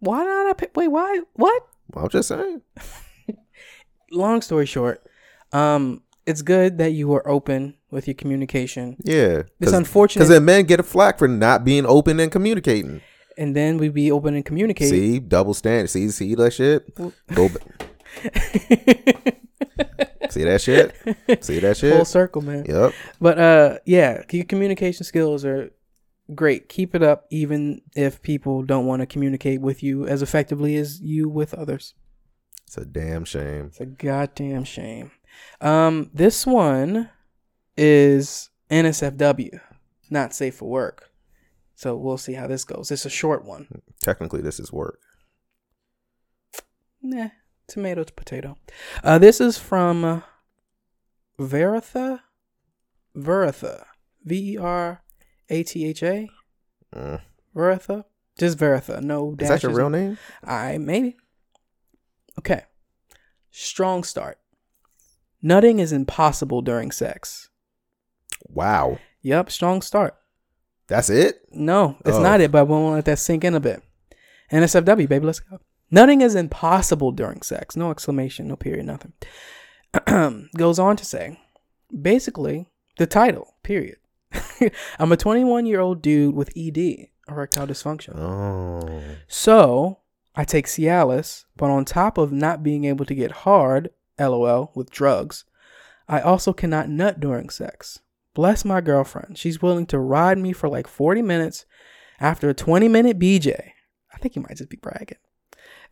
why 0.00 0.24
not? 0.24 0.62
I 0.62 0.68
wait, 0.74 0.88
why? 0.88 1.20
What? 1.34 1.66
I'm 1.94 2.08
just 2.08 2.28
saying. 2.28 2.62
long 4.10 4.40
story 4.42 4.66
short, 4.66 5.06
um, 5.52 6.02
it's 6.26 6.42
good 6.42 6.78
that 6.78 6.92
you 6.92 7.08
were 7.08 7.28
open 7.28 7.74
with 7.90 8.06
your 8.06 8.14
communication. 8.14 8.96
Yeah, 9.04 9.42
It's 9.60 9.72
unfortunate, 9.72 10.20
because 10.20 10.28
then 10.28 10.44
men 10.44 10.64
get 10.64 10.80
a 10.80 10.84
flack 10.84 11.18
for 11.18 11.28
not 11.28 11.64
being 11.64 11.84
open 11.86 12.20
and 12.20 12.30
communicating. 12.30 13.00
And 13.36 13.56
then 13.56 13.78
we 13.78 13.88
be 13.88 14.10
open 14.10 14.34
and 14.34 14.44
communicate. 14.44 14.90
See, 14.90 15.18
double 15.18 15.54
standard. 15.54 15.88
See, 15.88 16.08
see 16.10 16.34
that 16.34 16.52
shit. 16.52 16.94
Go. 16.96 17.12
see 20.30 20.44
that 20.44 20.60
shit. 20.60 20.94
See 21.44 21.58
that 21.60 21.76
shit. 21.76 21.94
Full 21.94 22.04
circle, 22.04 22.42
man. 22.42 22.64
Yep. 22.68 22.92
But 23.20 23.38
uh, 23.38 23.78
yeah, 23.86 24.22
your 24.30 24.44
communication 24.44 25.04
skills 25.04 25.44
are 25.44 25.70
great. 26.34 26.68
Keep 26.68 26.94
it 26.94 27.02
up, 27.02 27.26
even 27.30 27.82
if 27.94 28.22
people 28.22 28.62
don't 28.62 28.86
want 28.86 29.00
to 29.00 29.06
communicate 29.06 29.60
with 29.60 29.82
you 29.82 30.06
as 30.06 30.22
effectively 30.22 30.76
as 30.76 31.00
you 31.00 31.28
with 31.28 31.54
others. 31.54 31.94
It's 32.66 32.78
a 32.78 32.84
damn 32.84 33.24
shame. 33.24 33.66
It's 33.66 33.80
a 33.80 33.86
goddamn 33.86 34.64
shame. 34.64 35.10
Um, 35.60 36.10
this 36.14 36.46
one 36.46 37.10
is 37.76 38.50
NSFW, 38.70 39.60
not 40.10 40.34
safe 40.34 40.56
for 40.56 40.68
work. 40.70 41.11
So 41.74 41.96
we'll 41.96 42.18
see 42.18 42.34
how 42.34 42.46
this 42.46 42.64
goes. 42.64 42.90
It's 42.90 43.06
a 43.06 43.10
short 43.10 43.44
one. 43.44 43.66
Technically, 44.00 44.40
this 44.40 44.60
is 44.60 44.72
work. 44.72 45.00
Nah, 47.02 47.30
tomato 47.66 48.04
to 48.04 48.12
potato. 48.12 48.56
Uh, 49.02 49.18
this 49.18 49.40
is 49.40 49.58
from 49.58 50.04
uh, 50.04 50.20
Veratha. 51.38 52.20
Veratha. 53.16 53.84
V 54.24 54.52
E 54.54 54.56
R 54.56 55.02
A 55.48 55.62
T 55.62 55.86
H 55.86 56.02
A. 56.02 56.28
Mm. 56.94 57.20
Veratha. 57.54 58.04
Just 58.38 58.58
Veratha. 58.58 59.02
No 59.02 59.34
Is 59.38 59.48
that 59.48 59.62
your 59.62 59.74
real 59.74 59.90
name? 59.90 60.18
I 60.44 60.78
maybe. 60.78 61.16
Okay. 62.38 62.62
Strong 63.50 64.04
start. 64.04 64.38
Nutting 65.42 65.80
is 65.80 65.92
impossible 65.92 66.62
during 66.62 66.92
sex. 66.92 67.50
Wow. 68.48 68.98
Yep, 69.22 69.50
strong 69.50 69.82
start. 69.82 70.16
That's 70.92 71.08
it. 71.08 71.40
No, 71.50 71.96
it's 72.04 72.18
Oh. 72.18 72.22
not 72.22 72.42
it, 72.42 72.52
but 72.52 72.66
we 72.66 72.72
want 72.74 72.92
to 72.92 72.96
let 72.96 73.04
that 73.06 73.18
sink 73.18 73.44
in 73.44 73.54
a 73.54 73.60
bit. 73.60 73.82
NSFW, 74.50 75.08
baby, 75.08 75.24
let's 75.24 75.40
go. 75.40 75.58
Nothing 75.90 76.20
is 76.20 76.34
impossible 76.34 77.12
during 77.12 77.40
sex. 77.40 77.76
No 77.76 77.90
exclamation, 77.90 78.46
no 78.46 78.56
period, 78.56 78.84
nothing. 78.84 79.14
Goes 80.58 80.78
on 80.78 80.96
to 80.96 81.04
say, 81.06 81.40
basically, 81.98 82.66
the 82.98 83.06
title, 83.06 83.54
period. 83.62 83.96
I'm 84.98 85.12
a 85.12 85.16
21 85.16 85.64
year 85.64 85.80
old 85.80 86.02
dude 86.02 86.34
with 86.34 86.52
ED, 86.54 87.08
erectile 87.26 87.66
dysfunction. 87.66 88.14
Oh. 88.18 89.00
So 89.28 89.98
I 90.36 90.44
take 90.44 90.66
Cialis, 90.66 91.46
but 91.56 91.70
on 91.70 91.86
top 91.86 92.18
of 92.18 92.32
not 92.32 92.62
being 92.62 92.84
able 92.84 93.06
to 93.06 93.14
get 93.14 93.30
hard, 93.48 93.88
lol, 94.18 94.72
with 94.74 94.90
drugs, 94.90 95.44
I 96.06 96.20
also 96.20 96.52
cannot 96.52 96.90
nut 96.90 97.18
during 97.18 97.48
sex. 97.48 98.00
Bless 98.34 98.64
my 98.64 98.80
girlfriend. 98.80 99.36
She's 99.36 99.60
willing 99.60 99.86
to 99.86 99.98
ride 99.98 100.38
me 100.38 100.52
for 100.52 100.68
like 100.68 100.86
40 100.86 101.22
minutes 101.22 101.66
after 102.20 102.48
a 102.48 102.54
20 102.54 102.88
minute 102.88 103.18
BJ. 103.18 103.72
I 104.12 104.18
think 104.18 104.34
he 104.34 104.40
might 104.40 104.56
just 104.56 104.70
be 104.70 104.78
bragging. 104.78 105.18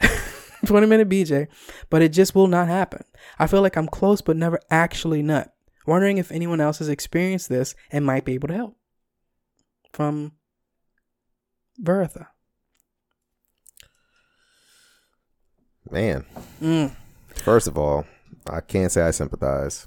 20 0.67 0.87
minute 0.87 1.09
BJ, 1.09 1.49
but 1.89 2.03
it 2.03 2.13
just 2.13 2.35
will 2.35 2.47
not 2.47 2.69
happen. 2.69 3.05
I 3.39 3.47
feel 3.47 3.63
like 3.63 3.77
I'm 3.77 3.89
close 3.89 4.21
but 4.21 4.37
never 4.37 4.61
actually 4.71 5.23
nut. 5.23 5.53
Wondering 5.87 6.19
if 6.19 6.31
anyone 6.31 6.61
else 6.61 6.79
has 6.79 6.89
experienced 6.89 7.49
this 7.49 7.75
and 7.91 8.05
might 8.05 8.25
be 8.25 8.35
able 8.35 8.49
to 8.49 8.55
help. 8.55 8.77
From 9.93 10.33
Veratha. 11.83 12.27
Man. 15.91 16.25
Mm. 16.63 16.93
First 17.35 17.67
of 17.67 17.77
all, 17.77 18.07
I 18.49 18.61
can't 18.61 18.91
say 18.91 19.03
I 19.03 19.11
sympathize 19.11 19.85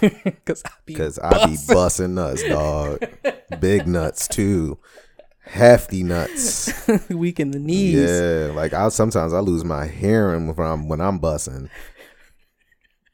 Cause 0.44 0.62
I 0.64 0.70
be 0.84 0.92
because 0.92 1.18
I 1.18 1.46
be 1.46 1.56
busting 1.68 2.14
nuts, 2.14 2.42
dog. 2.42 3.04
Big 3.60 3.86
nuts 3.86 4.28
too. 4.28 4.78
Hefty 5.46 6.02
nuts. 6.02 6.72
weak 7.10 7.40
in 7.40 7.50
the 7.50 7.58
knees. 7.58 7.94
Yeah, 7.94 8.52
like 8.54 8.72
I 8.72 8.88
sometimes 8.88 9.32
I 9.32 9.40
lose 9.40 9.64
my 9.64 9.86
hearing 9.86 10.54
when 10.54 10.66
I'm 10.66 10.88
when 10.88 11.00
I'm 11.00 11.18
bussing. 11.18 11.68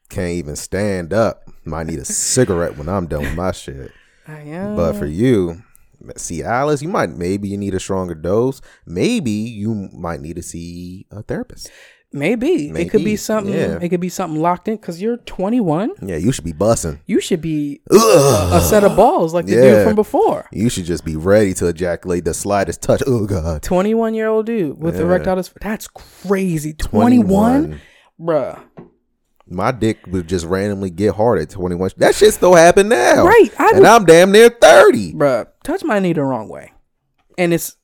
Can't 0.09 0.31
even 0.31 0.55
stand 0.55 1.13
up. 1.13 1.43
Might 1.63 1.87
need 1.87 1.99
a 1.99 2.05
cigarette 2.05 2.77
when 2.77 2.89
I'm 2.89 3.07
done 3.07 3.21
with 3.21 3.35
my 3.35 3.51
shit. 3.51 3.91
I 4.27 4.41
am. 4.41 4.75
But 4.75 4.93
for 4.93 5.05
you, 5.05 5.63
Cialis, 6.03 6.81
you 6.81 6.89
might 6.89 7.09
maybe 7.11 7.47
you 7.47 7.57
need 7.57 7.73
a 7.73 7.79
stronger 7.79 8.15
dose. 8.15 8.61
Maybe 8.85 9.31
you 9.31 9.89
might 9.93 10.21
need 10.21 10.35
to 10.35 10.43
see 10.43 11.05
a 11.11 11.23
therapist. 11.23 11.69
Maybe. 12.13 12.69
it 12.69 12.89
could 12.89 13.03
be 13.03 13.15
something. 13.15 13.53
yeah. 13.53 13.79
It 13.81 13.89
could 13.89 13.99
be 14.01 14.09
something 14.09 14.41
locked 14.41 14.67
in. 14.67 14.77
Cause 14.77 15.01
you're 15.01 15.17
21. 15.17 15.91
Yeah, 16.01 16.17
you 16.17 16.31
should 16.31 16.43
be 16.45 16.53
bussing. 16.53 16.99
You 17.05 17.19
should 17.21 17.41
be 17.41 17.81
Ugh. 17.91 18.53
a 18.53 18.61
set 18.61 18.83
of 18.83 18.95
balls 18.95 19.33
like 19.33 19.45
the 19.45 19.53
Yeah. 19.55 19.61
dude 19.61 19.83
from 19.87 19.95
before. 19.95 20.47
You 20.51 20.69
should 20.69 20.85
just 20.85 21.05
be 21.05 21.15
ready 21.15 21.53
to 21.55 21.67
ejaculate 21.67 22.25
the 22.25 22.33
slightest 22.33 22.81
touch. 22.81 23.01
Oh 23.07 23.25
God. 23.25 23.61
21 23.63 24.13
year 24.13 24.27
old 24.27 24.45
dude 24.45 24.81
with 24.81 24.95
Yeah. 24.95 25.01
erectile 25.03 25.37
dysfunction. 25.37 25.61
That's 25.61 25.87
crazy. 25.87 26.73
21? 26.73 27.79
Bruh. 28.19 28.59
my 29.47 29.71
dick 29.71 29.97
would 30.07 30.27
just 30.27 30.45
randomly 30.45 30.89
get 30.89 31.13
hard 31.15 31.39
at 31.41 31.49
21. 31.49 31.89
That 31.97 32.15
shit 32.15 32.33
still 32.33 32.55
happen 32.55 32.87
now. 32.87 33.25
Right, 33.25 33.49
I 33.59 33.71
and 33.75 33.85
I'm 33.85 34.05
damn 34.05 34.31
near 34.31 34.47
30. 34.49 35.13
Bruh, 35.13 35.47
touch 35.63 35.83
my 35.83 35.99
knee 35.99 36.13
the 36.13 36.23
wrong 36.23 36.47
way, 36.47 36.71
and 37.37 37.53
it's 37.53 37.75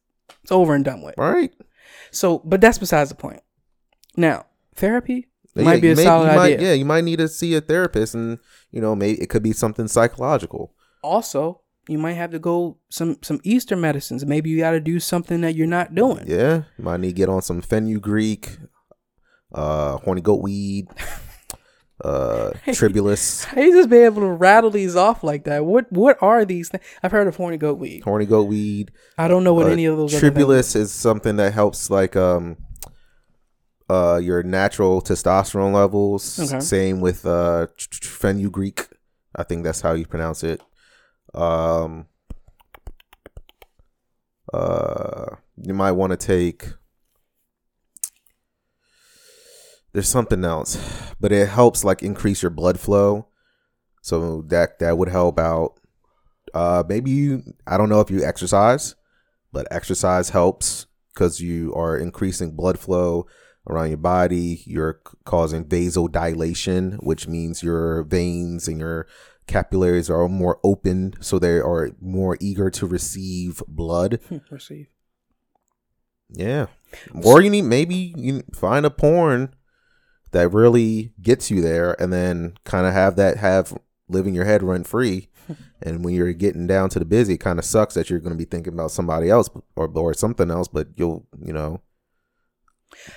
it's 0.44 0.52
over 0.52 0.76
and 0.76 0.86
done 0.86 1.02
with. 1.02 1.16
Right? 1.18 1.52
So, 2.12 2.40
but 2.46 2.62
that's 2.62 2.78
besides 2.78 3.10
the 3.10 3.16
point. 3.16 3.42
Now, 4.18 4.46
therapy 4.76 5.28
might 5.56 5.82
be 5.82 5.90
a 5.90 5.96
solid 5.96 6.32
you 6.32 6.36
might- 6.38 6.54
idea. 6.56 6.68
yeah, 6.70 6.74
you 6.74 6.86
might 6.86 7.04
need 7.04 7.20
to 7.20 7.28
see 7.28 7.56
a 7.56 7.62
therapist 7.62 8.14
and, 8.16 8.40
you 8.72 8.82
know, 8.82 8.96
maybe 8.96 9.22
it 9.22 9.30
could 9.30 9.44
be 9.44 9.54
something 9.54 9.88
psychological. 9.88 10.74
Also, 11.04 11.62
you 11.88 11.98
might 11.98 12.14
have 12.14 12.32
to 12.32 12.40
go 12.40 12.78
some 12.90 13.18
some 13.22 13.40
Eastern 13.44 13.80
medicines. 13.80 14.26
Maybe 14.26 14.50
you 14.50 14.58
got 14.58 14.72
to 14.72 14.80
do 14.82 15.00
something 15.00 15.42
that 15.42 15.56
you're 15.56 15.68
not 15.68 15.96
doing. 15.96 16.26
Yeah. 16.28 16.64
You 16.78 16.84
might 16.84 17.00
need 17.00 17.08
to 17.10 17.14
get 17.14 17.30
on 17.30 17.42
some 17.42 17.62
fenugreek, 17.62 18.58
uh, 19.54 19.98
horny 19.98 20.20
goat 20.22 20.42
weed, 20.42 20.88
uh, 22.04 22.52
tribulus. 22.74 23.46
How 23.46 23.62
you 23.62 23.72
just 23.74 23.90
be 23.90 23.98
able 23.98 24.22
to 24.22 24.28
rattle 24.32 24.70
these 24.70 24.96
off 24.96 25.24
like 25.24 25.46
that? 25.46 25.66
What 25.66 25.92
what 25.92 26.18
are 26.22 26.46
these 26.46 26.70
things? 26.70 26.84
I've 27.02 27.12
heard 27.12 27.28
of 27.28 27.36
horny 27.38 27.58
goat 27.58 27.80
weed. 27.80 28.04
Horny 28.04 28.26
goat 28.26 28.44
weed. 28.50 28.92
I 29.18 29.28
don't 29.28 29.44
know 29.44 29.54
what 29.54 29.68
Uh, 29.68 29.72
any 29.72 29.86
of 29.86 29.98
those. 29.98 30.18
Tribulus 30.18 30.76
is 30.76 30.92
something 30.92 31.38
that 31.38 31.54
helps 31.54 31.90
like 31.90 32.16
um 32.16 32.58
uh 33.90 34.20
your 34.22 34.44
natural 34.44 35.02
testosterone 35.02 35.74
levels. 35.74 36.40
Okay. 36.40 36.60
Same 36.60 37.00
with 37.02 37.26
uh 37.26 37.68
fenugreek. 38.02 38.88
I 39.36 39.44
think 39.44 39.64
that's 39.64 39.82
how 39.82 39.94
you 39.94 40.06
pronounce 40.06 40.44
it. 40.44 40.62
Um 41.34 42.08
uh 44.54 45.36
you 45.58 45.74
might 45.74 45.92
want 45.94 46.12
to 46.12 46.18
take 46.18 46.70
there's 49.94 50.10
something 50.10 50.44
else, 50.46 50.78
but 51.20 51.32
it 51.32 51.48
helps 51.50 51.84
like 51.84 52.04
increase 52.04 52.42
your 52.44 52.52
blood 52.52 52.80
flow. 52.80 53.28
So 54.02 54.44
that 54.44 54.80
that 54.80 54.98
would 54.98 55.10
help 55.10 55.40
out. 55.40 55.80
Uh 56.54 56.84
maybe 56.88 57.12
you 57.12 57.44
I 57.66 57.78
don't 57.78 57.90
know 57.90 58.02
if 58.02 58.12
you 58.12 58.24
exercise, 58.24 58.96
but 59.52 59.68
exercise 59.72 60.30
helps 60.30 60.86
because 61.14 61.40
you 61.42 61.74
are 61.74 61.98
increasing 61.98 62.52
blood 62.56 62.78
flow 62.80 63.26
around 63.68 63.90
your 63.90 63.98
body. 63.98 64.62
You're 64.66 65.02
causing 65.26 65.66
vasodilation, 65.66 66.96
which 67.04 67.28
means 67.28 67.64
your 67.64 68.04
veins 68.04 68.68
and 68.68 68.80
your 68.80 69.08
capillaries 69.48 70.10
are 70.10 70.28
more 70.28 70.60
open, 70.64 71.14
so 71.22 71.40
they 71.40 71.60
are 71.60 71.92
more 72.02 72.38
eager 72.40 72.70
to 72.70 72.86
receive 72.86 73.64
blood. 73.68 74.20
Receive. 74.52 74.88
Yeah. 76.30 76.68
Or 77.24 77.42
you 77.42 77.50
need 77.50 77.64
maybe 77.64 78.14
you 78.18 78.44
find 78.54 78.86
a 78.86 78.90
porn 78.90 79.56
that 80.32 80.52
really 80.52 81.14
gets 81.22 81.50
you 81.50 81.62
there 81.62 82.00
and 82.02 82.12
then 82.12 82.58
kind 82.66 82.86
of 82.86 82.94
have 82.94 83.16
that 83.16 83.38
have 83.38 83.78
living 84.10 84.36
your 84.36 84.46
head 84.46 84.62
run 84.62 84.84
free. 84.84 85.30
and 85.82 86.04
when 86.04 86.14
you're 86.14 86.34
getting 86.34 86.68
down 86.68 86.90
to 86.90 87.00
the 87.00 87.06
busy, 87.06 87.36
it 87.36 87.40
kind 87.40 87.60
of 87.60 87.66
sucks 87.66 87.94
that 87.94 88.10
you're 88.10 88.20
going 88.20 88.34
to 88.34 88.38
be 88.38 88.50
thinking 88.50 88.74
about 88.74 88.92
somebody 88.92 89.30
else 89.30 89.50
or 89.76 89.88
or 89.88 90.14
something 90.14 90.52
else, 90.52 90.68
but 90.68 90.90
you'll, 90.96 91.26
you 91.42 91.54
know, 91.54 91.82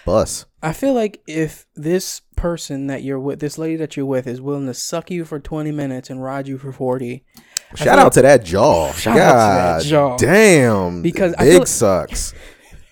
bus. 0.04 0.46
I 0.62 0.72
feel 0.72 0.92
like 0.94 1.22
if 1.26 1.66
this 1.74 2.20
person 2.36 2.86
that 2.88 3.02
you're 3.02 3.18
with, 3.20 3.40
this 3.40 3.56
lady 3.58 3.76
that 3.76 3.96
you're 3.96 4.06
with, 4.06 4.26
is 4.26 4.40
willing 4.40 4.66
to 4.66 4.74
suck 4.74 5.10
you 5.10 5.24
for 5.24 5.38
20 5.40 5.70
minutes 5.72 6.10
and 6.10 6.22
ride 6.22 6.46
you 6.48 6.58
for 6.58 6.72
40, 6.72 7.24
Shout 7.76 7.98
out 7.98 8.12
to 8.14 8.22
that 8.22 8.44
jaw. 8.44 8.92
Shout 8.92 9.16
out 9.18 9.78
to 9.78 9.84
that 9.84 9.88
jaw. 9.90 10.16
Damn. 10.16 11.02
Because 11.02 11.34
I 11.38 11.44
big 11.44 11.52
feel- 11.58 11.66
sucks. 11.66 12.34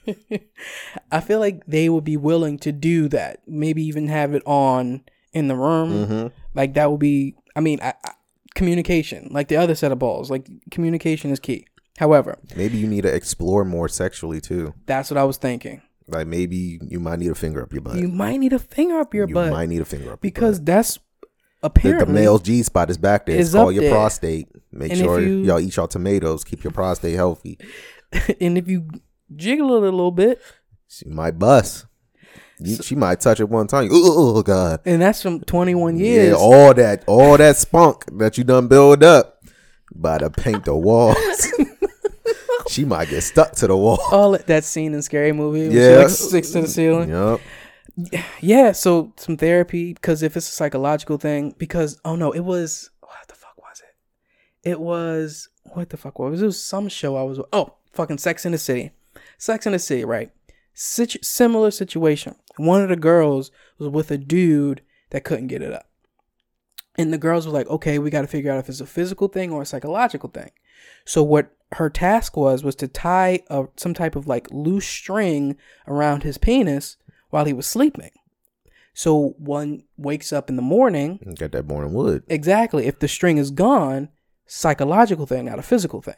I 1.12 1.20
feel 1.20 1.39
like 1.39 1.64
they 1.66 1.89
would 1.89 2.05
be 2.05 2.16
willing 2.16 2.59
to 2.61 2.72
do 2.72 3.09
that. 3.09 3.41
Maybe 3.47 3.82
even 3.84 4.09
have 4.09 4.34
it 4.34 4.43
on 4.47 5.03
in 5.32 5.49
the 5.49 5.57
room. 5.57 6.07
hmm 6.07 6.26
Like 6.55 6.74
that 6.74 6.91
would 6.91 7.01
be. 7.01 7.34
I 7.57 7.61
mean, 7.61 7.78
I, 7.82 7.95
I, 8.05 8.12
communication, 8.55 9.28
like 9.30 9.49
the 9.49 9.57
other 9.57 9.74
set 9.74 9.93
of 9.93 9.99
balls, 9.99 10.30
like 10.30 10.47
communication 10.70 11.30
is 11.30 11.41
key. 11.41 11.66
However, 11.99 12.39
Maybe 12.57 12.78
you 12.78 12.86
need 12.86 13.03
to 13.03 13.12
explore 13.14 13.64
more 13.64 13.89
sexually 13.89 14.41
too. 14.41 14.74
that's 14.86 15.11
what 15.11 15.18
I 15.18 15.24
was 15.24 15.36
thinking. 15.36 15.82
Like 16.09 16.26
maybe 16.26 16.80
you 16.82 16.98
might 17.00 17.18
need 17.18 17.30
a 17.30 17.34
finger 17.34 17.62
up 17.62 17.72
your 17.72 17.82
butt. 17.82 17.96
You 17.96 18.09
might 18.09 18.38
need 18.40 18.52
a 18.54 18.59
finger 18.59 18.98
up 19.00 19.12
your 19.14 19.28
You 19.28 19.34
butt 19.34 19.46
You 19.46 19.52
might 19.52 19.68
need 19.68 19.80
a 19.82 19.84
finger 19.84 20.12
up 20.14 20.20
because 20.20 20.56
your 20.56 20.61
butt. 20.61 20.66
that's 20.66 20.94
the, 21.20 21.28
apparently 21.62 22.06
the 22.06 22.12
male's 22.12 22.42
G 22.42 22.62
spot 22.62 22.88
is 22.90 22.96
back 22.98 23.26
there. 23.26 23.36
It's 23.36 23.48
is 23.48 23.54
called 23.54 23.68
up 23.68 23.74
your 23.74 23.82
there. 23.84 23.92
prostate. 23.92 24.48
Make 24.72 24.92
And 24.92 25.00
sure 25.00 25.20
you- 25.20 25.42
y'all 25.44 25.61
eat 25.61 25.76
y'all 25.76 25.88
tomatoes. 25.88 26.44
Keep 26.44 26.64
your 26.64 26.72
prostate 26.72 27.14
healthy. 27.14 27.59
and 28.40 28.56
if 28.56 28.68
you 28.68 28.88
jiggle 29.36 29.74
it 29.76 29.78
a 29.82 29.90
little 29.90 30.11
bit, 30.12 30.40
She 30.88 31.06
might 31.09 31.38
bust. 31.38 31.84
You, 32.61 32.76
she 32.76 32.94
might 32.96 33.20
touch 33.20 33.38
it 33.38 33.48
one 33.48 33.66
time. 33.68 33.88
Oh 33.92 34.42
God! 34.42 34.80
and 34.84 35.00
that's 35.02 35.22
from 35.22 35.40
21 35.42 35.96
years. 35.98 36.30
Yeah, 36.30 36.34
all 36.34 36.74
that, 36.74 37.04
all 37.06 37.36
that 37.36 37.56
spunk 37.56 38.04
that 38.18 38.36
you 38.36 38.42
done 38.44 38.66
build 38.66 39.04
up, 39.04 39.44
by 39.94 40.18
to 40.18 40.28
paint 40.30 40.64
the 40.64 40.74
walls. 40.74 41.52
she 42.68 42.84
might 42.84 43.08
get 43.08 43.22
stuck 43.22 43.52
to 43.56 43.66
the 43.66 43.76
wall. 43.76 43.98
all 44.12 44.32
that- 44.32 44.46
that 44.46 44.64
scene 44.64 44.94
in 44.94 45.02
Scary 45.02 45.32
Movie, 45.32 45.74
yeah, 45.74 45.90
Yeah. 45.90 45.96
like 45.98 46.08
sticks 46.10 46.50
to 46.50 46.62
the 46.62 46.68
ceiling. 46.68 47.08
Yep. 47.10 47.40
Yeah, 48.40 48.72
so 48.72 49.12
some 49.16 49.36
therapy 49.36 49.92
because 49.92 50.22
if 50.22 50.36
it's 50.36 50.48
a 50.48 50.52
psychological 50.52 51.18
thing, 51.18 51.54
because 51.58 52.00
oh 52.04 52.14
no, 52.14 52.30
it 52.30 52.40
was 52.44 52.90
what 53.00 53.26
the 53.26 53.34
fuck 53.34 53.56
was 53.58 53.80
it? 53.80 54.70
It 54.70 54.80
was 54.80 55.48
what 55.74 55.90
the 55.90 55.96
fuck 55.96 56.18
was 56.18 56.40
it? 56.40 56.44
It 56.44 56.46
was 56.46 56.62
some 56.64 56.88
show 56.88 57.16
I 57.16 57.22
was 57.24 57.40
oh 57.52 57.74
fucking 57.92 58.18
Sex 58.18 58.46
in 58.46 58.52
the 58.52 58.58
City, 58.58 58.92
Sex 59.36 59.66
in 59.66 59.72
the 59.72 59.78
City, 59.80 60.04
right? 60.04 60.30
Situ- 60.74 61.18
similar 61.22 61.72
situation. 61.72 62.36
One 62.56 62.82
of 62.82 62.88
the 62.88 62.96
girls 62.96 63.50
was 63.78 63.88
with 63.88 64.10
a 64.12 64.18
dude 64.18 64.82
that 65.10 65.24
couldn't 65.24 65.48
get 65.48 65.62
it 65.62 65.72
up, 65.72 65.88
and 66.96 67.12
the 67.12 67.18
girls 67.18 67.46
were 67.46 67.52
like, 67.52 67.68
okay, 67.68 67.98
we 67.98 68.10
got 68.10 68.20
to 68.20 68.28
figure 68.28 68.52
out 68.52 68.58
if 68.60 68.68
it's 68.68 68.80
a 68.80 68.86
physical 68.86 69.26
thing 69.26 69.50
or 69.52 69.62
a 69.62 69.66
psychological 69.66 70.28
thing. 70.28 70.50
So 71.04 71.22
what 71.24 71.50
her 71.72 71.90
task 71.90 72.36
was 72.36 72.64
was 72.64 72.74
to 72.76 72.88
tie 72.88 73.40
a, 73.50 73.66
some 73.76 73.94
type 73.94 74.16
of 74.16 74.26
like 74.26 74.48
loose 74.50 74.86
string 74.86 75.56
around 75.86 76.22
his 76.22 76.38
penis 76.38 76.96
while 77.30 77.44
he 77.44 77.52
was 77.52 77.66
sleeping. 77.66 78.10
So 78.94 79.34
one 79.38 79.84
wakes 79.96 80.32
up 80.32 80.48
in 80.50 80.56
the 80.56 80.62
morning, 80.62 81.20
mm, 81.24 81.38
Got 81.38 81.52
that 81.52 81.66
morning 81.66 81.92
wood. 81.92 82.24
exactly, 82.28 82.86
if 82.86 82.98
the 82.98 83.06
string 83.08 83.38
is 83.38 83.50
gone, 83.50 84.08
psychological 84.46 85.26
thing, 85.26 85.44
not 85.44 85.58
a 85.58 85.62
physical 85.62 86.02
thing. 86.02 86.16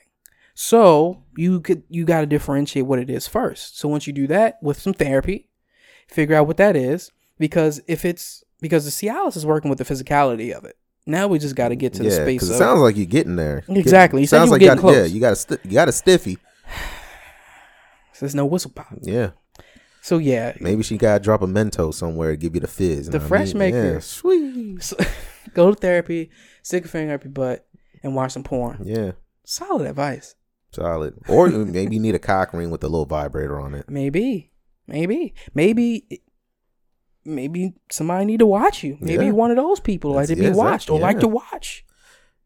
So 0.55 1.25
you 1.37 1.61
could 1.61 1.83
you 1.89 2.05
got 2.05 2.21
to 2.21 2.27
differentiate 2.27 2.87
what 2.87 2.99
it 2.99 3.11
is 3.11 3.27
first. 3.27 3.79
So 3.79 3.89
once 3.89 4.07
you 4.07 4.13
do 4.13 4.27
that 4.29 4.59
with 4.63 4.81
some 4.81 4.95
therapy, 4.95 5.49
figure 6.09 6.37
out 6.37 6.47
what 6.47 6.57
that 6.59 6.77
is 6.77 7.11
because 7.39 7.81
if 7.87 8.05
it's 8.05 8.45
because 8.61 8.85
the 8.85 8.91
Cialis 8.91 9.37
is 9.37 9.47
working 9.47 9.71
with 9.71 9.79
the 9.79 9.85
physicality 9.85 10.53
of 10.53 10.65
it. 10.65 10.77
Now 11.11 11.29
we 11.29 11.39
just 11.39 11.55
got 11.57 11.69
to 11.69 11.77
get 11.77 11.93
to 11.95 12.03
the 12.03 12.11
space 12.11 12.27
because 12.43 12.51
of 12.51 12.57
it 12.57 12.59
sounds 12.59 12.81
like 12.81 12.97
you're 12.97 13.07
getting 13.07 13.37
there. 13.37 13.65
Exactly. 13.69 14.21
You 14.23 14.27
sounds 14.27 14.47
you 14.47 14.53
like 14.53 14.61
you 14.63 14.69
getting 14.69 14.83
got, 14.83 14.95
yeah, 14.95 15.05
you 15.05 15.21
got 15.21 15.33
a 15.33 15.37
sti- 15.37 15.59
you 15.65 15.73
got 15.73 15.89
a 15.89 15.93
stiffy. 15.93 16.39
there's 18.21 18.35
no 18.35 18.45
whistle 18.47 18.71
pop. 18.75 18.95
Yeah, 19.03 19.31
So 20.03 20.19
yeah, 20.19 20.55
maybe 20.61 20.83
she 20.83 20.97
got 20.99 21.19
to 21.19 21.25
drop 21.25 21.43
a 21.43 21.47
Mento 21.47 21.93
somewhere 21.93 22.31
to 22.33 22.37
give 22.37 22.55
you 22.55 22.61
the 22.61 22.69
fizz. 22.69 23.09
The 23.09 23.19
what 23.19 23.25
I 23.25 23.29
fresh 23.29 23.49
mean? 23.55 23.59
maker. 23.59 23.93
Yeah, 23.95 23.99
sweet. 24.01 24.83
So, 24.83 24.97
go 25.55 25.71
to 25.71 25.77
therapy, 25.77 26.31
stick 26.63 26.85
a 26.85 26.89
finger 26.89 27.15
up 27.15 27.25
your 27.25 27.33
butt, 27.33 27.67
and 28.03 28.15
watch 28.15 28.33
some 28.33 28.43
porn. 28.45 28.83
Yeah, 28.85 29.13
Solid 29.45 29.87
advice. 29.89 30.35
solid. 30.73 31.15
Or 31.29 31.49
maybe 31.49 31.97
you 31.97 32.01
need 32.01 32.15
a 32.15 32.19
cock 32.21 32.53
ring 32.53 32.71
with 32.71 32.85
a 32.85 32.89
little 32.89 33.07
vibrator 33.07 33.59
on 33.61 33.75
it. 33.75 33.87
Maybe, 33.89 34.53
maybe, 34.87 35.35
maybe, 35.55 36.07
maybe 37.25 37.75
somebody 37.91 38.25
need 38.25 38.39
to 38.41 38.47
watch 38.47 38.83
you. 38.83 38.97
Maybe 39.01 39.15
Yeah. 39.15 39.23
you're 39.27 39.35
one 39.35 39.51
of 39.51 39.57
those 39.57 39.81
people 39.81 40.13
like 40.13 40.29
to 40.29 40.37
be 40.37 40.43
yeah, 40.45 40.55
watched 40.55 40.91
or 40.91 40.99
like 40.99 41.21
to 41.21 41.29
watch. 41.29 41.85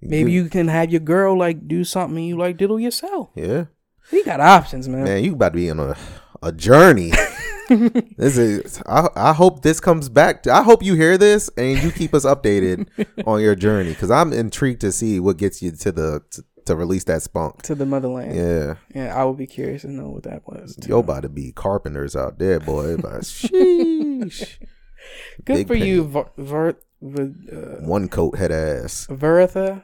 Maybe 0.02 0.32
you 0.32 0.48
can 0.50 0.68
have 0.68 0.90
your 0.90 1.00
girl 1.00 1.38
like 1.38 1.66
do 1.66 1.82
something 1.84 2.22
you 2.22 2.36
like 2.36 2.56
diddle 2.58 2.78
yourself. 2.78 3.30
Yeah, 3.34 3.64
We 4.12 4.22
got 4.24 4.40
options, 4.40 4.86
man. 4.88 5.04
man, 5.04 5.24
you 5.24 5.32
about 5.32 5.50
to 5.54 5.56
be 5.56 5.70
on 5.70 5.80
a 5.80 5.96
a 6.42 6.52
journey. 6.52 7.10
this 7.70 8.36
is. 8.36 8.82
I, 8.86 9.08
I 9.16 9.32
hope 9.32 9.62
this 9.62 9.80
comes 9.80 10.10
back. 10.10 10.42
To, 10.42 10.52
I 10.52 10.62
hope 10.62 10.82
you 10.82 10.94
hear 10.94 11.16
this 11.16 11.48
and 11.56 11.82
you 11.82 11.90
keep 11.90 12.12
us 12.12 12.26
updated 12.26 12.86
on 13.26 13.40
your 13.40 13.54
journey 13.54 13.90
because 13.90 14.10
I'm 14.10 14.32
intrigued 14.34 14.82
to 14.82 14.92
see 14.92 15.20
what 15.20 15.38
gets 15.38 15.62
you 15.62 15.70
to 15.72 15.92
the 15.92 16.22
to, 16.32 16.44
to 16.66 16.76
release 16.76 17.04
that 17.04 17.22
spunk. 17.22 17.62
To 17.62 17.74
the 17.74 17.86
motherland. 17.86 18.34
Yeah, 18.34 18.74
Yeah, 18.94 19.14
I 19.14 19.24
would 19.24 19.36
be 19.38 19.46
curious 19.46 19.82
to 19.82 19.88
know 19.90 20.08
what 20.10 20.22
that 20.24 20.46
was. 20.46 20.76
too. 20.76 20.88
yo, 20.88 20.98
about 21.00 21.22
to 21.22 21.28
be 21.28 21.52
carpenters 21.52 22.14
out 22.16 22.38
there, 22.38 22.60
boy. 22.60 22.96
Sheesh. 22.96 24.58
Good 25.44 25.54
big 25.54 25.66
for 25.66 25.74
you. 25.74 26.04
Ver, 26.04 26.24
Ver, 26.38 26.76
Ver, 27.02 27.22
uh, 27.52 27.86
One 27.86 28.08
coat 28.08 28.38
head 28.38 28.50
ass. 28.50 29.06
Veratha. 29.10 29.82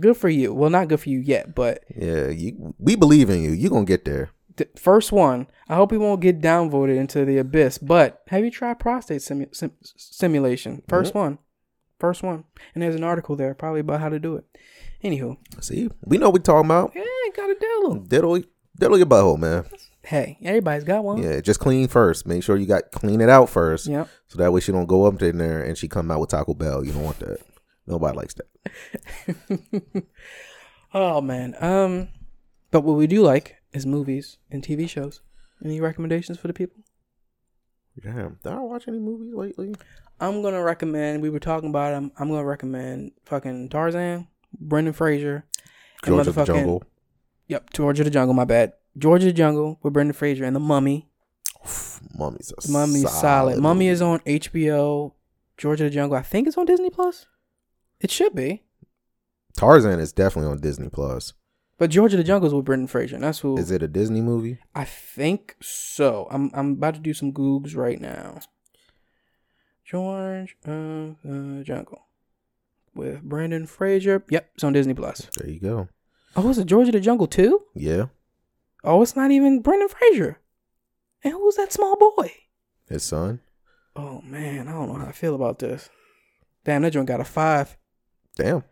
Good 0.00 0.16
for 0.16 0.28
you. 0.28 0.52
Well, 0.52 0.68
not 0.70 0.88
good 0.88 1.00
for 1.00 1.08
you 1.08 1.20
yet, 1.20 1.54
but 1.54 1.82
Yeah, 1.96 2.28
you, 2.28 2.74
we 2.78 2.96
believe 2.96 3.30
in 3.30 3.40
you. 3.42 3.50
You 3.52 3.70
gonna 3.70 3.86
get 3.86 4.04
there. 4.04 4.30
the 4.56 4.68
first 4.76 5.10
one. 5.12 5.46
I 5.68 5.76
hope 5.76 5.90
he 5.90 5.96
won't 5.98 6.20
get 6.20 6.40
downvoted 6.40 6.96
into 6.96 7.24
the 7.24 7.38
abyss. 7.38 7.78
But 7.78 8.22
have 8.28 8.44
you 8.44 8.50
tried 8.50 8.78
prostate 8.78 9.20
simu- 9.22 9.54
sim- 9.54 9.72
simulation? 9.96 10.82
1st 10.88 11.14
one, 11.14 11.38
first 11.98 12.22
one, 12.22 12.44
and 12.74 12.82
there's 12.82 12.94
an 12.94 13.04
article 13.04 13.36
there 13.36 13.54
probably 13.54 13.80
about 13.80 14.00
how 14.00 14.08
to 14.10 14.18
do 14.18 14.36
it. 14.36 14.44
Anywho, 15.10 15.36
See, 15.60 15.88
we 16.04 16.18
know 16.18 16.26
what 16.30 16.34
we 16.34 16.40
talking 16.40 16.66
about. 16.66 16.92
yeah, 16.94 17.02
gotta 17.34 17.54
diddle. 17.58 17.94
Diddle, 18.00 18.42
diddle 18.78 18.96
your 18.98 19.06
butthole, 19.06 19.38
man. 19.38 19.64
Hey, 20.02 20.38
everybody's 20.42 20.84
got 20.84 21.04
one. 21.04 21.22
Yeah, 21.22 21.40
just 21.40 21.60
clean 21.60 21.88
first. 21.88 22.26
Make 22.26 22.42
sure 22.42 22.56
you 22.56 22.66
got 22.66 22.90
clean 22.92 23.20
it 23.20 23.28
out 23.28 23.48
first, 23.50 23.86
Yep. 23.86 24.08
so 24.28 24.38
that 24.38 24.52
way 24.52 24.60
she 24.60 24.72
don't 24.72 24.86
go 24.86 25.04
up 25.04 25.20
in 25.22 25.38
there 25.38 25.62
and 25.62 25.76
she 25.76 25.88
come 25.88 26.10
out 26.10 26.20
with 26.20 26.30
Taco 26.30 26.54
Bell. 26.54 26.84
You 26.84 26.92
don't 26.92 27.02
want 27.04 27.18
that. 27.20 27.38
Nobody 27.86 28.16
likes 28.16 28.34
that. 28.34 30.04
oh 30.94 31.20
man. 31.20 31.54
Um, 31.60 32.08
but 32.70 32.82
what 32.82 32.94
we 32.96 33.06
do 33.06 33.22
like 33.22 33.56
is 33.72 33.86
movies 33.86 34.38
and 34.50 34.62
TV 34.62 34.88
shows. 34.88 35.20
Any 35.64 35.80
recommendations 35.80 36.38
for 36.38 36.48
the 36.48 36.52
people? 36.54 36.82
Damn, 38.02 38.38
did 38.42 38.52
I 38.52 38.58
watch 38.60 38.88
any 38.88 38.98
movies 38.98 39.32
lately? 39.34 39.74
I'm 40.20 40.42
gonna 40.42 40.62
recommend. 40.62 41.22
We 41.22 41.30
were 41.30 41.40
talking 41.40 41.70
about 41.70 41.94
him. 41.94 42.12
I'm 42.18 42.28
gonna 42.28 42.44
recommend 42.44 43.12
fucking 43.24 43.70
Tarzan, 43.70 44.28
Brendan 44.60 44.92
Fraser, 44.92 45.44
and 46.04 46.14
George 46.14 46.26
of 46.26 46.34
the 46.34 46.44
Jungle. 46.44 46.84
Yep, 47.48 47.72
George 47.72 48.00
of 48.00 48.04
the 48.04 48.10
Jungle. 48.10 48.34
My 48.34 48.44
bad. 48.44 48.72
George 48.98 49.22
of 49.22 49.26
the 49.26 49.32
Jungle 49.32 49.78
with 49.82 49.92
Brendan 49.92 50.14
Fraser 50.14 50.44
and 50.44 50.56
The 50.56 50.60
Mummy. 50.60 51.08
Mummy's 52.14 52.52
a 52.56 52.66
The 52.66 52.72
Mummy 52.72 53.00
solid. 53.02 53.58
Mummy 53.58 53.88
is 53.88 54.00
on 54.00 54.20
HBO. 54.20 55.12
George 55.56 55.80
of 55.80 55.84
the 55.86 55.90
Jungle. 55.90 56.16
I 56.16 56.22
think 56.22 56.46
it's 56.46 56.58
on 56.58 56.66
Disney 56.66 56.90
Plus. 56.90 57.26
It 58.00 58.10
should 58.10 58.34
be. 58.34 58.62
Tarzan 59.56 60.00
is 60.00 60.12
definitely 60.12 60.50
on 60.50 60.60
Disney 60.60 60.88
Plus. 60.88 61.32
But 61.78 61.90
George 61.90 62.12
of 62.12 62.18
the 62.18 62.24
Jungle 62.24 62.48
is 62.48 62.54
with 62.54 62.64
Brendan 62.64 62.88
Fraser. 62.88 63.16
And 63.16 63.24
that's 63.24 63.40
who. 63.40 63.56
Is 63.58 63.70
it 63.70 63.82
a 63.82 63.88
Disney 63.88 64.20
movie? 64.20 64.58
I 64.74 64.84
think 64.84 65.56
so. 65.60 66.26
I'm 66.30 66.50
I'm 66.54 66.72
about 66.72 66.94
to 66.94 67.00
do 67.00 67.14
some 67.14 67.32
googs 67.32 67.76
right 67.76 68.00
now. 68.00 68.40
George 69.84 70.56
of 70.64 70.70
uh, 70.72 71.14
the 71.24 71.60
uh, 71.60 71.62
Jungle 71.62 72.05
with 72.96 73.22
Brendan 73.22 73.66
Fraser. 73.66 74.24
Yep, 74.30 74.50
it's 74.54 74.64
on 74.64 74.72
Disney 74.72 74.94
Plus. 74.94 75.28
There 75.38 75.48
you 75.50 75.60
go. 75.60 75.88
Oh, 76.34 76.48
is 76.50 76.58
it 76.58 76.66
George 76.66 76.88
of 76.88 76.92
the 76.92 77.00
Jungle 77.00 77.26
too? 77.26 77.62
Yeah, 77.74 78.06
Oh, 78.84 79.02
it's 79.02 79.16
not 79.16 79.30
even 79.30 79.62
Brendan 79.62 79.88
Fraser. 79.88 80.38
And 81.24 81.32
who's 81.32 81.56
that 81.56 81.72
small 81.72 81.96
boy? 81.96 82.32
his 82.88 83.02
son. 83.02 83.40
Oh 83.96 84.20
man, 84.22 84.68
I 84.68 84.72
don't 84.72 84.88
know 84.88 84.98
how 84.98 85.06
I 85.08 85.12
feel 85.12 85.34
about 85.34 85.58
this. 85.58 85.88
Damn, 86.64 86.82
that 86.82 86.92
joint 86.92 87.08
got 87.08 87.20
a 87.20 87.24
five. 87.24 87.76
Damn. 88.36 88.62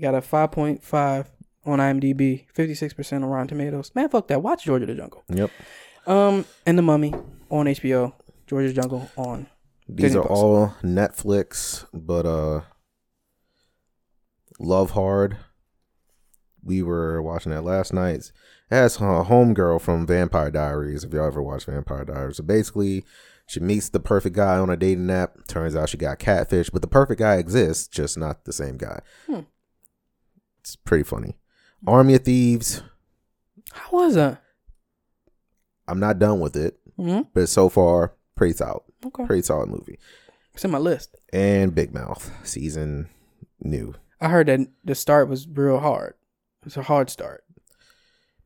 Got 0.00 0.14
a 0.14 0.20
five 0.22 0.52
point 0.52 0.82
five 0.82 1.28
on 1.66 1.80
IMDb, 1.80 2.46
fifty 2.54 2.74
six 2.74 2.94
percent 2.94 3.24
on 3.24 3.30
Rotten 3.30 3.48
Tomatoes. 3.48 3.90
Man, 3.94 4.08
fuck 4.08 4.28
that. 4.28 4.42
Watch 4.42 4.64
George 4.64 4.82
of 4.82 4.88
the 4.88 4.94
Jungle. 4.94 5.24
Yep. 5.28 5.50
Um, 6.06 6.44
and 6.64 6.78
The 6.78 6.82
Mummy 6.82 7.12
on 7.50 7.66
HBO. 7.66 8.12
The 8.46 8.72
Jungle 8.72 9.10
on. 9.16 9.46
These 9.88 9.96
Disney 10.12 10.20
are 10.20 10.26
Plus. 10.26 10.38
all 10.38 10.74
Netflix, 10.82 11.84
but 11.92 12.24
uh 12.24 12.60
Love 14.58 14.92
Hard. 14.92 15.36
We 16.62 16.82
were 16.82 17.22
watching 17.22 17.52
that 17.52 17.64
last 17.64 17.92
night. 17.92 18.32
As 18.70 18.96
a 18.96 19.00
homegirl 19.00 19.80
from 19.80 20.06
Vampire 20.06 20.50
Diaries, 20.50 21.04
if 21.04 21.12
y'all 21.12 21.26
ever 21.26 21.42
watched 21.42 21.66
Vampire 21.66 22.04
Diaries. 22.04 22.36
So 22.36 22.42
basically, 22.44 23.04
she 23.46 23.60
meets 23.60 23.88
the 23.88 24.00
perfect 24.00 24.36
guy 24.36 24.58
on 24.58 24.68
a 24.68 24.76
dating 24.76 25.08
app. 25.10 25.46
Turns 25.46 25.74
out 25.74 25.88
she 25.88 25.96
got 25.96 26.18
catfish, 26.18 26.68
but 26.68 26.82
the 26.82 26.88
perfect 26.88 27.20
guy 27.20 27.36
exists, 27.36 27.88
just 27.88 28.18
not 28.18 28.44
the 28.44 28.52
same 28.52 28.76
guy. 28.76 29.00
Hmm. 29.26 29.40
It's 30.60 30.76
pretty 30.76 31.04
funny. 31.04 31.38
Army 31.86 32.14
of 32.16 32.24
Thieves. 32.24 32.82
How 33.72 33.90
was 33.92 34.16
that? 34.16 34.42
I'm 35.86 36.00
not 36.00 36.18
done 36.18 36.40
with 36.40 36.56
it, 36.56 36.78
hmm 36.96 37.20
but 37.32 37.48
so 37.48 37.70
far, 37.70 38.12
pretty 38.34 38.54
solid. 38.54 38.82
Okay. 39.06 39.24
Pretty 39.24 39.42
solid 39.42 39.70
movie. 39.70 39.98
It's 40.52 40.64
in 40.64 40.70
my 40.70 40.78
list. 40.78 41.16
And 41.32 41.74
Big 41.74 41.94
Mouth 41.94 42.30
season 42.44 43.08
new. 43.60 43.94
I 44.20 44.28
heard 44.28 44.46
that 44.48 44.60
the 44.84 44.94
start 44.94 45.28
was 45.28 45.46
real 45.48 45.78
hard. 45.78 46.14
It's 46.66 46.76
a 46.76 46.82
hard 46.82 47.08
start. 47.10 47.44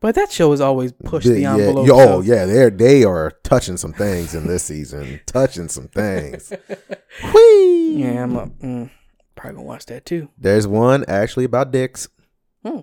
But 0.01 0.17
that 0.17 0.33
show 0.33 0.51
has 0.51 0.61
always 0.61 0.91
pushed 0.93 1.29
the 1.29 1.41
Yeah, 1.41 1.55
envelope. 1.55 1.87
yeah. 1.87 1.93
so- 1.95 2.13
Oh 2.15 2.21
yeah, 2.21 2.45
they're 2.45 2.71
they 2.71 3.05
are 3.05 3.31
touching 3.45 3.77
some 3.77 3.93
things 3.93 4.35
in 4.35 4.47
this 4.49 4.65
season. 4.65 5.21
touching 5.27 5.69
some 5.69 5.89
things. 5.89 6.53
Whee! 7.35 7.95
Yeah, 7.99 8.25
I'm 8.25 8.37
up. 8.37 8.49
Mm, 8.59 8.91
probably 9.37 9.57
gonna 9.57 9.67
watch 9.67 9.87
that 9.87 10.05
too. 10.05 10.29
There's 10.37 10.67
one 10.67 11.05
actually 11.07 11.45
about 11.45 11.71
dicks. 11.71 12.09
Hmm. 12.67 12.81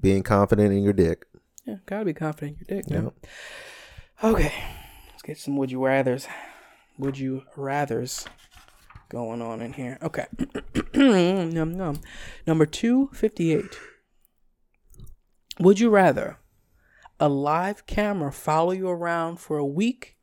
Being 0.00 0.22
confident 0.22 0.72
in 0.72 0.82
your 0.84 0.92
dick. 0.92 1.26
Yeah, 1.64 1.76
gotta 1.86 2.04
be 2.04 2.14
confident 2.14 2.58
in 2.68 2.76
your 2.76 2.82
dick. 2.82 2.90
Yeah. 2.90 4.28
Okay, 4.30 4.52
let's 5.10 5.22
get 5.22 5.38
some 5.38 5.56
would 5.56 5.70
you 5.72 5.84
rather's. 5.84 6.26
Would 6.98 7.18
you 7.18 7.42
rather's 7.56 8.24
going 9.08 9.42
on 9.42 9.60
in 9.60 9.72
here? 9.72 9.98
Okay. 10.02 10.26
num 10.94 11.72
num. 11.72 12.00
Number 12.46 12.66
two 12.66 13.10
fifty 13.12 13.54
eight. 13.54 13.78
Would 15.60 15.80
you 15.80 15.90
rather 15.90 16.38
a 17.20 17.28
live 17.28 17.86
camera 17.86 18.30
follow 18.30 18.70
you 18.70 18.88
around 18.88 19.40
for 19.40 19.58
a 19.58 19.66
week 19.66 20.18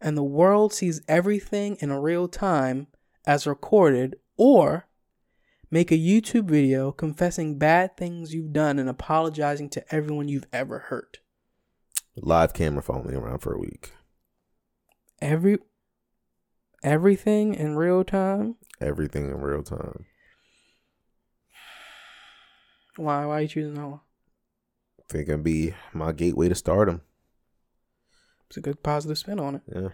and 0.00 0.16
the 0.16 0.22
world 0.22 0.72
sees 0.72 1.00
everything 1.08 1.76
in 1.80 1.92
real 1.92 2.28
time 2.28 2.86
as 3.26 3.46
recorded, 3.46 4.16
or 4.36 4.88
make 5.70 5.90
a 5.90 5.98
YouTube 5.98 6.44
video 6.44 6.92
confessing 6.92 7.58
bad 7.58 7.96
things 7.96 8.32
you've 8.32 8.52
done 8.52 8.78
and 8.78 8.88
apologizing 8.88 9.68
to 9.70 9.94
everyone 9.94 10.28
you've 10.28 10.46
ever 10.52 10.78
hurt? 10.78 11.18
Live 12.16 12.54
camera 12.54 12.82
following 12.82 13.08
me 13.08 13.14
around 13.14 13.40
for 13.40 13.52
a 13.52 13.58
week. 13.58 13.92
Every 15.20 15.58
everything 16.82 17.54
in 17.54 17.76
real 17.76 18.04
time. 18.04 18.56
Everything 18.80 19.24
in 19.30 19.40
real 19.40 19.62
time. 19.62 20.06
Why? 22.96 23.26
Why 23.26 23.38
are 23.38 23.42
you 23.42 23.48
choosing 23.48 23.74
that 23.74 23.86
one? 23.86 24.00
Think 25.08 25.28
it'd 25.28 25.42
be 25.44 25.74
my 25.92 26.12
gateway 26.12 26.48
to 26.48 26.54
stardom. 26.54 27.00
It's 28.48 28.56
a 28.56 28.60
good 28.60 28.82
positive 28.82 29.18
spin 29.18 29.38
on 29.40 29.56
it. 29.56 29.62
Yeah. 29.74 29.88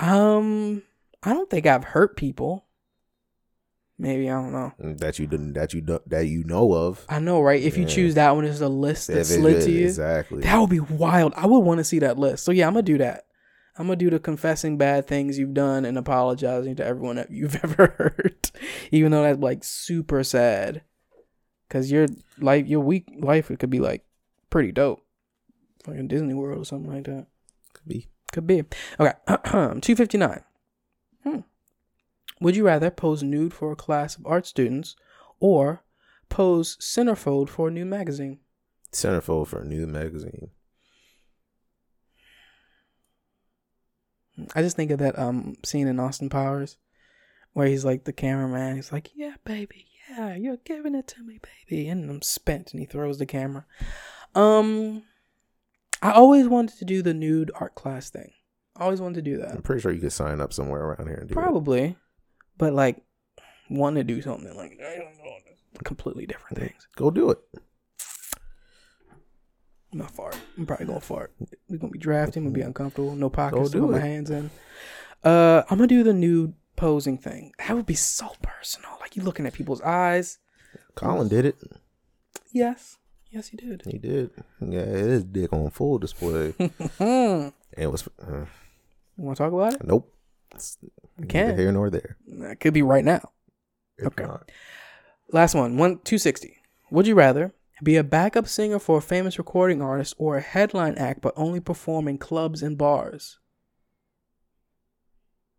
Um, 0.00 0.82
I 1.22 1.32
don't 1.32 1.48
think 1.48 1.66
I've 1.66 1.84
hurt 1.84 2.16
people. 2.16 2.64
Maybe 3.96 4.28
I 4.28 4.34
don't 4.34 4.52
know. 4.52 4.72
That 4.96 5.20
you 5.20 5.26
didn't 5.28 5.52
that 5.52 5.72
you 5.72 5.80
do, 5.80 6.00
that 6.06 6.26
you 6.26 6.42
know 6.44 6.72
of. 6.74 7.04
I 7.08 7.20
know, 7.20 7.40
right? 7.40 7.62
If 7.62 7.76
you 7.76 7.84
choose 7.84 8.14
that 8.16 8.34
one 8.34 8.44
as 8.44 8.60
a 8.60 8.68
list 8.68 9.06
that's 9.06 9.32
slid 9.32 9.62
to 9.62 9.70
you, 9.70 9.86
Exactly. 9.86 10.42
that 10.42 10.58
would 10.58 10.70
be 10.70 10.80
wild. 10.80 11.32
I 11.36 11.46
would 11.46 11.60
want 11.60 11.78
to 11.78 11.84
see 11.84 12.00
that 12.00 12.18
list. 12.18 12.44
So 12.44 12.50
yeah, 12.50 12.66
I'm 12.66 12.72
gonna 12.72 12.82
do 12.82 12.98
that. 12.98 13.26
I'm 13.76 13.86
gonna 13.86 13.96
do 13.96 14.10
the 14.10 14.20
confessing 14.20 14.78
bad 14.78 15.06
things 15.06 15.38
you've 15.38 15.54
done 15.54 15.84
and 15.84 15.98
apologizing 15.98 16.76
to 16.76 16.84
everyone 16.84 17.16
that 17.16 17.30
you've 17.30 17.56
ever 17.64 17.94
hurt, 17.98 18.52
even 18.90 19.12
though 19.12 19.22
that's 19.22 19.40
like 19.40 19.64
super 19.64 20.22
sad. 20.22 20.82
Cause 21.68 21.90
your 21.90 22.06
life, 22.38 22.66
your 22.66 22.80
week 22.80 23.08
life, 23.18 23.50
it 23.50 23.58
could 23.58 23.70
be 23.70 23.80
like 23.80 24.04
pretty 24.48 24.70
dope, 24.70 25.04
like 25.86 25.98
in 25.98 26.06
Disney 26.06 26.34
World 26.34 26.62
or 26.62 26.64
something 26.64 26.92
like 26.92 27.04
that. 27.04 27.26
Could 27.72 27.88
be. 27.88 28.06
Could 28.32 28.46
be. 28.46 28.64
Okay, 29.00 29.80
two 29.80 29.96
fifty 29.96 30.18
nine. 30.18 30.44
Hmm. 31.24 31.40
Would 32.40 32.54
you 32.54 32.64
rather 32.64 32.90
pose 32.90 33.22
nude 33.22 33.54
for 33.54 33.72
a 33.72 33.76
class 33.76 34.16
of 34.16 34.26
art 34.26 34.46
students, 34.46 34.94
or 35.40 35.82
pose 36.28 36.76
centerfold 36.76 37.48
for 37.48 37.68
a 37.68 37.72
new 37.72 37.84
magazine? 37.84 38.38
Centerfold 38.92 39.48
for 39.48 39.62
a 39.62 39.64
new 39.64 39.86
magazine. 39.86 40.50
I 44.54 44.62
just 44.62 44.76
think 44.76 44.90
of 44.90 44.98
that 44.98 45.18
um 45.18 45.56
scene 45.64 45.86
in 45.86 46.00
Austin 46.00 46.28
Powers 46.28 46.76
where 47.52 47.66
he's 47.66 47.84
like 47.84 48.04
the 48.04 48.12
cameraman. 48.12 48.76
He's 48.76 48.92
like, 48.92 49.10
"Yeah, 49.14 49.34
baby, 49.44 49.86
yeah, 50.10 50.34
you're 50.34 50.58
giving 50.64 50.94
it 50.94 51.06
to 51.08 51.22
me, 51.22 51.40
baby," 51.68 51.88
and 51.88 52.10
I'm 52.10 52.22
spent, 52.22 52.72
and 52.72 52.80
he 52.80 52.86
throws 52.86 53.18
the 53.18 53.26
camera. 53.26 53.64
Um, 54.34 55.04
I 56.02 56.12
always 56.12 56.48
wanted 56.48 56.78
to 56.78 56.84
do 56.84 57.00
the 57.00 57.14
nude 57.14 57.50
art 57.54 57.74
class 57.74 58.10
thing. 58.10 58.32
I 58.76 58.84
always 58.84 59.00
wanted 59.00 59.24
to 59.24 59.30
do 59.30 59.38
that. 59.38 59.52
I'm 59.52 59.62
pretty 59.62 59.80
sure 59.80 59.92
you 59.92 60.00
could 60.00 60.12
sign 60.12 60.40
up 60.40 60.52
somewhere 60.52 60.82
around 60.82 61.06
here 61.06 61.18
and 61.18 61.28
do 61.28 61.32
it. 61.32 61.36
Probably, 61.36 61.96
but 62.58 62.72
like, 62.72 63.02
want 63.70 63.96
to 63.96 64.04
do 64.04 64.20
something 64.20 64.54
like 64.56 64.78
I 64.80 64.96
don't 64.96 65.16
know, 65.18 65.36
completely 65.84 66.26
different 66.26 66.58
things. 66.58 66.88
Go 66.96 67.10
do 67.10 67.30
it. 67.30 67.38
I'm 69.94 70.00
not 70.00 70.10
fart. 70.10 70.36
I'm 70.58 70.66
probably 70.66 70.86
gonna 70.86 71.00
fart. 71.00 71.32
We're 71.68 71.78
gonna 71.78 71.92
be 71.92 72.00
drafting. 72.00 72.42
We'll 72.42 72.52
be 72.52 72.62
uncomfortable. 72.62 73.14
No 73.14 73.30
pockets 73.30 73.70
to 73.70 73.76
do 73.78 73.82
put 73.86 73.92
my 73.92 74.00
hands 74.00 74.28
in. 74.28 74.50
Uh, 75.22 75.62
I'm 75.70 75.78
gonna 75.78 75.86
do 75.86 76.02
the 76.02 76.12
nude 76.12 76.52
posing 76.74 77.16
thing. 77.16 77.52
That 77.58 77.76
would 77.76 77.86
be 77.86 77.94
so 77.94 78.26
personal. 78.42 78.90
Like 79.00 79.14
you 79.14 79.22
looking 79.22 79.46
at 79.46 79.52
people's 79.52 79.80
eyes. 79.82 80.38
Colin 80.96 81.28
did 81.28 81.44
it. 81.46 81.56
Yes, 82.50 82.98
yes, 83.30 83.48
he 83.48 83.56
did. 83.56 83.82
He 83.86 83.98
did. 83.98 84.30
Yeah, 84.60 84.84
his 84.84 85.22
dick 85.22 85.52
on 85.52 85.70
full 85.70 85.98
display. 85.98 86.50
Hmm. 86.98 87.48
it 87.78 87.86
was. 87.86 88.08
Uh, 88.20 88.46
You 89.16 89.24
want 89.24 89.36
to 89.36 89.44
talk 89.44 89.52
about 89.52 89.74
it? 89.74 89.84
nope. 89.86 90.12
It's 90.52 90.76
We 90.82 91.26
neither 91.26 91.28
can. 91.52 91.58
here 91.58 91.70
nor 91.72 91.88
there. 91.88 92.16
That 92.26 92.58
could 92.58 92.74
be 92.74 92.82
right 92.82 93.04
now. 93.04 93.30
If 93.96 94.06
Okay. 94.08 94.24
not. 94.24 94.50
Last 95.30 95.54
one. 95.54 95.76
One 95.76 96.00
two 96.00 96.18
sixty. 96.18 96.58
Would 96.90 97.06
you 97.06 97.14
rather 97.14 97.54
be 97.82 97.96
a 97.96 98.04
backup 98.04 98.46
singer 98.48 98.78
for 98.78 98.98
a 98.98 99.02
famous 99.02 99.36
recording 99.38 99.82
artist 99.82 100.14
or 100.18 100.36
a 100.36 100.40
headline 100.40 100.94
act 100.96 101.20
but 101.20 101.34
only 101.36 101.60
perform 101.60 102.06
in 102.08 102.18
clubs 102.18 102.62
and 102.62 102.78
bars? 102.78 103.38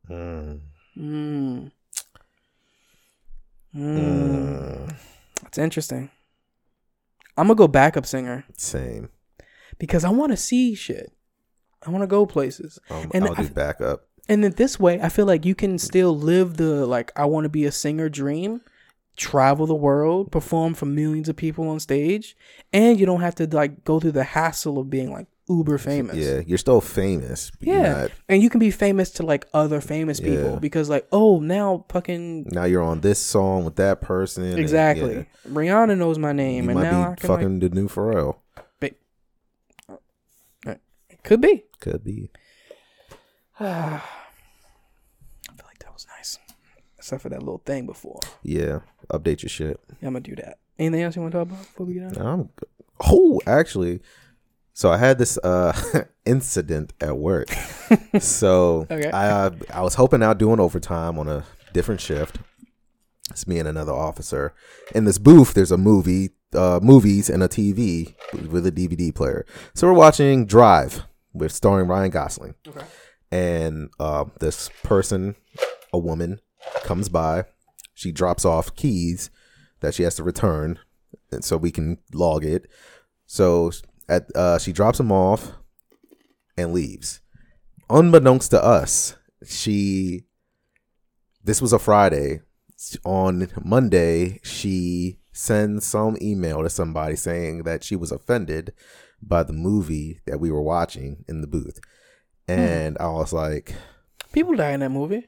Mm. 0.09 0.61
Hmm. 0.95 1.67
Mm. 3.75 4.95
That's 5.43 5.57
interesting. 5.57 6.09
I'm 7.37 7.47
gonna 7.47 7.55
go 7.55 7.67
backup 7.67 8.05
singer 8.05 8.45
Same. 8.57 9.09
because 9.77 10.05
I 10.05 10.09
want 10.09 10.31
to 10.31 10.37
see 10.37 10.73
shit. 10.75 11.11
I 11.85 11.89
want 11.89 12.01
to 12.03 12.07
go 12.07 12.25
places. 12.25 12.79
Um, 12.89 13.11
And 13.13 13.25
I'll 13.25 13.33
I- 13.37 13.49
backup. 13.49 14.07
And 14.27 14.43
then 14.43 14.53
this 14.53 14.79
way, 14.79 14.99
I 15.01 15.09
feel 15.09 15.27
like 15.27 15.45
you 15.45 15.53
can 15.53 15.77
still 15.77 16.17
live 16.17 16.57
the 16.57 16.85
like 16.87 17.11
I 17.15 17.25
want 17.25 17.43
to 17.45 17.49
be 17.49 17.65
a 17.65 17.71
singer 17.71 18.09
dream, 18.09 18.61
travel 19.15 19.65
the 19.65 19.75
world, 19.75 20.31
perform 20.31 20.73
for 20.73 20.85
millions 20.85 21.29
of 21.29 21.35
people 21.35 21.67
on 21.69 21.79
stage, 21.79 22.35
and 22.73 22.99
you 22.99 23.05
don't 23.05 23.21
have 23.21 23.35
to 23.35 23.47
like 23.47 23.83
go 23.83 23.99
through 23.99 24.11
the 24.13 24.23
hassle 24.23 24.77
of 24.77 24.89
being 24.89 25.11
like 25.11 25.27
uber 25.47 25.77
famous. 25.77 26.15
Yeah, 26.15 26.41
you're 26.45 26.57
still 26.57 26.81
famous. 26.81 27.51
Yeah. 27.59 27.91
not- 28.01 28.11
And 28.27 28.41
you 28.41 28.49
can 28.49 28.59
be 28.59 28.71
famous 28.71 29.11
to 29.11 29.23
like 29.23 29.45
other 29.53 29.79
famous 29.79 30.19
people 30.19 30.57
because 30.59 30.89
like, 30.89 31.07
oh, 31.11 31.39
now 31.39 31.85
fucking 31.89 32.47
now 32.51 32.63
you're 32.65 32.83
on 32.83 33.01
this 33.01 33.19
song 33.19 33.63
with 33.65 33.75
that 33.75 34.01
person. 34.01 34.43
and, 34.43 34.59
exactly. 34.59 35.15
yeah, 35.15 35.51
Rihanna 35.51 35.97
knows 35.97 36.17
my 36.17 36.31
name 36.33 36.65
you 36.65 36.69
and 36.71 36.79
now 36.81 37.09
I 37.11 37.15
be 37.15 37.21
can 37.21 37.27
fucking 37.27 37.59
the 37.59 37.69
new 37.69 37.87
Pharrell. 37.87 38.37
like 38.81 38.97
could 41.23 41.41
be. 41.41 41.63
Could 41.79 42.03
be. 42.03 42.29
I 43.59 43.99
feel 45.55 45.65
like 45.67 45.79
that 45.79 45.93
was 45.93 46.05
nice. 46.17 46.37
Except 46.97 47.21
for 47.21 47.29
that 47.29 47.39
little 47.39 47.61
thing 47.65 47.85
before. 47.85 48.19
Yeah. 48.43 48.79
Update 49.11 49.43
your 49.43 49.49
shit. 49.49 49.79
Yeah, 50.01 50.07
I'm 50.07 50.13
gonna 50.13 50.21
do 50.21 50.35
that. 50.37 50.59
Anything 50.79 51.03
else 51.03 51.15
you 51.15 51.21
want 51.21 51.31
to 51.33 51.39
talk 51.39 51.47
about 51.47 51.59
before 51.61 51.85
we 51.85 51.93
get 51.95 52.17
on? 52.17 52.27
I'm 52.27 52.49
oh 53.05 53.41
actually. 53.47 54.01
So 54.73 54.91
I 54.91 54.97
had 54.97 55.17
this 55.17 55.37
uh 55.37 55.73
incident 56.25 56.93
at 56.99 57.17
work. 57.17 57.49
so 58.19 58.87
Okay. 58.91 59.09
I 59.11 59.29
uh, 59.29 59.51
I 59.73 59.81
was 59.81 59.95
helping 59.95 60.21
out 60.23 60.37
doing 60.37 60.59
overtime 60.59 61.17
on 61.19 61.27
a 61.27 61.45
different 61.73 62.01
shift. 62.01 62.37
It's 63.31 63.47
me 63.47 63.57
and 63.59 63.67
another 63.67 63.93
officer. 63.93 64.53
In 64.93 65.05
this 65.05 65.17
booth, 65.17 65.53
there's 65.55 65.71
a 65.71 65.77
movie, 65.77 66.29
uh, 66.53 66.79
movies 66.83 67.29
and 67.29 67.41
a 67.41 67.47
TV 67.47 68.13
with 68.51 68.67
a 68.67 68.71
DVD 68.71 69.13
player. 69.13 69.45
So 69.73 69.87
we're 69.87 69.93
watching 69.93 70.45
Drive, 70.45 71.03
with 71.33 71.51
starring 71.51 71.87
Ryan 71.87 72.11
Gosling. 72.11 72.53
Okay. 72.67 72.85
And 73.31 73.89
uh, 73.99 74.25
this 74.39 74.69
person, 74.83 75.35
a 75.91 75.97
woman, 75.97 76.39
comes 76.83 77.09
by. 77.09 77.45
She 77.95 78.11
drops 78.11 78.45
off 78.45 78.75
keys 78.75 79.31
that 79.79 79.95
she 79.95 80.03
has 80.03 80.15
to 80.15 80.23
return, 80.23 80.77
and 81.31 81.43
so 81.43 81.57
we 81.57 81.71
can 81.71 81.97
log 82.13 82.45
it. 82.45 82.67
So 83.25 83.71
at 84.07 84.27
uh, 84.35 84.59
she 84.59 84.71
drops 84.71 84.99
them 84.99 85.11
off 85.11 85.53
and 86.57 86.73
leaves. 86.73 87.21
Unbeknownst 87.89 88.51
to 88.51 88.63
us, 88.63 89.15
she 89.45 90.25
this 91.43 91.61
was 91.61 91.73
a 91.73 91.79
Friday. 91.79 92.41
On 93.05 93.47
Monday, 93.63 94.39
she 94.43 95.17
sends 95.31 95.85
some 95.85 96.17
email 96.21 96.61
to 96.61 96.69
somebody 96.69 97.15
saying 97.15 97.63
that 97.63 97.83
she 97.83 97.95
was 97.95 98.11
offended 98.11 98.73
by 99.21 99.43
the 99.43 99.53
movie 99.53 100.19
that 100.25 100.39
we 100.39 100.51
were 100.51 100.61
watching 100.61 101.23
in 101.27 101.41
the 101.41 101.47
booth. 101.47 101.79
And 102.47 102.97
I 102.99 103.07
was 103.07 103.31
like, 103.33 103.73
People 104.33 104.55
die 104.55 104.71
in 104.71 104.81
that 104.81 104.89
movie. 104.89 105.27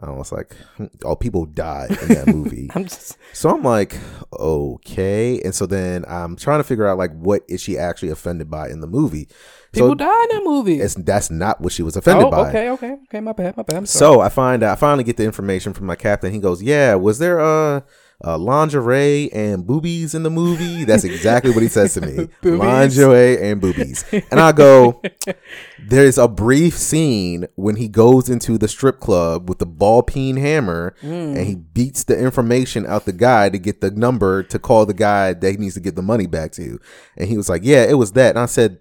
I 0.00 0.10
was 0.10 0.32
like, 0.32 0.56
oh, 1.04 1.14
people 1.14 1.46
died 1.46 1.90
in 2.02 2.08
that 2.08 2.26
movie. 2.26 2.68
I'm 2.74 2.84
just 2.84 3.16
So 3.32 3.50
I'm 3.50 3.62
like, 3.62 3.96
okay. 4.32 5.40
And 5.42 5.54
so 5.54 5.66
then 5.66 6.04
I'm 6.08 6.34
trying 6.34 6.58
to 6.58 6.64
figure 6.64 6.86
out 6.86 6.98
like 6.98 7.12
what 7.12 7.42
is 7.48 7.60
she 7.60 7.78
actually 7.78 8.08
offended 8.10 8.50
by 8.50 8.70
in 8.70 8.80
the 8.80 8.88
movie. 8.88 9.28
people 9.72 9.90
so 9.90 9.94
die 9.94 10.22
in 10.24 10.36
that 10.36 10.42
movie. 10.44 10.80
it's 10.80 10.94
that's 10.94 11.30
not 11.30 11.60
what 11.60 11.72
she 11.72 11.82
was 11.82 11.96
offended 11.96 12.24
oh, 12.24 12.30
by. 12.30 12.48
okay, 12.48 12.70
okay, 12.70 12.92
okay. 13.04 13.20
My 13.20 13.32
bad, 13.32 13.56
my 13.56 13.62
bad. 13.62 13.76
I'm 13.76 13.86
sorry. 13.86 14.14
So 14.14 14.20
I 14.20 14.30
find 14.30 14.64
I 14.64 14.74
finally 14.74 15.04
get 15.04 15.16
the 15.16 15.24
information 15.24 15.72
from 15.72 15.86
my 15.86 15.96
captain. 15.96 16.32
He 16.32 16.40
goes, 16.40 16.60
Yeah, 16.60 16.96
was 16.96 17.20
there 17.20 17.40
uh, 17.40 17.82
uh 18.22 18.36
lingerie 18.38 19.30
and 19.32 19.66
boobies 19.66 20.14
in 20.14 20.22
the 20.22 20.30
movie? 20.30 20.84
That's 20.84 21.04
exactly 21.04 21.50
what 21.52 21.62
he 21.62 21.68
says 21.68 21.94
to 21.94 22.00
me. 22.00 22.28
Lingerie 22.42 23.40
and 23.42 23.60
boobies. 23.60 24.04
And 24.30 24.40
I 24.40 24.52
go, 24.52 25.00
There's 25.86 26.16
a 26.18 26.28
brief 26.28 26.76
scene 26.78 27.46
when 27.56 27.76
he 27.76 27.88
goes 27.88 28.28
into 28.30 28.56
the 28.56 28.68
strip 28.68 29.00
club 29.00 29.48
with 29.48 29.58
the 29.58 29.66
ball 29.66 30.02
peen 30.02 30.36
hammer 30.36 30.94
Mm. 31.02 31.36
and 31.36 31.46
he 31.46 31.54
beats 31.56 32.04
the 32.04 32.18
information 32.18 32.86
out 32.86 33.04
the 33.04 33.12
guy 33.12 33.48
to 33.50 33.58
get 33.58 33.80
the 33.80 33.90
number 33.90 34.42
to 34.44 34.58
call 34.58 34.86
the 34.86 34.94
guy 34.94 35.32
that 35.34 35.50
he 35.50 35.56
needs 35.56 35.74
to 35.74 35.80
get 35.80 35.96
the 35.96 36.02
money 36.02 36.26
back 36.26 36.52
to. 36.52 36.78
And 37.16 37.28
he 37.28 37.36
was 37.36 37.48
like, 37.48 37.62
Yeah, 37.64 37.84
it 37.84 37.94
was 37.98 38.12
that. 38.12 38.30
And 38.30 38.38
I 38.38 38.46
said, 38.46 38.78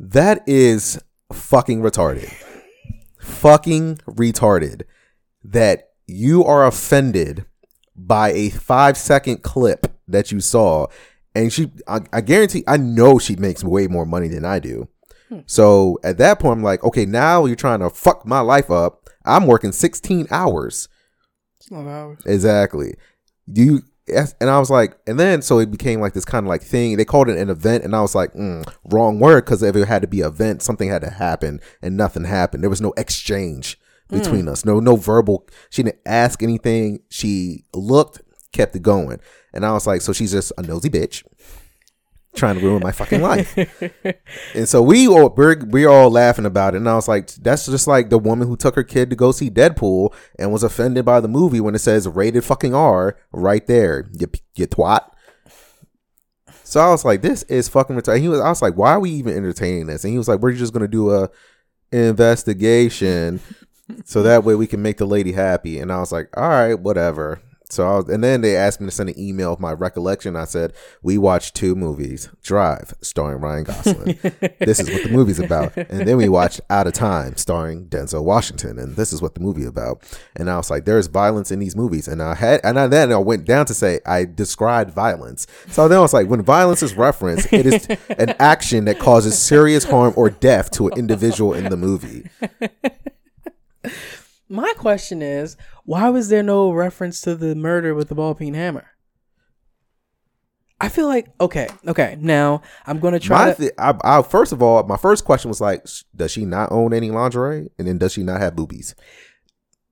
That 0.00 0.42
is 0.48 1.00
fucking 1.32 1.82
retarded. 1.82 2.32
Fucking 3.20 3.96
retarded. 4.08 4.82
That 5.44 5.90
you 6.06 6.44
are 6.44 6.66
offended 6.66 7.44
by 7.96 8.32
a 8.32 8.50
five 8.50 8.96
second 8.96 9.42
clip 9.42 9.86
that 10.08 10.30
you 10.30 10.40
saw. 10.40 10.86
And 11.34 11.52
she, 11.52 11.70
I, 11.86 12.00
I 12.12 12.20
guarantee, 12.20 12.64
I 12.66 12.76
know 12.76 13.18
she 13.18 13.36
makes 13.36 13.62
way 13.62 13.88
more 13.88 14.06
money 14.06 14.28
than 14.28 14.44
I 14.44 14.58
do. 14.58 14.88
So 15.46 15.98
at 16.04 16.18
that 16.18 16.38
point, 16.38 16.58
I'm 16.58 16.62
like, 16.62 16.84
okay, 16.84 17.04
now 17.04 17.46
you're 17.46 17.56
trying 17.56 17.80
to 17.80 17.90
fuck 17.90 18.26
my 18.26 18.40
life 18.40 18.70
up. 18.70 19.08
I'm 19.24 19.46
working 19.46 19.72
16 19.72 20.28
hours. 20.30 20.88
It's 21.58 21.70
not 21.70 21.86
ours. 21.86 22.20
Exactly. 22.24 22.94
Do 23.52 23.62
you? 23.62 23.82
And 24.40 24.48
I 24.48 24.60
was 24.60 24.70
like, 24.70 24.96
and 25.08 25.18
then 25.18 25.42
so 25.42 25.58
it 25.58 25.68
became 25.68 26.00
like 26.00 26.12
this 26.12 26.24
kind 26.24 26.46
of 26.46 26.48
like 26.48 26.62
thing. 26.62 26.96
They 26.96 27.04
called 27.04 27.28
it 27.28 27.38
an 27.38 27.50
event, 27.50 27.82
and 27.82 27.94
I 27.96 28.02
was 28.02 28.14
like, 28.14 28.32
mm, 28.34 28.64
wrong 28.84 29.18
word 29.18 29.44
because 29.44 29.64
if 29.64 29.74
it 29.74 29.88
had 29.88 30.02
to 30.02 30.08
be 30.08 30.20
event, 30.20 30.62
something 30.62 30.88
had 30.88 31.02
to 31.02 31.10
happen, 31.10 31.60
and 31.82 31.96
nothing 31.96 32.22
happened. 32.22 32.62
There 32.62 32.70
was 32.70 32.80
no 32.80 32.94
exchange 32.96 33.80
between 34.08 34.46
mm. 34.46 34.50
us. 34.50 34.64
No, 34.64 34.80
no 34.80 34.96
verbal. 34.96 35.46
She 35.70 35.82
didn't 35.82 36.00
ask 36.06 36.42
anything. 36.42 37.00
She 37.10 37.64
looked, 37.74 38.22
kept 38.52 38.76
it 38.76 38.82
going, 38.82 39.20
and 39.52 39.64
I 39.64 39.72
was 39.72 39.86
like, 39.86 40.02
so 40.02 40.12
she's 40.12 40.32
just 40.32 40.52
a 40.58 40.62
nosy 40.62 40.90
bitch. 40.90 41.24
Trying 42.34 42.58
to 42.58 42.66
ruin 42.66 42.82
my 42.82 42.92
fucking 42.92 43.22
life, 43.22 43.56
and 44.54 44.68
so 44.68 44.82
we 44.82 45.08
all 45.08 45.30
we're 45.30 45.56
we're 45.64 45.88
all 45.88 46.10
laughing 46.10 46.44
about 46.44 46.74
it. 46.74 46.78
And 46.78 46.88
I 46.88 46.94
was 46.94 47.08
like, 47.08 47.28
that's 47.36 47.64
just 47.64 47.86
like 47.86 48.10
the 48.10 48.18
woman 48.18 48.46
who 48.46 48.56
took 48.56 48.74
her 48.74 48.82
kid 48.82 49.08
to 49.08 49.16
go 49.16 49.32
see 49.32 49.48
Deadpool 49.48 50.12
and 50.38 50.52
was 50.52 50.62
offended 50.62 51.06
by 51.06 51.20
the 51.20 51.28
movie 51.28 51.60
when 51.60 51.74
it 51.74 51.78
says 51.78 52.06
rated 52.06 52.44
fucking 52.44 52.74
R 52.74 53.16
right 53.32 53.66
there. 53.66 54.06
You 54.12 54.26
you 54.54 54.66
twat. 54.66 55.08
So 56.62 56.80
I 56.80 56.90
was 56.90 57.04
like, 57.04 57.22
this 57.22 57.44
is 57.44 57.68
fucking 57.68 57.96
retarded. 57.96 58.20
He 58.20 58.28
was, 58.28 58.40
I 58.40 58.48
was 58.48 58.60
like, 58.60 58.74
why 58.74 58.90
are 58.90 59.00
we 59.00 59.10
even 59.12 59.36
entertaining 59.36 59.86
this? 59.86 60.02
And 60.04 60.12
he 60.12 60.18
was 60.18 60.26
like, 60.28 60.40
we're 60.40 60.52
just 60.52 60.72
gonna 60.72 60.88
do 60.88 61.12
a 61.12 61.30
investigation, 61.92 63.40
so 64.04 64.22
that 64.22 64.44
way 64.44 64.54
we 64.54 64.66
can 64.66 64.82
make 64.82 64.98
the 64.98 65.06
lady 65.06 65.32
happy. 65.32 65.78
And 65.78 65.92
I 65.92 65.98
was 66.00 66.12
like, 66.12 66.28
all 66.36 66.48
right, 66.48 66.74
whatever. 66.74 67.40
So 67.68 67.86
I 67.86 67.96
was, 67.96 68.08
and 68.08 68.22
then 68.22 68.42
they 68.42 68.56
asked 68.56 68.80
me 68.80 68.86
to 68.86 68.92
send 68.92 69.08
an 69.08 69.18
email 69.18 69.52
of 69.52 69.58
my 69.58 69.72
recollection. 69.72 70.36
I 70.36 70.44
said, 70.44 70.72
we 71.02 71.18
watched 71.18 71.56
two 71.56 71.74
movies: 71.74 72.28
Drive, 72.42 72.94
starring 73.00 73.40
Ryan 73.40 73.64
Gosling. 73.64 74.18
this 74.60 74.78
is 74.78 74.88
what 74.88 75.02
the 75.02 75.10
movie's 75.10 75.40
about. 75.40 75.76
And 75.76 76.06
then 76.06 76.16
we 76.16 76.28
watched 76.28 76.60
Out 76.70 76.86
of 76.86 76.92
Time, 76.92 77.36
starring 77.36 77.88
Denzel 77.88 78.22
Washington, 78.22 78.78
and 78.78 78.94
this 78.94 79.12
is 79.12 79.20
what 79.20 79.34
the 79.34 79.40
movie 79.40 79.64
about. 79.64 80.04
And 80.36 80.48
I 80.48 80.56
was 80.58 80.70
like, 80.70 80.84
there's 80.84 81.08
violence 81.08 81.50
in 81.50 81.58
these 81.58 81.74
movies, 81.74 82.06
and 82.06 82.22
I 82.22 82.36
had, 82.36 82.60
and 82.62 82.78
I, 82.78 82.86
then 82.86 83.12
I 83.12 83.18
went 83.18 83.44
down 83.44 83.66
to 83.66 83.74
say 83.74 83.98
I 84.06 84.26
described 84.26 84.92
violence. 84.92 85.48
So 85.68 85.88
then 85.88 85.98
I 85.98 86.02
was 86.02 86.14
like, 86.14 86.28
when 86.28 86.42
violence 86.42 86.84
is 86.84 86.94
referenced, 86.94 87.52
it 87.52 87.66
is 87.66 87.88
an 88.16 88.34
action 88.38 88.84
that 88.84 89.00
causes 89.00 89.36
serious 89.36 89.82
harm 89.82 90.14
or 90.16 90.30
death 90.30 90.70
to 90.72 90.86
an 90.86 90.96
individual 90.96 91.52
in 91.52 91.64
the 91.64 91.76
movie. 91.76 92.30
My 94.48 94.72
question 94.76 95.22
is, 95.22 95.56
why 95.84 96.08
was 96.08 96.28
there 96.28 96.42
no 96.42 96.70
reference 96.70 97.20
to 97.22 97.34
the 97.34 97.54
murder 97.54 97.94
with 97.94 98.08
the 98.08 98.14
ball 98.14 98.34
peen 98.34 98.54
hammer? 98.54 98.90
I 100.78 100.88
feel 100.90 101.06
like 101.06 101.28
okay, 101.40 101.68
okay. 101.88 102.18
Now 102.20 102.60
I'm 102.86 103.00
gonna 103.00 103.18
try 103.18 103.46
My 103.46 103.54
to. 103.54 103.72
I, 103.80 103.94
I, 104.04 104.22
first 104.22 104.52
of 104.52 104.62
all, 104.62 104.82
my 104.82 104.98
first 104.98 105.24
question 105.24 105.48
was 105.48 105.60
like, 105.60 105.86
does 106.14 106.30
she 106.30 106.44
not 106.44 106.70
own 106.70 106.92
any 106.92 107.10
lingerie? 107.10 107.70
And 107.78 107.88
then 107.88 107.96
does 107.98 108.12
she 108.12 108.22
not 108.22 108.40
have 108.40 108.56
boobies? 108.56 108.94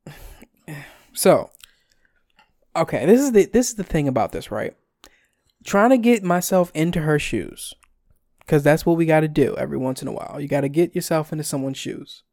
So, 1.16 1.50
okay, 2.74 3.06
this 3.06 3.20
is 3.20 3.30
the 3.30 3.44
this 3.46 3.68
is 3.68 3.76
the 3.76 3.84
thing 3.84 4.08
about 4.08 4.32
this, 4.32 4.50
right? 4.50 4.74
Trying 5.64 5.90
to 5.90 5.96
get 5.96 6.24
myself 6.24 6.72
into 6.74 7.02
her 7.02 7.20
shoes, 7.20 7.72
because 8.40 8.64
that's 8.64 8.84
what 8.84 8.96
we 8.96 9.06
got 9.06 9.20
to 9.20 9.28
do 9.28 9.54
every 9.56 9.78
once 9.78 10.02
in 10.02 10.08
a 10.08 10.12
while. 10.12 10.40
You 10.40 10.48
got 10.48 10.62
to 10.62 10.68
get 10.68 10.92
yourself 10.92 11.30
into 11.30 11.44
someone's 11.44 11.78
shoes. 11.78 12.24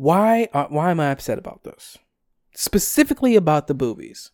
Why? 0.00 0.48
Uh, 0.54 0.64
why 0.70 0.90
am 0.90 0.98
I 0.98 1.10
upset 1.10 1.38
about 1.38 1.62
this? 1.62 1.98
Specifically 2.54 3.36
about 3.36 3.66
the 3.66 3.74
boobies. 3.74 4.30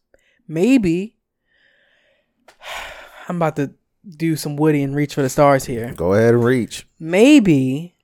Maybe 0.47 1.17
I'm 3.29 3.37
about 3.37 3.57
to 3.57 3.73
do 4.09 4.37
some 4.37 4.55
Woody 4.55 4.85
and 4.85 4.95
reach 4.95 5.15
for 5.15 5.23
the 5.23 5.29
stars 5.29 5.65
here 5.65 5.93
Go 5.97 6.13
ahead 6.13 6.35
and 6.35 6.45
reach. 6.45 6.87
maybe 7.01 7.97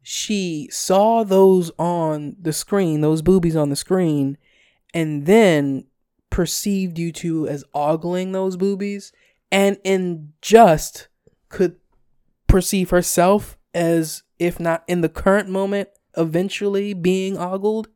she 0.00 0.70
saw 0.72 1.22
those 1.22 1.70
on 1.78 2.34
the 2.40 2.54
screen, 2.54 3.02
those 3.02 3.20
boobies 3.20 3.56
on 3.56 3.68
the 3.68 3.76
screen, 3.76 4.38
and 4.94 5.26
then 5.26 5.84
perceived 6.30 6.98
you 6.98 7.12
two 7.12 7.46
as 7.46 7.62
ogling 7.74 8.32
those 8.32 8.56
boobies, 8.56 9.12
and 9.50 9.76
in 9.84 10.32
just 10.40 11.08
could 11.50 11.76
perceive 12.46 12.88
herself 12.88 13.58
as, 13.74 14.22
if 14.38 14.58
not 14.58 14.82
in 14.88 15.02
the 15.02 15.10
current 15.10 15.50
moment, 15.50 15.90
eventually 16.16 16.94
being 16.94 17.36
ogled. 17.36 17.88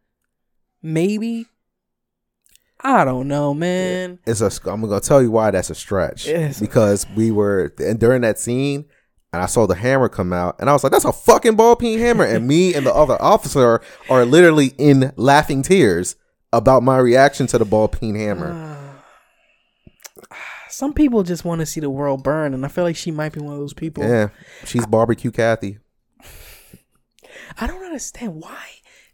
Maybe. 0.83 1.47
I 2.81 3.05
don't 3.05 3.27
know, 3.29 3.55
man. 3.55 4.19
It's 4.27 4.41
a. 4.41 4.51
I'm 4.71 4.83
gonna 4.83 5.01
tell 5.01 5.23
you 5.23 5.31
why 5.31 5.51
that's 5.51 5.71
a 5.71 5.75
stretch. 5.75 6.27
Yes. 6.37 6.61
Because 6.61 7.07
we 7.17 7.31
were 7.31 7.73
and 7.79 7.99
during 7.99 8.23
that 8.23 8.39
scene, 8.39 8.85
and 9.33 9.43
I 9.43 9.47
saw 9.47 9.67
the 9.67 9.75
hammer 9.75 10.09
come 10.09 10.33
out, 10.33 10.57
and 10.61 10.69
I 10.69 10.73
was 10.73 10.85
like, 10.85 10.93
"That's 10.93 11.05
a 11.05 11.13
fucking 11.13 11.57
ball 11.57 11.77
peen 11.77 11.99
hammer!" 11.99 12.25
And 12.25 12.47
me 12.47 12.75
and 12.75 12.87
the 12.87 12.95
other 12.95 13.21
officer 13.21 13.81
are 14.09 14.25
literally 14.25 14.73
in 14.79 15.13
laughing 15.17 15.63
tears 15.63 16.17
about 16.53 16.83
my 16.83 16.99
reaction 16.99 17.47
to 17.49 17.59
the 17.59 17.65
ball 17.65 17.89
peen 17.89 18.15
hammer. 18.15 18.77
Some 20.69 20.93
people 20.93 21.23
just 21.23 21.45
want 21.45 21.61
to 21.61 21.67
see 21.67 21.81
the 21.81 21.91
world 21.91 22.23
burn, 22.23 22.53
and 22.53 22.65
I 22.65 22.69
feel 22.69 22.85
like 22.85 22.97
she 22.97 23.11
might 23.11 23.33
be 23.33 23.41
one 23.41 23.55
of 23.55 23.61
those 23.61 23.73
people. 23.73 24.05
Yeah, 24.05 24.29
she's 24.65 24.87
barbecue 24.87 25.31
Kathy. 25.31 25.79
I 27.61 27.67
don't 27.67 27.85
understand 27.85 28.43
why 28.43 28.65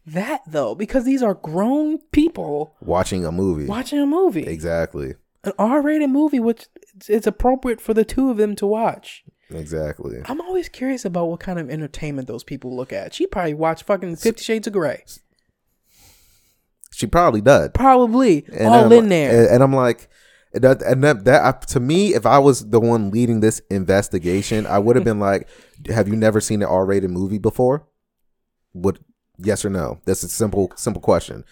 that 0.06 0.40
though, 0.46 0.74
because 0.74 1.04
these 1.04 1.22
are 1.22 1.34
grown 1.34 1.98
people 2.12 2.74
Watching 2.80 3.24
a 3.24 3.30
movie. 3.32 3.66
watching 3.66 3.98
a 4.00 4.06
movie, 4.06 4.42
Exactly. 4.46 5.14
an 5.44 5.52
R-rated 5.58 6.10
movie, 6.10 6.40
which 6.40 6.66
it's- 7.08 7.26
appropriate 7.26 7.80
for 7.80 7.94
the 7.94 8.04
two 8.04 8.30
of 8.30 8.36
them 8.36 8.54
to 8.56 8.66
watch. 8.66 9.24
Exactly. 9.50 10.18
I'm 10.24 10.40
always 10.40 10.68
curious 10.68 11.04
about 11.04 11.26
what 11.26 11.40
kind 11.40 11.58
of 11.58 11.68
entertainment 11.70 12.26
those 12.26 12.42
people 12.44 12.74
look 12.74 12.92
at. 12.92 13.12
She 13.14 13.26
probably 13.26 13.54
watched 13.54 13.84
fucking 13.84 14.16
Fifty 14.16 14.42
Shades 14.42 14.66
of 14.66 14.72
Grey, 14.72 15.04
She 16.90 17.06
probably 17.06 17.40
does. 17.40 17.70
probably 17.74 18.44
And 18.52 18.68
all 18.68 18.74
I'm- 18.84 18.92
in 18.92 19.08
there. 19.08 19.30
And, 19.44 19.54
and 19.54 19.62
I'm 19.62 19.74
like, 19.74 20.08
that, 20.52 20.82
and 20.82 21.02
that, 21.04 21.24
that 21.24 21.44
I- 21.44 21.64
to 21.66 21.80
me, 21.80 22.14
if 22.14 22.26
I 22.26 22.38
was 22.38 22.68
the 22.70 22.80
one 22.80 23.10
leading 23.10 23.40
this 23.40 23.60
investigation, 23.70 24.66
I 24.66 24.78
would 24.78 24.96
have 24.96 25.04
been 25.04 25.18
like, 25.20 25.48
"Have 25.88 26.08
you 26.08 26.16
never 26.16 26.40
seen 26.40 26.60
an 26.62 26.68
R-rated 26.68 27.10
movie 27.10 27.38
before?" 27.38 27.86
Would 28.74 28.98
yes 29.38 29.64
or 29.64 29.70
no? 29.70 30.00
That's 30.04 30.22
a 30.22 30.28
simple, 30.28 30.72
simple 30.76 31.02
question. 31.02 31.44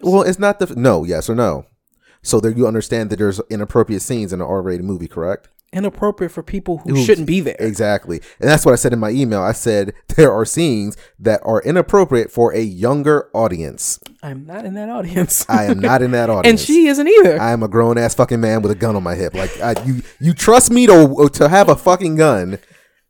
Well, 0.00 0.22
it's 0.22 0.38
not 0.38 0.58
the 0.58 0.74
no, 0.74 1.04
yes 1.04 1.28
or 1.30 1.34
no. 1.34 1.66
So 2.22 2.40
there, 2.40 2.50
you 2.50 2.66
understand 2.66 3.10
that 3.10 3.18
there's 3.18 3.40
inappropriate 3.50 4.02
scenes 4.02 4.32
in 4.32 4.40
an 4.40 4.46
R-rated 4.46 4.84
movie, 4.84 5.08
correct? 5.08 5.48
Inappropriate 5.74 6.30
for 6.30 6.42
people 6.42 6.78
who 6.78 6.94
Who- 6.94 7.04
shouldn't 7.04 7.26
be 7.26 7.40
there. 7.40 7.56
Exactly. 7.58 8.20
And 8.40 8.48
that's 8.48 8.64
what 8.64 8.72
I 8.72 8.76
said 8.76 8.92
in 8.92 8.98
my 9.00 9.10
email. 9.10 9.42
I 9.42 9.52
said 9.52 9.92
there 10.16 10.32
are 10.32 10.44
scenes 10.44 10.96
that 11.18 11.40
are 11.44 11.60
inappropriate 11.62 12.30
for 12.30 12.54
a 12.54 12.60
younger 12.60 13.28
audience. 13.34 13.98
I'm 14.22 14.46
not 14.46 14.64
in 14.64 14.74
that 14.74 14.88
audience. 14.88 15.44
I 15.48 15.64
am 15.64 15.80
not 15.80 16.00
in 16.00 16.12
that 16.12 16.30
audience. 16.30 16.60
and 16.62 16.66
she 16.66 16.86
isn't 16.86 17.08
either. 17.08 17.40
I 17.40 17.50
am 17.50 17.62
a 17.62 17.68
grown 17.68 17.98
ass 17.98 18.14
fucking 18.14 18.40
man 18.40 18.62
with 18.62 18.70
a 18.70 18.76
gun 18.76 18.94
on 18.96 19.02
my 19.02 19.16
hip. 19.16 19.34
Like 19.34 19.60
I, 19.60 19.74
you, 19.84 20.02
you 20.20 20.32
trust 20.32 20.70
me 20.70 20.86
to 20.86 21.28
to 21.32 21.48
have 21.48 21.68
a 21.68 21.76
fucking 21.76 22.16
gun, 22.16 22.58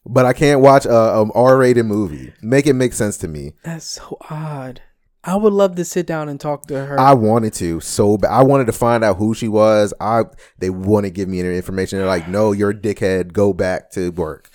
but 0.07 0.25
I 0.27 0.33
can't 0.33 0.61
watch 0.61 0.85
a, 0.87 0.95
a 0.95 1.33
R-rated 1.33 1.87
movie. 1.87 2.33
Make 2.43 2.67
it 2.67 2.75
make 2.75 2.93
sense 2.93 3.17
to 3.19 3.29
me. 3.29 3.53
That's 3.63 3.87
so 3.87 4.19
odd. 4.31 4.83
I 5.27 5.37
would 5.37 5.55
love 5.55 5.75
to 5.77 5.85
sit 5.87 6.07
down 6.07 6.29
and 6.29 6.39
talk 6.39 6.67
to 6.67 6.85
her. 6.85 7.01
I 7.01 7.15
wanted 7.15 7.55
to 7.55 7.81
so 7.81 8.19
bad. 8.19 8.31
I 8.31 8.43
wanted 8.43 8.67
to 8.67 8.73
find 8.73 9.03
out 9.03 9.17
who 9.17 9.33
she 9.33 9.49
was. 9.49 9.95
I 9.99 10.25
they 10.59 10.69
wouldn't 10.69 11.15
give 11.15 11.29
me 11.29 11.41
any 11.41 11.57
information. 11.57 11.99
They're 11.99 12.07
like, 12.07 12.29
no, 12.29 12.53
you're 12.53 12.71
a 12.71 12.75
dickhead. 12.75 13.33
Go 13.33 13.55
back 13.55 13.91
to 13.93 14.11
work. 14.11 14.51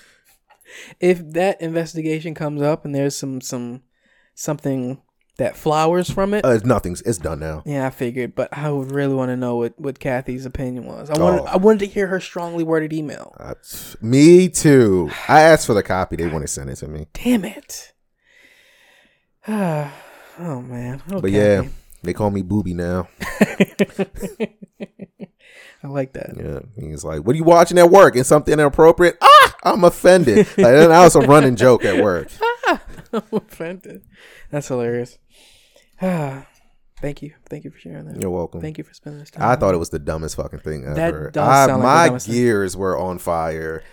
if 0.99 1.27
that 1.33 1.59
investigation 1.61 2.35
comes 2.35 2.61
up 2.61 2.85
and 2.85 2.93
there's 2.93 3.15
some 3.15 3.41
some 3.41 3.81
something 4.35 5.01
that 5.39 5.57
flowers 5.57 6.09
from 6.09 6.33
it, 6.33 6.45
Uh, 6.45 6.51
it's 6.51 6.63
nothing's. 6.65 7.01
It's 7.01 7.17
done 7.17 7.39
now. 7.39 7.63
yeah, 7.65 7.85
I 7.87 7.89
figured. 7.89 8.35
But 8.35 8.49
I 8.55 8.69
would 8.71 8.91
really 8.91 9.15
want 9.15 9.29
to 9.29 9.35
know 9.37 9.55
what 9.57 9.77
what 9.79 9.99
Kathy's 9.99 10.45
opinion 10.45 10.85
was. 10.85 11.09
I 11.09 11.17
wanted 11.19 11.41
Oh. 11.41 11.45
I 11.45 11.57
wanted 11.57 11.79
to 11.79 11.87
hear 11.87 12.07
her 12.07 12.19
strongly 12.19 12.63
worded 12.63 12.93
email. 12.93 13.33
Uh, 13.39 13.55
me 14.01 14.47
too. 14.49 15.09
I 15.27 15.41
asked 15.41 15.65
for 15.65 15.73
the 15.73 15.83
copy. 15.83 16.15
They 16.15 16.25
wouldn't 16.27 16.49
send 16.49 16.69
it 16.69 16.75
to 16.77 16.87
me. 16.87 17.07
Damn 17.13 17.43
it. 17.45 17.93
oh 19.47 19.91
man. 20.61 21.01
Oh, 21.11 21.21
But 21.21 21.31
yeah, 21.31 21.63
they 22.03 22.13
call 22.13 22.29
me 22.31 22.41
Booby 22.43 22.73
now. 22.73 23.07
I 25.81 25.87
like 25.87 26.13
that. 26.13 26.31
Yeah, 26.37 26.59
he's 26.75 27.03
like, 27.05 27.23
"What 27.25 27.33
are 27.33 27.37
you 27.37 27.43
watching 27.45 27.77
at 27.77 27.89
work? 27.89 28.15
And 28.15 28.25
something 28.25 28.53
inappropriate? 28.53 29.17
Ah, 29.21 29.55
I'm 29.63 29.83
offended." 29.85 30.37
like, 30.37 30.55
that 30.57 30.89
was 31.03 31.15
a 31.15 31.21
running 31.21 31.55
joke 31.55 31.85
at 31.85 32.03
work. 32.03 32.27
I'm 32.67 33.23
offended. 33.31 34.03
That's 34.51 34.67
hilarious. 34.67 35.17
Thank 37.01 37.21
you. 37.21 37.33
Thank 37.49 37.63
you 37.63 37.71
for 37.71 37.79
sharing 37.79 38.05
that. 38.05 38.21
You're 38.21 38.29
welcome. 38.29 38.59
Thank 38.61 38.77
you 38.77 38.83
for 38.83 38.93
spending 38.93 39.19
this 39.21 39.31
time. 39.31 39.43
I 39.49 39.55
thought 39.55 39.73
it 39.73 39.77
was 39.77 39.89
the 39.89 39.99
dumbest 39.99 40.35
fucking 40.35 40.59
thing 40.59 40.83
That 40.83 40.97
ever. 41.13 41.31
does 41.31 41.47
I, 41.47 41.65
sound 41.67 41.81
like 41.83 41.87
my 41.93 42.05
dumbest 42.07 42.25
thing. 42.27 42.35
gears 42.35 42.75
were 42.75 42.97
on 42.97 43.19
fire. 43.19 43.83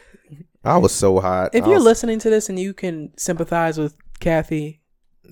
I 0.64 0.78
was 0.78 0.92
so 0.92 1.20
hot. 1.20 1.54
If 1.54 1.64
I 1.64 1.66
you're 1.68 1.76
was- 1.76 1.84
listening 1.84 2.18
to 2.20 2.30
this 2.30 2.48
and 2.48 2.58
you 2.58 2.74
can 2.74 3.12
sympathize 3.16 3.78
with 3.78 3.96
Kathy, 4.18 4.80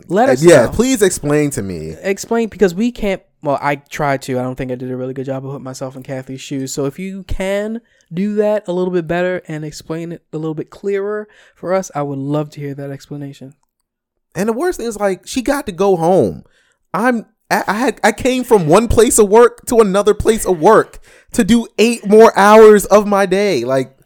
let 0.07 0.29
us 0.29 0.45
uh, 0.45 0.49
yeah, 0.49 0.65
know. 0.67 0.71
please 0.73 1.03
explain 1.03 1.51
to 1.51 1.63
me. 1.63 1.91
explain 2.01 2.49
because 2.49 2.75
we 2.75 2.93
can't. 2.93 3.23
Well, 3.43 3.59
I 3.61 3.77
tried 3.77 4.23
to. 4.23 4.39
I 4.39 4.43
don't 4.43 4.55
think 4.55 4.71
I 4.73 4.77
did 4.77 4.91
a 4.91 4.97
really 4.97 5.13
good 5.13 5.27
job 5.27 5.45
of 5.45 5.51
putting 5.51 5.65
myself 5.65 5.97
in 5.97 6.03
Kathy's 6.03 6.41
shoes. 6.41 6.73
So 6.73 6.87
if 6.87 6.99
you 6.99 7.25
can 7.25 7.81
do 8.13 8.35
that 8.37 8.67
a 8.69 8.73
little 8.73 8.93
bit 8.93 9.07
better 9.07 9.43
and 9.47 9.65
explain 9.65 10.13
it 10.13 10.25
a 10.33 10.39
little 10.39 10.55
bit 10.55 10.71
clearer 10.71 11.29
for 11.55 11.73
us, 11.75 11.91
I 11.95 12.03
would 12.03 12.19
love 12.19 12.51
to 12.51 12.61
hear 12.61 12.75
that 12.75 12.91
explanation. 12.91 13.55
And 14.35 14.49
the 14.49 14.53
worst 14.53 14.79
thing 14.79 14.87
is, 14.89 14.99
like, 14.99 15.27
she 15.27 15.43
got 15.43 15.67
to 15.67 15.73
go 15.73 15.97
home. 15.97 16.45
I'm. 16.95 17.27
I 17.51 17.75
had 17.75 18.01
I 18.03 18.11
came 18.11 18.43
from 18.43 18.67
one 18.67 18.89
place 18.89 19.19
of 19.19 19.29
work 19.29 19.67
to 19.67 19.81
another 19.81 20.15
place 20.15 20.47
of 20.47 20.59
work 20.61 20.99
to 21.33 21.45
do 21.45 21.69
eight 21.79 22.07
more 22.07 22.37
hours 22.37 22.87
of 22.87 23.07
my 23.07 23.27
day. 23.27 23.65
Like, 23.65 23.97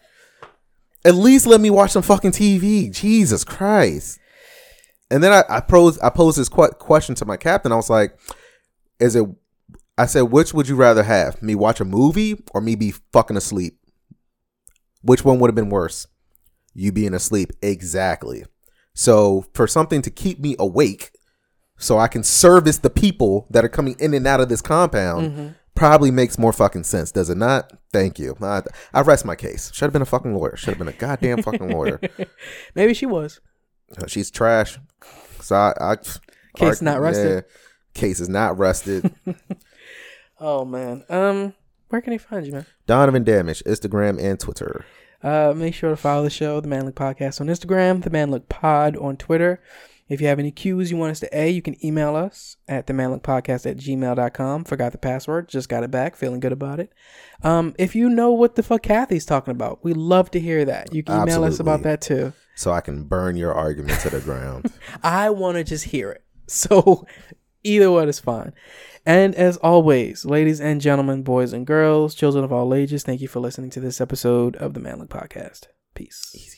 at 1.04 1.14
least 1.14 1.46
let 1.46 1.60
me 1.60 1.70
watch 1.70 1.92
some 1.92 2.02
fucking 2.02 2.32
TV. 2.32 2.92
Jesus 2.92 3.44
Christ! 3.44 4.18
And 5.10 5.22
then 5.22 5.32
I, 5.32 5.44
I 5.48 5.60
posed 5.60 6.00
I 6.02 6.10
posed 6.10 6.38
this 6.38 6.48
que- 6.48 6.74
question 6.78 7.14
to 7.16 7.24
my 7.24 7.36
captain. 7.36 7.72
I 7.72 7.76
was 7.76 7.88
like, 7.88 8.18
"Is 8.98 9.14
it?" 9.14 9.26
I 9.96 10.06
said, 10.06 10.22
"Which 10.22 10.52
would 10.52 10.68
you 10.68 10.74
rather 10.74 11.04
have? 11.04 11.40
Me 11.40 11.54
watch 11.54 11.80
a 11.80 11.84
movie 11.84 12.42
or 12.52 12.60
me 12.60 12.74
be 12.74 12.92
fucking 13.12 13.36
asleep? 13.36 13.78
Which 15.02 15.24
one 15.24 15.38
would 15.38 15.48
have 15.48 15.54
been 15.54 15.70
worse? 15.70 16.06
You 16.74 16.92
being 16.92 17.14
asleep, 17.14 17.52
exactly." 17.62 18.44
So 18.94 19.46
for 19.54 19.68
something 19.68 20.02
to 20.02 20.10
keep 20.10 20.40
me 20.40 20.56
awake, 20.58 21.12
so 21.78 21.98
I 21.98 22.08
can 22.08 22.22
service 22.22 22.78
the 22.78 22.90
people 22.90 23.46
that 23.50 23.64
are 23.64 23.68
coming 23.68 23.96
in 23.98 24.12
and 24.14 24.26
out 24.26 24.40
of 24.40 24.48
this 24.48 24.60
compound, 24.60 25.54
probably 25.74 26.10
makes 26.10 26.38
more 26.38 26.52
fucking 26.52 26.84
sense, 26.84 27.12
does 27.12 27.30
it 27.30 27.36
not? 27.36 27.72
Thank 27.92 28.18
you. 28.18 28.36
I, 28.42 28.62
I 28.92 29.00
rest 29.02 29.24
my 29.24 29.36
case. 29.36 29.70
Should 29.72 29.86
have 29.86 29.92
been 29.92 30.02
a 30.02 30.06
fucking 30.06 30.34
lawyer. 30.34 30.56
Should 30.56 30.70
have 30.70 30.78
been 30.78 30.88
a 30.88 30.92
goddamn 30.92 31.42
fucking 31.42 31.70
lawyer. 31.70 32.00
Maybe 32.74 32.92
she 32.94 33.06
was. 33.06 33.40
Uh, 33.96 34.06
She's 34.06 34.30
trash. 34.30 34.78
So 35.40 35.56
I, 35.56 35.72
I 35.80 35.96
Case 36.56 36.82
not 36.82 37.00
rested. 37.00 37.44
Case 37.94 38.20
is 38.20 38.28
not 38.28 38.58
rested. 38.58 39.14
Oh 40.40 40.64
man. 40.64 41.04
Um, 41.08 41.54
where 41.88 42.00
can 42.00 42.12
they 42.12 42.18
find 42.18 42.46
you, 42.46 42.52
man? 42.52 42.66
Donovan 42.86 43.24
Damage, 43.24 43.62
Instagram 43.64 44.22
and 44.22 44.38
Twitter. 44.38 44.84
Uh, 45.22 45.52
make 45.56 45.74
sure 45.74 45.90
to 45.90 45.96
follow 45.96 46.22
the 46.22 46.30
show, 46.30 46.60
the 46.60 46.68
Manlook 46.68 46.92
Podcast, 46.92 47.40
on 47.40 47.48
Instagram, 47.48 48.02
the 48.04 48.10
Manlook 48.10 48.48
Pod 48.48 48.96
on 48.96 49.16
Twitter. 49.16 49.60
If 50.08 50.20
you 50.20 50.28
have 50.28 50.38
any 50.38 50.50
cues 50.50 50.90
you 50.90 50.96
want 50.96 51.10
us 51.10 51.20
to 51.20 51.38
A, 51.38 51.50
you 51.50 51.60
can 51.60 51.84
email 51.84 52.16
us 52.16 52.56
at 52.66 52.86
the 52.86 52.94
Podcast 52.94 53.70
at 53.70 53.76
gmail.com. 53.76 54.64
Forgot 54.64 54.92
the 54.92 54.98
password, 54.98 55.48
just 55.48 55.68
got 55.68 55.84
it 55.84 55.90
back, 55.90 56.16
feeling 56.16 56.40
good 56.40 56.52
about 56.52 56.80
it. 56.80 56.92
Um, 57.42 57.74
if 57.78 57.94
you 57.94 58.08
know 58.08 58.32
what 58.32 58.56
the 58.56 58.62
fuck 58.62 58.82
Kathy's 58.82 59.26
talking 59.26 59.52
about, 59.52 59.84
we 59.84 59.92
love 59.92 60.30
to 60.32 60.40
hear 60.40 60.64
that. 60.64 60.94
You 60.94 61.02
can 61.02 61.22
email 61.22 61.44
us 61.44 61.60
about 61.60 61.82
that 61.82 62.00
too. 62.00 62.32
So 62.56 62.72
I 62.72 62.80
can 62.80 63.04
burn 63.04 63.36
your 63.36 63.54
argument 63.54 64.00
to 64.00 64.10
the 64.10 64.20
ground. 64.20 64.72
I 65.02 65.30
want 65.30 65.56
to 65.58 65.64
just 65.64 65.84
hear 65.84 66.10
it. 66.10 66.24
So 66.50 67.06
either 67.62 67.90
one 67.90 68.08
is 68.08 68.18
fine. 68.18 68.52
And 69.04 69.34
as 69.34 69.56
always, 69.58 70.24
ladies 70.24 70.60
and 70.60 70.80
gentlemen, 70.80 71.22
boys 71.22 71.52
and 71.52 71.66
girls, 71.66 72.14
children 72.14 72.44
of 72.44 72.52
all 72.52 72.74
ages, 72.74 73.02
thank 73.02 73.20
you 73.20 73.28
for 73.28 73.40
listening 73.40 73.70
to 73.70 73.80
this 73.80 74.00
episode 74.00 74.56
of 74.56 74.74
the 74.74 74.80
Manlook 74.80 75.08
Podcast. 75.08 75.66
Peace. 75.94 76.57